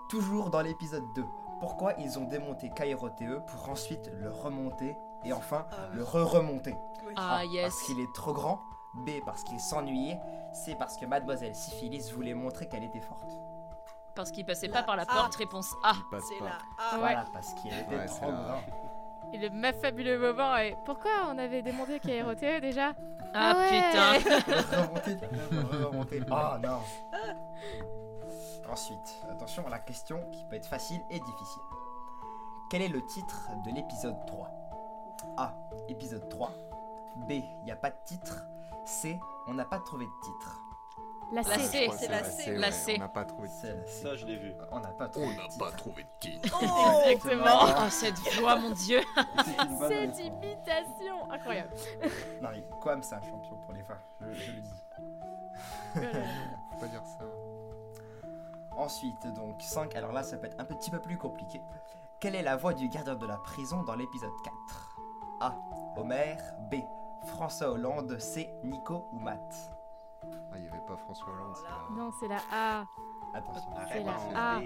Toujours 0.10 0.50
dans 0.50 0.62
l'épisode 0.62 1.04
2. 1.16 1.26
Pourquoi 1.60 1.94
ils 2.00 2.18
ont 2.20 2.26
démonté 2.26 2.70
Cairo 2.70 3.10
TE 3.10 3.40
pour 3.48 3.70
ensuite 3.70 4.10
le 4.14 4.30
remonter 4.32 4.96
et 5.26 5.34
enfin 5.34 5.66
Ah 5.72 5.88
le 5.94 6.04
re-remonter? 6.04 6.76
Oui. 7.06 7.14
Ah 7.16 7.40
Parce 7.42 7.54
yes. 7.54 7.82
qu'il 7.84 8.00
est 8.00 8.14
trop 8.14 8.34
grand. 8.34 8.62
B. 8.94 9.10
Parce 9.26 9.44
qu'il 9.44 9.60
s'ennuyait. 9.60 10.20
C. 10.54 10.76
Parce 10.78 10.98
que 10.98 11.06
mademoiselle 11.06 11.56
Syphilis 11.56 12.12
voulait 12.14 12.34
montrer 12.34 12.68
qu'elle 12.68 12.84
était 12.84 13.02
forte. 13.02 13.30
Parce 14.16 14.32
qu'il 14.32 14.46
passait 14.46 14.68
La 14.68 14.74
pas 14.80 14.84
par 14.84 14.96
la 14.96 15.04
A. 15.04 15.06
porte. 15.06 15.36
Réponse 15.36 15.74
A. 15.84 15.94
Il 15.96 16.04
passe 16.10 16.24
C'est 16.30 16.40
pas. 16.40 16.46
la 16.46 16.96
A. 16.96 16.98
Voilà, 17.00 17.26
parce 17.34 17.54
qu'il 17.56 17.72
était 17.74 17.96
Ouais, 17.96 18.06
trop 18.06 18.32
grand. 18.32 18.62
Et 19.38 19.40
le 19.40 19.50
ma 19.52 19.72
fabuleux 19.72 20.18
moment 20.18 20.56
est. 20.58 20.76
Pourquoi 20.84 21.12
on 21.30 21.38
avait 21.38 21.62
démonté 21.62 22.00
KROTE 22.00 22.60
déjà 22.60 22.94
Ah, 23.36 23.56
ouais. 23.56 24.20
putain. 24.20 24.42
remonter, 24.82 25.18
remonter. 25.86 26.22
Oh 26.32 26.58
non. 26.64 26.80
Ensuite, 28.72 29.22
attention 29.30 29.66
à 29.68 29.70
la 29.70 29.80
question 29.80 30.20
qui 30.32 30.44
peut 30.46 30.56
être 30.56 30.66
facile 30.68 31.02
et 31.12 31.20
difficile. 31.20 31.62
Quel 32.72 32.82
est 32.82 32.88
le 32.88 33.06
titre 33.06 33.50
de 33.66 33.76
l'épisode 33.76 34.18
3 34.26 34.50
A. 35.38 35.54
Épisode 35.88 36.28
3. 36.30 36.52
B. 37.28 37.32
Il 37.34 37.64
n'y 37.66 37.72
a 37.72 37.76
pas 37.76 37.92
de 37.92 37.98
titre. 38.06 38.44
C. 38.86 39.20
On 39.48 39.54
n'a 39.54 39.66
pas 39.66 39.80
trouvé 39.80 40.06
de 40.06 40.12
titre. 40.24 40.62
La 41.32 41.42
La 41.42 41.58
C. 41.58 41.68
C. 41.68 41.78
Je 41.78 41.84
crois 41.86 41.96
que 41.96 42.00
c'est 42.02 42.10
la 42.10 42.24
C. 42.24 42.52
La 42.52 42.68
ouais, 42.68 42.72
C. 42.72 42.94
On 42.96 43.00
n'a 43.00 43.10
pas 43.10 43.26
trouvé 43.26 43.48
de 43.48 43.54
C. 43.54 43.76
Ça, 43.86 44.16
je 44.16 44.26
l'ai 44.26 44.38
vu. 44.38 44.56
On 44.72 44.80
n'a 44.80 44.90
pas 44.90 45.10
trouvé 45.10 45.36
de 45.36 45.42
titre. 45.50 45.76
trouvé 45.76 46.04
de 46.04 46.10
titre. 46.20 46.60
Oh 46.62 47.02
Exactement. 47.06 47.46
Oh, 47.62 47.90
cette 47.90 48.20
voix, 48.40 48.56
mon 48.58 48.72
dieu. 48.72 49.02
Cette 49.88 50.20
imitation 50.20 51.32
Incroyable. 51.32 51.74
Non, 52.42 52.50
mais 52.52 52.64
Quam, 52.82 53.04
c'est 53.04 53.16
un 53.16 53.22
champion 53.22 53.58
pour 53.58 53.74
les 53.74 53.84
fins. 53.84 54.00
Je, 54.22 54.34
je 54.34 54.52
le 54.52 54.62
dis. 54.62 54.84
Faut 55.94 56.80
pas 56.80 56.88
dire 56.88 57.04
ça. 57.06 57.26
Ensuite, 58.78 59.28
donc 59.34 59.62
5, 59.62 59.96
alors 59.96 60.12
là 60.12 60.22
ça 60.22 60.38
peut 60.38 60.46
être 60.46 60.60
un 60.60 60.66
petit 60.66 60.92
peu 60.92 61.00
plus 61.00 61.18
compliqué. 61.18 61.62
Quelle 62.20 62.36
est 62.36 62.44
la 62.44 62.56
voix 62.56 62.74
du 62.74 62.88
gardien 62.90 63.16
de 63.16 63.26
la 63.26 63.38
prison 63.38 63.84
dans 63.84 63.96
l'épisode 63.96 64.32
4 64.44 64.98
A. 65.42 65.56
Homer. 65.98 66.38
B. 66.72 66.76
François 67.26 67.72
Hollande. 67.72 68.20
C. 68.20 68.54
Nico 68.64 69.08
ou 69.12 69.20
Matt? 69.20 69.77
Il 70.58 70.64
n'y 70.64 70.70
avait 70.70 70.86
pas 70.86 70.98
François 70.98 71.30
Hollande, 71.34 71.56
là. 71.64 71.70
Non, 71.96 72.12
c'est 72.20 72.28
la 72.28 72.40
A. 72.52 72.86
Attention. 73.34 73.70
C'est 73.92 74.04
la 74.04 74.12
réponse 74.12 74.36
A. 74.36 74.60
B. 74.60 74.64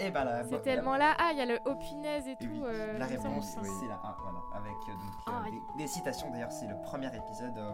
Et 0.00 0.10
ben 0.10 0.24
la 0.24 0.44
C'est 0.44 0.60
tellement 0.62 0.96
la 0.96 1.12
A. 1.12 1.32
Il 1.32 1.38
y 1.38 1.40
a 1.40 1.46
le 1.46 1.60
O 1.66 1.74
punaise 1.76 2.26
et 2.26 2.36
Oui, 2.40 2.46
tout. 2.58 2.64
euh, 2.64 2.98
la 2.98 3.06
réponse 3.06 3.56
oui. 3.62 3.68
c'est 3.80 3.86
la 3.86 3.94
A, 3.96 4.16
voilà. 4.20 4.38
Avec 4.54 4.72
euh, 4.88 4.92
donc, 4.92 5.14
euh, 5.28 5.30
Ah, 5.32 5.44
des, 5.50 5.82
des 5.82 5.86
citations, 5.86 6.30
d'ailleurs 6.30 6.50
c'est 6.52 6.66
le 6.66 6.80
premier 6.82 7.14
épisode 7.16 7.56
euh, 7.58 7.72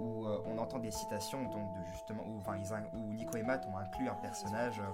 où 0.00 0.26
euh, 0.26 0.42
on 0.46 0.58
entend 0.58 0.78
des 0.80 0.90
citations 0.90 1.44
donc 1.44 1.72
de 1.72 1.82
justement 1.84 2.22
où, 2.26 2.38
enfin, 2.38 2.56
ils 2.56 2.72
où 2.72 3.12
Nico 3.12 3.36
et 3.36 3.42
Matt 3.42 3.66
ont 3.66 3.76
inclus 3.76 4.08
un 4.08 4.14
personnage 4.14 4.80
euh, 4.80 4.92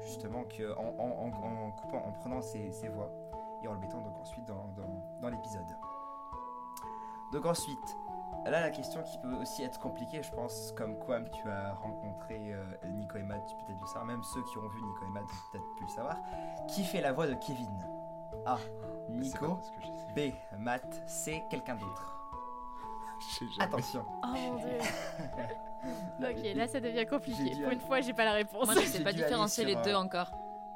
justement 0.00 0.44
que 0.44 0.74
en, 0.78 0.94
en- 0.98 1.26
en- 1.26 1.66
en 1.66 1.70
coupant, 1.72 2.02
en 2.06 2.12
prenant 2.12 2.40
ses, 2.40 2.70
ses 2.72 2.88
voix 2.88 3.10
et 3.62 3.68
en 3.68 3.72
le 3.74 3.78
mettant 3.78 4.00
donc 4.00 4.18
ensuite 4.18 4.44
dans, 4.46 4.66
dans- 4.76 5.18
dans 5.20 5.28
l'épisode. 5.28 5.76
Donc 7.32 7.44
ensuite, 7.44 7.96
là 8.44 8.60
la 8.60 8.70
question 8.70 9.02
qui 9.02 9.18
peut 9.18 9.34
aussi 9.34 9.62
être 9.62 9.78
compliquée, 9.78 10.22
je 10.22 10.30
pense, 10.30 10.72
comme 10.76 10.98
Quam 10.98 11.28
tu 11.30 11.48
as 11.50 11.74
rencontré 11.74 12.52
euh, 12.52 12.64
Nico 12.86 13.18
et 13.18 13.22
Matt, 13.22 13.46
tu 13.46 13.54
peux 13.56 13.64
peut-être 13.66 13.80
le 13.80 13.86
savoir, 13.86 14.04
même 14.06 14.22
ceux 14.22 14.42
qui 14.44 14.58
ont 14.58 14.68
vu 14.68 14.82
Nico 14.82 15.04
et 15.06 15.10
Matt 15.10 15.24
ont 15.24 15.52
peut-être 15.52 15.74
pu 15.76 15.84
le 15.84 15.90
savoir. 15.90 16.16
Qui 16.68 16.84
fait 16.84 17.00
la 17.00 17.12
voix 17.12 17.26
de 17.26 17.34
Kevin? 17.34 17.70
A. 18.46 18.58
Nico. 19.08 19.58
B. 20.14 20.32
Matt. 20.58 21.02
C. 21.06 21.42
Quelqu'un 21.50 21.76
d'autre. 21.76 22.14
Attention. 23.60 24.04
Oh 24.22 24.36
mon 24.36 24.56
dieu. 24.56 24.78
Là, 26.18 26.30
ok, 26.30 26.56
là 26.56 26.68
ça 26.68 26.80
devient 26.80 27.06
compliqué. 27.06 27.54
dû 27.54 27.62
Pour 27.62 27.72
une 27.72 27.80
fois, 27.80 28.00
j'ai 28.00 28.12
pas 28.12 28.24
la 28.24 28.32
réponse. 28.32 28.66
Moi, 28.66 28.74
je 28.74 28.80
J'ai 28.80 28.86
sais 28.86 29.04
pas 29.04 29.12
différencier 29.12 29.64
les 29.64 29.76
deux 29.76 29.90
euh, 29.90 29.98
encore. 29.98 30.30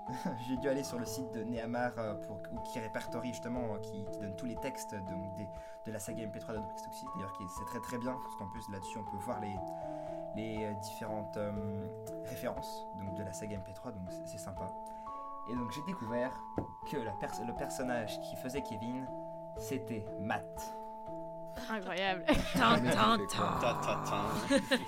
J'ai 0.48 0.56
dû 0.56 0.68
aller 0.68 0.82
sur 0.82 0.98
le 0.98 1.04
site 1.06 1.32
de 1.32 1.42
Nehamar 1.44 1.92
euh, 1.98 2.14
pour, 2.14 2.36
ou 2.52 2.58
qui 2.60 2.78
répertorie 2.80 3.28
justement, 3.30 3.74
euh, 3.74 3.78
qui, 3.78 4.04
qui 4.06 4.18
donne 4.18 4.34
tous 4.36 4.46
les 4.46 4.56
textes 4.56 4.94
donc, 4.94 5.34
des- 5.36 5.48
de 5.86 5.92
la 5.92 5.98
saga 5.98 6.24
MP3 6.26 6.48
d'Adopix 6.54 6.82
Toxic. 6.82 7.08
D'ailleurs, 7.14 7.32
qui- 7.34 7.44
c'est 7.58 7.64
très 7.66 7.80
très 7.80 7.98
bien, 7.98 8.12
parce 8.22 8.36
qu'en 8.36 8.48
plus 8.48 8.68
là-dessus 8.70 8.98
on 8.98 9.04
peut 9.04 9.16
voir 9.24 9.40
les, 9.40 9.54
les 10.34 10.64
euh, 10.64 10.72
différentes 10.80 11.36
euh, 11.36 11.86
références 12.24 12.86
donc 12.98 13.14
de 13.14 13.22
la 13.22 13.32
saga 13.32 13.56
MP3, 13.58 13.92
donc 13.92 14.10
c'est- 14.24 14.38
sympa. 14.38 14.66
Et 15.50 15.54
donc 15.56 15.70
j'ai 15.72 15.82
découvert 15.86 16.32
que 16.90 16.96
la 16.96 17.12
pers- 17.12 17.44
le 17.46 17.54
personnage 17.54 18.20
qui 18.20 18.36
faisait 18.36 18.62
Kevin, 18.62 19.06
c'était 19.56 20.04
Matt. 20.20 20.74
Incroyable. 21.70 22.24
Ta. 22.54 22.76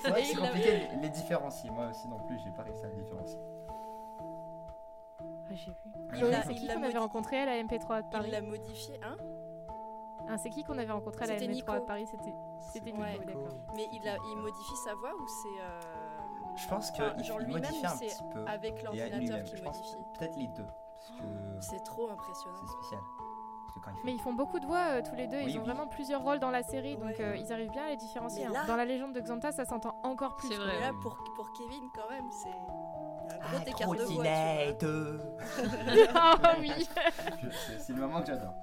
C'est 0.01 0.11
vrai 0.11 0.21
Et 0.21 0.23
que 0.23 0.29
c'est 0.29 0.33
il 0.33 0.39
compliqué 0.39 0.73
de 0.73 0.97
les- 0.97 1.03
les 1.03 1.09
différencier. 1.11 1.71
Moi 1.71 1.87
aussi 1.89 2.09
non 2.09 2.19
plus, 2.21 2.39
j'ai 2.43 2.51
pas 2.51 2.63
réussi 2.63 2.85
à 2.85 2.89
les 2.89 2.97
différencier. 3.03 3.39
J'ai 5.55 5.71
vu. 5.71 5.77
Il 6.17 6.25
l'a- 6.31 6.43
c'est 6.43 6.53
il 6.53 6.61
qui 6.61 6.67
qu'on 6.69 6.83
avait 6.83 6.99
rencontré 6.99 7.39
à 7.41 7.47
la 7.47 7.57
MP3 7.63 8.03
de 8.03 8.07
Il 8.07 8.11
Paris 8.11 8.31
l'a 8.31 8.41
modifié, 8.43 8.95
hein 9.03 9.17
Ah, 10.29 10.39
C'est 10.39 10.51
qui 10.51 10.65
qu'on 10.65 10.79
avait 10.79 10.93
rencontré 10.93 11.25
à 11.25 11.27
la 11.29 11.35
C'était 11.35 11.47
MP3 11.53 11.75
de 11.75 11.79
Nico. 11.81 11.87
Paris 11.87 12.07
C'était 12.11 12.35
c'était 12.73 12.93
Ouais. 12.93 13.13
Nico, 13.19 13.25
d'accord. 13.27 13.59
Mais 13.77 13.89
il, 13.93 14.09
a, 14.09 14.17
il 14.31 14.37
modifie 14.37 14.77
sa 14.85 14.95
voix 14.95 15.13
ou 15.15 15.27
c'est 15.27 15.61
euh, 15.61 15.81
Je 16.57 16.69
pense 16.69 16.91
que 16.91 17.03
Enfin, 17.03 17.15
il- 17.19 17.25
genre 17.25 17.41
il 17.41 17.47
lui-même 17.47 17.63
modifie 17.63 17.83
ou 17.83 17.87
un 17.87 17.91
c'est 17.91 18.07
petit 18.07 18.23
peu. 18.33 18.45
avec 18.47 18.83
l'ordinateur 18.83 19.45
qui 19.45 19.63
modifie 19.63 19.97
Peut-être 20.19 20.37
les 20.37 20.47
deux. 20.49 20.67
Parce 20.67 21.11
que 21.11 21.25
C'est 21.61 21.85
trop 21.85 22.09
impressionnant. 22.11 22.57
c'est 22.61 22.73
spécial. 22.73 23.01
Il 23.77 23.93
Mais 24.05 24.13
ils 24.15 24.21
font 24.21 24.33
beaucoup 24.33 24.61
de 24.61 24.67
voix 24.67 24.87
euh, 24.93 25.03
tous 25.03 25.17
les 25.17 25.27
deux, 25.27 25.39
Oui, 25.39 25.47
ils 25.49 25.57
ont 25.59 25.61
oui. 25.63 25.67
vraiment 25.67 25.87
plusieurs 25.89 26.23
rôles 26.23 26.39
dans 26.39 26.51
la 26.53 26.63
série, 26.63 26.97
donc 26.97 27.09
Ouais. 27.19 27.21
euh, 27.25 27.37
ils 27.37 27.53
arrivent 27.53 27.73
bien 27.73 27.83
à 27.85 27.89
les 27.91 27.97
différencier. 27.97 28.47
Hein. 28.47 28.53
Dans 28.69 28.77
la 28.77 28.85
légende 28.85 29.13
de 29.13 29.21
Xanta, 29.21 29.51
ça 29.53 29.65
s'entend 29.65 29.97
encore 30.05 30.37
plus. 30.37 30.49
C'est 30.49 30.57
vrai. 30.57 30.75
Mais 30.77 30.81
là, 30.81 30.93
pour 31.03 31.19
Kevin, 31.53 31.83
quand 31.95 32.09
même, 32.09 32.31
c'est 32.31 32.49
Ah, 33.31 33.63
écart 33.67 33.89
de 33.93 34.05
voix. 34.15 34.25
ah 36.15 36.57
oui, 36.61 36.73
C'est 37.69 37.79
c'est 37.81 37.93
le 37.93 38.01
moment 38.01 38.21
que 38.21 38.27
j'adore. 38.29 38.55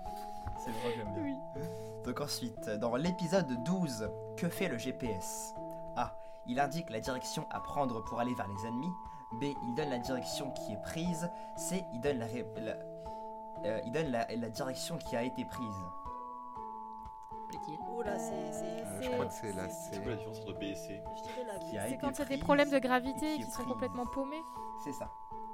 C'est 0.57 0.69
le 0.71 0.75
moment 0.77 0.89
que 0.89 0.95
j'aime 0.97 1.13
bien. 1.13 1.23
oui. 1.23 1.61
Donc 2.05 2.19
ensuite, 2.21 2.69
dans 2.69 2.95
l'épisode 2.95 3.63
12, 3.63 4.09
que 4.37 4.49
fait 4.49 4.67
le 4.67 4.77
GPS 4.77 5.53
A. 5.95 6.15
Il 6.47 6.59
indique 6.59 6.89
la 6.89 6.99
direction 6.99 7.45
à 7.51 7.59
prendre 7.59 8.03
pour 8.03 8.19
aller 8.19 8.33
vers 8.33 8.47
les 8.47 8.67
ennemis. 8.67 8.91
B. 9.33 9.43
Il 9.63 9.75
donne 9.75 9.89
la 9.89 9.99
direction 9.99 10.49
qui 10.51 10.73
est 10.73 10.81
prise. 10.81 11.29
C. 11.55 11.85
Il 11.93 12.01
donne 12.01 12.17
la, 12.17 12.25
ré- 12.25 12.45
la- 12.57 12.75
euh, 13.65 13.79
il 13.85 13.91
donne 13.91 14.07
la, 14.07 14.25
la 14.35 14.49
direction 14.49 14.97
qui 14.97 15.15
a 15.15 15.21
été 15.23 15.45
prise. 15.45 15.85
Plaît-il 17.51 17.77
Oh 17.93 18.01
là, 18.01 18.17
c'est. 18.17 18.51
c'est- 18.51 18.63
Euh, 18.65 18.83
c'est- 18.99 19.03
je 19.03 19.11
crois 19.11 19.25
que 19.25 19.33
c'est 19.33 19.53
la 19.53 19.69
C'est 19.69 19.97
quoi 20.01 20.09
la 20.11 20.15
différence 20.15 20.39
entre 20.39 20.53
B 20.53 20.63
et 20.63 20.75
C? 20.75 21.03
C'est 21.87 21.97
quand 21.97 22.09
il 22.11 22.19
y 22.19 22.21
a 22.21 22.25
des 22.25 22.37
problèmes 22.37 22.69
de 22.71 22.79
gravité 22.79 23.35
qui 23.37 23.43
sont 23.43 23.61
prise. 23.63 23.67
complètement 23.73 24.05
paumés. 24.05 24.41
C'est 24.83 24.93
ça, 24.93 25.09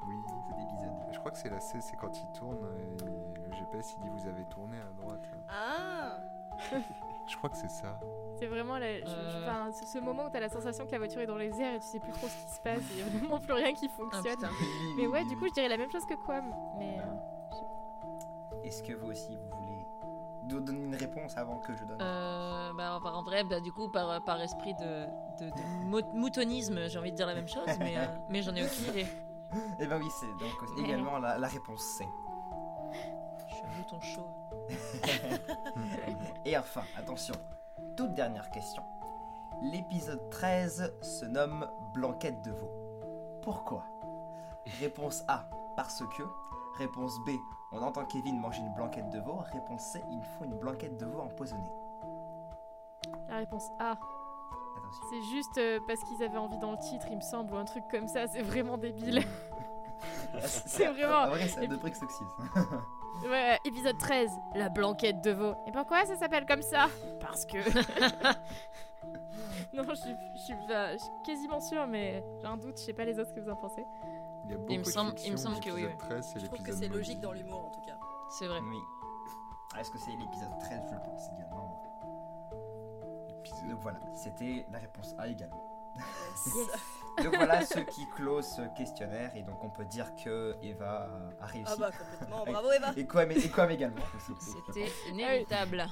Oui. 0.07 0.15
cet 0.49 0.59
épisode. 0.59 0.93
Je 1.11 1.19
crois 1.19 1.31
que 1.31 1.37
c'est 1.37 1.49
la 1.49 1.59
C, 1.59 1.79
c'est 1.81 1.95
quand 1.97 2.15
il 2.17 2.31
tourne 2.39 2.65
et 2.79 2.97
le 3.49 3.51
GPS 3.53 3.95
il 3.97 4.03
dit 4.03 4.09
vous 4.09 4.27
avez 4.27 4.45
tourné 4.45 4.77
à 4.79 4.91
droite. 5.01 5.27
Ah 5.49 6.19
Je 7.27 7.35
crois 7.37 7.49
que 7.49 7.57
c'est 7.57 7.69
ça. 7.69 7.99
C'est 8.39 8.47
vraiment 8.47 8.77
la- 8.77 8.99
je- 9.01 9.05
je- 9.05 9.11
Euh. 9.11 9.43
enfin, 9.43 9.71
ce, 9.73 9.99
moment 9.99 10.25
où 10.25 10.29
t'as 10.29 10.39
la 10.39 10.47
sensation 10.49 10.85
que 10.85 10.91
la 10.91 10.97
voiture 10.99 11.19
est 11.21 11.27
dans 11.27 11.35
les 11.35 11.59
airs 11.61 11.73
et 11.75 11.79
tu 11.79 11.85
sais 11.85 11.99
plus 11.99 12.11
trop 12.13 12.27
ce 12.27 12.35
qui 12.45 12.51
se 12.51 12.61
passe, 12.61 12.81
il 12.93 12.99
y 12.99 13.01
a 13.01 13.05
vraiment 13.19 13.39
plus 13.39 13.51
rien 13.53 13.73
qui 13.73 13.89
Ah, 13.91 13.97
fonctionne. 13.97 14.49
Mais 14.97 15.07
ouais, 15.07 15.25
du 15.25 15.35
coup, 15.37 15.47
je 15.47 15.53
dirais 15.53 15.67
la 15.67 15.75
même 15.77 15.91
chose 15.91 16.05
que 16.05 16.13
Quam. 16.15 16.55
Mais 16.79 16.97
Est-ce 18.63 18.81
que 18.83 18.93
vous 18.93 19.07
aussi, 19.11 19.35
vous 19.35 19.49
voulez 19.57 19.66
do- 20.47 20.59
donner 20.59 20.83
une 20.83 20.95
réponse 20.95 21.37
avant 21.37 21.57
que 21.57 21.73
je 21.73 21.83
donne 21.83 21.97
Euh, 22.01 22.71
bah, 22.73 22.95
enfin, 22.97 23.13
en 23.13 23.23
vrai, 23.23 23.43
bah, 23.43 23.59
du 23.59 23.71
coup, 23.71 23.89
par, 23.89 24.23
par 24.23 24.41
esprit 24.41 24.73
de, 24.75 25.05
de, 25.39 25.49
de 25.49 25.85
mou- 25.85 26.13
moutonisme, 26.13 26.87
j'ai 26.87 26.97
envie 26.99 27.11
de 27.11 27.17
dire 27.17 27.27
la 27.27 27.35
même 27.35 27.47
chose, 27.47 27.67
mais, 27.79 27.97
euh, 27.97 28.05
mais 28.29 28.41
j'en 28.41 28.55
ai 28.55 28.63
aucune 28.65 28.85
idée. 28.89 29.07
Eh 29.79 29.87
ben 29.87 29.97
oui, 29.97 30.09
c'est 30.19 30.27
donc 30.27 30.77
également 30.77 31.19
la, 31.19 31.37
la 31.37 31.47
réponse 31.47 31.81
C. 31.81 32.05
Je 33.47 33.55
suis 33.55 33.63
un 33.63 33.77
mouton 33.77 34.01
chaud. 34.01 34.27
Et 36.45 36.57
enfin, 36.57 36.81
attention, 36.97 37.33
toute 37.95 38.13
dernière 38.13 38.49
question. 38.49 38.83
L'épisode 39.61 40.29
13 40.29 40.93
se 41.01 41.23
nomme 41.23 41.65
Blanquette 41.93 42.41
de 42.43 42.51
veau. 42.51 42.69
Pourquoi? 43.41 43.85
Réponse 44.81 45.23
A, 45.29 45.45
parce 45.77 46.03
que. 46.17 46.23
Réponse 46.77 47.19
B, 47.25 47.31
on 47.71 47.81
entend 47.81 48.05
Kevin 48.05 48.39
manger 48.39 48.61
une 48.61 48.73
blanquette 48.73 49.09
de 49.09 49.19
veau. 49.19 49.37
Réponse 49.51 49.81
C, 49.81 50.03
il 50.11 50.21
faut 50.23 50.45
une 50.45 50.55
blanquette 50.57 50.97
de 50.97 51.05
veau 51.05 51.21
empoisonnée. 51.21 51.71
la 53.29 53.37
réponse 53.37 53.69
A. 53.79 53.91
Attention. 53.91 55.03
C'est 55.09 55.21
juste 55.35 55.57
euh, 55.57 55.79
parce 55.87 56.01
qu'ils 56.03 56.23
avaient 56.23 56.37
envie 56.37 56.59
dans 56.59 56.71
le 56.71 56.77
titre, 56.77 57.07
il 57.09 57.17
me 57.17 57.21
semble, 57.21 57.53
ou 57.53 57.57
un 57.57 57.65
truc 57.65 57.83
comme 57.89 58.07
ça. 58.07 58.27
C'est 58.27 58.41
vraiment 58.43 58.77
débile. 58.77 59.21
C'est 60.39 60.85
vraiment- 60.87 61.23
En 61.23 61.29
vrai, 61.29 61.47
c'est 61.47 61.67
de 61.67 61.75
puis-. 61.75 61.91
Ouais, 63.27 63.57
épisode 63.65 63.97
13, 63.97 64.29
la 64.53 64.69
blanquette 64.69 65.21
de 65.23 65.31
veau. 65.31 65.55
Et 65.65 65.71
pourquoi 65.71 66.05
ça 66.05 66.15
s'appelle 66.15 66.45
comme 66.45 66.61
ça? 66.61 66.85
Parce 67.19 67.47
que. 67.47 67.57
non, 69.73 69.81
je 69.89 69.95
suis, 69.95 70.15
je, 70.35 70.41
suis, 70.41 70.53
pas- 70.67 70.93
je 70.93 70.97
suis 70.99 71.11
quasiment 71.25 71.59
sûre, 71.59 71.87
mais 71.87 72.23
j'ai 72.39 72.45
un 72.45 72.57
doute, 72.57 72.77
je 72.77 72.83
sais 72.83 72.93
pas 72.93 73.05
les 73.05 73.17
autres 73.19 73.29
ce 73.29 73.33
que 73.33 73.39
vous 73.39 73.49
en 73.49 73.55
pensez. 73.55 73.85
Il 74.45 74.51
y 74.51 74.53
a 74.53 74.57
beaucoup 74.57 74.71
Il 74.71 74.79
me 74.79 74.83
de 74.85 74.89
semble- 74.89 75.13
il 75.25 75.31
me 75.33 75.37
semble 75.37 75.59
que 75.59 75.69
oui, 75.71 75.81
l'épisode 75.81 75.97
13, 76.09 76.29
c'est 76.33 76.39
Je 76.39 76.45
trouve 76.47 76.63
que 76.63 76.71
c'est 76.73 76.87
logique 76.87 77.19
dans 77.19 77.31
l'humour 77.33 77.65
en 77.65 77.69
tout 77.71 77.81
cas. 77.81 77.97
C'est 78.29 78.47
vrai. 78.47 78.59
Oui. 78.61 78.77
Ah, 79.73 79.81
Est-ce 79.81 79.91
que 79.91 79.97
c'est 79.97 80.11
l'épisode 80.11 80.57
13 80.59 80.81
Je 80.89 80.95
pense 81.09 81.27
également. 81.35 81.83
Donc 83.69 83.81
voilà, 83.81 83.99
c'était 84.15 84.65
la 84.71 84.79
réponse 84.79 85.13
A 85.17 85.27
également. 85.27 85.93
Yes. 85.97 86.67
Donc 87.23 87.35
voilà 87.35 87.65
ce 87.65 87.79
qui 87.79 88.07
clôt 88.15 88.41
ce 88.41 88.61
questionnaire. 88.77 89.35
Et 89.35 89.41
donc 89.41 89.63
on 89.63 89.69
peut 89.69 89.85
dire 89.85 90.13
que 90.23 90.55
Eva 90.61 91.09
a 91.41 91.45
réussi. 91.47 91.71
Ah 91.73 91.75
bah 91.79 91.89
complètement, 91.91 92.45
bravo 92.51 92.71
Eva 92.71 92.91
Et 92.95 93.07
Quam, 93.07 93.31
et 93.31 93.49
Quam 93.49 93.71
également. 93.71 94.03
C'était 94.39 94.91
inévitable. 95.09 95.85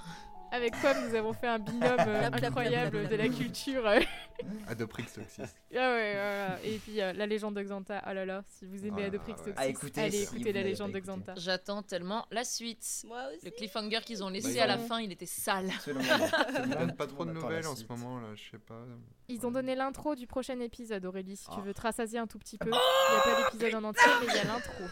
Avec 0.55 0.73
quoi 0.79 0.93
nous 0.93 1.13
avons 1.15 1.33
fait 1.33 1.47
un 1.47 1.59
binôme 1.59 1.97
euh, 1.99 2.29
incroyable 2.31 3.07
de 3.09 3.15
la 3.15 3.27
culture. 3.27 3.83
Adoprix 4.67 5.05
Oxys. 5.17 5.41
Ah 5.75 5.93
ouais. 5.93 6.17
Et 6.63 6.77
puis 6.79 7.01
euh, 7.01 7.13
la 7.13 7.25
légende 7.25 7.55
de 7.55 7.61
Xanta. 7.63 8.01
Oh 8.07 8.13
là 8.13 8.25
là, 8.25 8.43
si 8.47 8.65
vous 8.65 8.85
aimez 8.85 9.03
Ah, 9.03 9.07
Adoprix 9.07 9.31
ouais. 9.31 9.37
Toxic, 9.37 9.53
À 9.59 9.67
écouter 9.67 10.01
allez 10.01 10.11
si 10.11 10.23
écouter 10.23 10.53
la 10.53 10.63
légende 10.63 10.91
de. 10.91 10.99
Xanta. 10.99 11.33
J'attends 11.37 11.81
tellement 11.83 12.25
la 12.31 12.43
suite. 12.43 12.85
Moi 13.07 13.21
aussi. 13.35 13.45
Le 13.45 13.51
cliffhanger 13.51 13.99
qu'ils 14.05 14.23
ont 14.23 14.29
laissé 14.29 14.47
Bah, 14.49 14.53
ils 14.55 14.59
à 14.61 14.67
la 14.67 14.77
fin, 14.77 14.99
il 14.99 15.11
était 15.11 15.25
sale. 15.25 15.69
Ils 15.87 16.69
donnent 16.69 16.95
pas 16.97 17.07
trop 17.07 17.25
de 17.25 17.31
nouvelles 17.31 17.67
en 17.67 17.75
ce 17.75 17.83
moment 17.89 18.19
là, 18.19 18.27
je 18.35 18.51
sais 18.51 18.57
pas. 18.59 18.81
Ils 19.27 19.45
ont 19.47 19.51
donné 19.51 19.73
l'intro 19.75 20.13
du 20.15 20.27
prochain 20.27 20.59
épisode, 20.59 21.03
Aurélie, 21.05 21.35
si 21.35 21.45
tu 21.45 21.55
Ah. 21.57 21.61
veux 21.65 21.73
te 21.73 21.81
rassasier 21.81 22.19
un 22.19 22.27
tout 22.27 22.37
petit 22.37 22.57
peu. 22.59 22.67
Il 22.67 22.71
n'y 22.71 22.77
a 22.77 23.21
pas 23.23 23.43
d'épisode 23.51 23.75
en 23.75 23.83
entier, 23.85 24.03
mais 24.21 24.27
il 24.29 24.35
y 24.35 24.39
a 24.39 24.43
l'intro. 24.43 24.83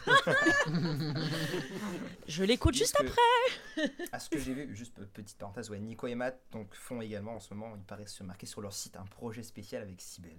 Je 2.28 2.44
l'écoute 2.44 2.74
juste 2.76 2.98
après. 3.00 3.90
À 4.12 4.20
ce 4.20 4.30
que 4.30 4.40
j'ai 4.40 4.54
vu, 4.54 4.76
juste 4.76 4.94
pe- 4.96 5.06
petite 5.06 5.38
parenthèse, 5.38 5.53
ouais, 5.70 5.80
Nico 5.80 6.08
et 6.08 6.16
Matt 6.16 6.42
donc, 6.52 6.74
font 6.76 7.02
également 7.02 7.36
en 7.36 7.40
ce 7.40 7.54
moment, 7.54 7.76
il 7.76 7.84
paraît 7.84 8.06
se 8.08 8.24
marquer 8.24 8.46
sur 8.46 8.62
leur 8.62 8.74
site 8.74 8.96
un 8.98 9.06
projet 9.06 9.44
spécial 9.44 9.82
avec 9.82 10.02
Sibel. 10.02 10.38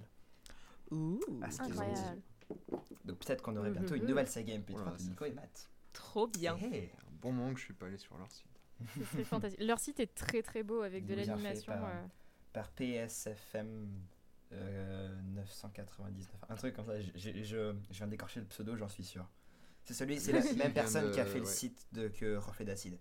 Ouh, 0.91 1.19
À 1.43 1.51
ce 1.51 1.63
qu'ils 1.63 1.81
ont 1.81 1.93
dit. 1.93 2.59
Donc 3.05 3.19
peut-être 3.19 3.43
qu'on 3.43 3.57
aurait 3.57 3.71
bientôt 3.71 3.95
une 3.95 4.07
nouvelle 4.07 4.29
saga 4.29 4.55
MP3 4.57 4.73
Voilà, 4.73 4.97
de 4.97 5.03
Nico 5.03 5.25
et 5.25 5.33
Matt. 5.33 5.71
trop 5.93 6.27
bien. 6.27 6.57
Hey. 6.59 6.91
Un 7.09 7.13
bon 7.21 7.33
moment 7.33 7.53
que 7.55 7.59
je 7.61 7.65
suis 7.65 7.75
pas 7.75 7.87
allé 7.87 7.97
sur 7.99 8.17
leur 8.19 8.31
site. 8.31 8.47
Ce 8.99 9.05
serait 9.05 9.25
fantastique. 9.25 9.61
Leur 9.63 9.79
site 9.79 10.01
est 10.01 10.15
très 10.15 10.43
très 10.43 10.63
beau 10.63 10.83
avec 10.83 11.07
de 11.07 11.15
l'animation. 11.15 11.73
par- 11.73 11.87
euh. 11.89 12.03
Par 12.53 12.71
PSFM 12.73 13.89
euh, 14.53 15.15
999, 15.35 16.29
un 16.49 16.55
truc 16.55 16.75
comme 16.77 16.87
ça. 16.87 17.01
Je, 17.01 17.11
je, 17.15 17.31
je- 17.43 17.75
je 17.91 17.97
viens 17.99 18.07
d'écorcher 18.07 18.41
le 18.41 18.47
pseudo, 18.47 18.77
j'en 18.77 18.89
suis 18.89 19.03
sûr. 19.05 19.29
C'est 19.85 19.95
celui, 19.95 20.21
c'est 20.21 20.33
la 20.33 20.41
même 20.55 20.73
personne 20.73 21.11
qui 21.13 21.21
a 21.21 21.27
fait 21.27 21.41
le 21.41 21.45
site 21.45 21.87
de 21.93 22.09
que 22.09 22.37
Reflet 22.37 22.65
d'Acide. 22.65 22.99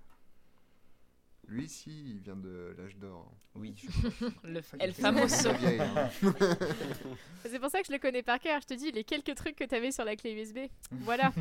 Lui 1.48 1.66
ici, 1.66 1.92
il 2.16 2.20
vient 2.20 2.36
de 2.38 2.74
l'âge 2.78 2.96
d'or. 2.98 3.30
Oui, 3.56 3.76
je- 3.78 3.88
Le 4.48 4.62
El 4.80 4.94
fait- 4.94 5.02
Famoso. 5.02 5.50
C'est 7.46 7.60
pour 7.60 7.70
ça 7.70 7.82
que 7.82 7.88
je 7.88 7.92
le 7.92 8.00
connais 8.00 8.24
par 8.24 8.40
cœur. 8.40 8.62
Je 8.62 8.68
te 8.68 8.74
dis, 8.74 8.92
les 8.92 9.04
quelques 9.04 9.36
trucs 9.36 9.56
que 9.56 9.64
tu 9.66 9.76
avais 9.76 9.92
sur 9.92 10.06
la 10.06 10.16
clé 10.16 10.32
USB. 10.34 10.60
Voilà, 10.92 11.32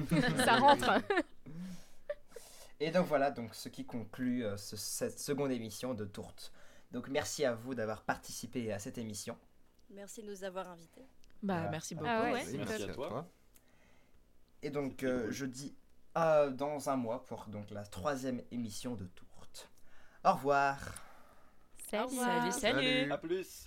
ça 0.44 0.56
rentre. 0.56 1.00
Et 2.80 2.90
donc 2.90 3.06
voilà, 3.06 3.30
donc 3.30 3.54
ce 3.54 3.68
qui 3.68 3.84
conclut 3.84 4.44
euh, 4.44 4.56
ce- 4.56 4.76
cette 4.76 5.20
seconde 5.20 5.52
émission 5.52 5.94
de 5.94 6.04
Tourte. 6.04 6.52
Donc 6.90 7.08
merci 7.08 7.44
à 7.44 7.54
vous 7.54 7.74
d'avoir 7.74 8.02
participé 8.02 8.72
à 8.72 8.78
cette 8.80 8.98
émission. 8.98 9.38
Merci 9.90 10.22
de 10.22 10.28
nous 10.28 10.42
avoir 10.44 10.68
invités. 10.68 11.02
Bah, 11.42 11.68
merci 11.70 11.94
beaucoup. 11.94 12.06
Ah 12.10 12.24
ouais. 12.24 12.32
Oui, 12.34 12.40
c'est 12.44 12.58
Merci 12.58 12.82
à 12.82 12.88
toi. 12.94 13.28
Et 14.62 14.70
donc 14.70 15.02
euh, 15.04 15.28
je 15.30 15.46
dis 15.46 15.74
à 16.14 16.48
dans 16.48 16.88
un 16.90 16.96
mois 16.96 17.24
pour 17.24 17.46
donc 17.46 17.70
la 17.70 17.84
troisième 17.86 18.42
émission 18.50 18.94
de 18.96 19.06
Tourte. 19.06 19.28
Au 20.24 20.32
revoir. 20.34 20.78
Salut. 21.90 22.04
revoir. 22.04 22.26
Salut, 22.26 22.52
salut. 22.52 23.00
Salut. 23.00 23.12
A 23.12 23.18
plus 23.18 23.64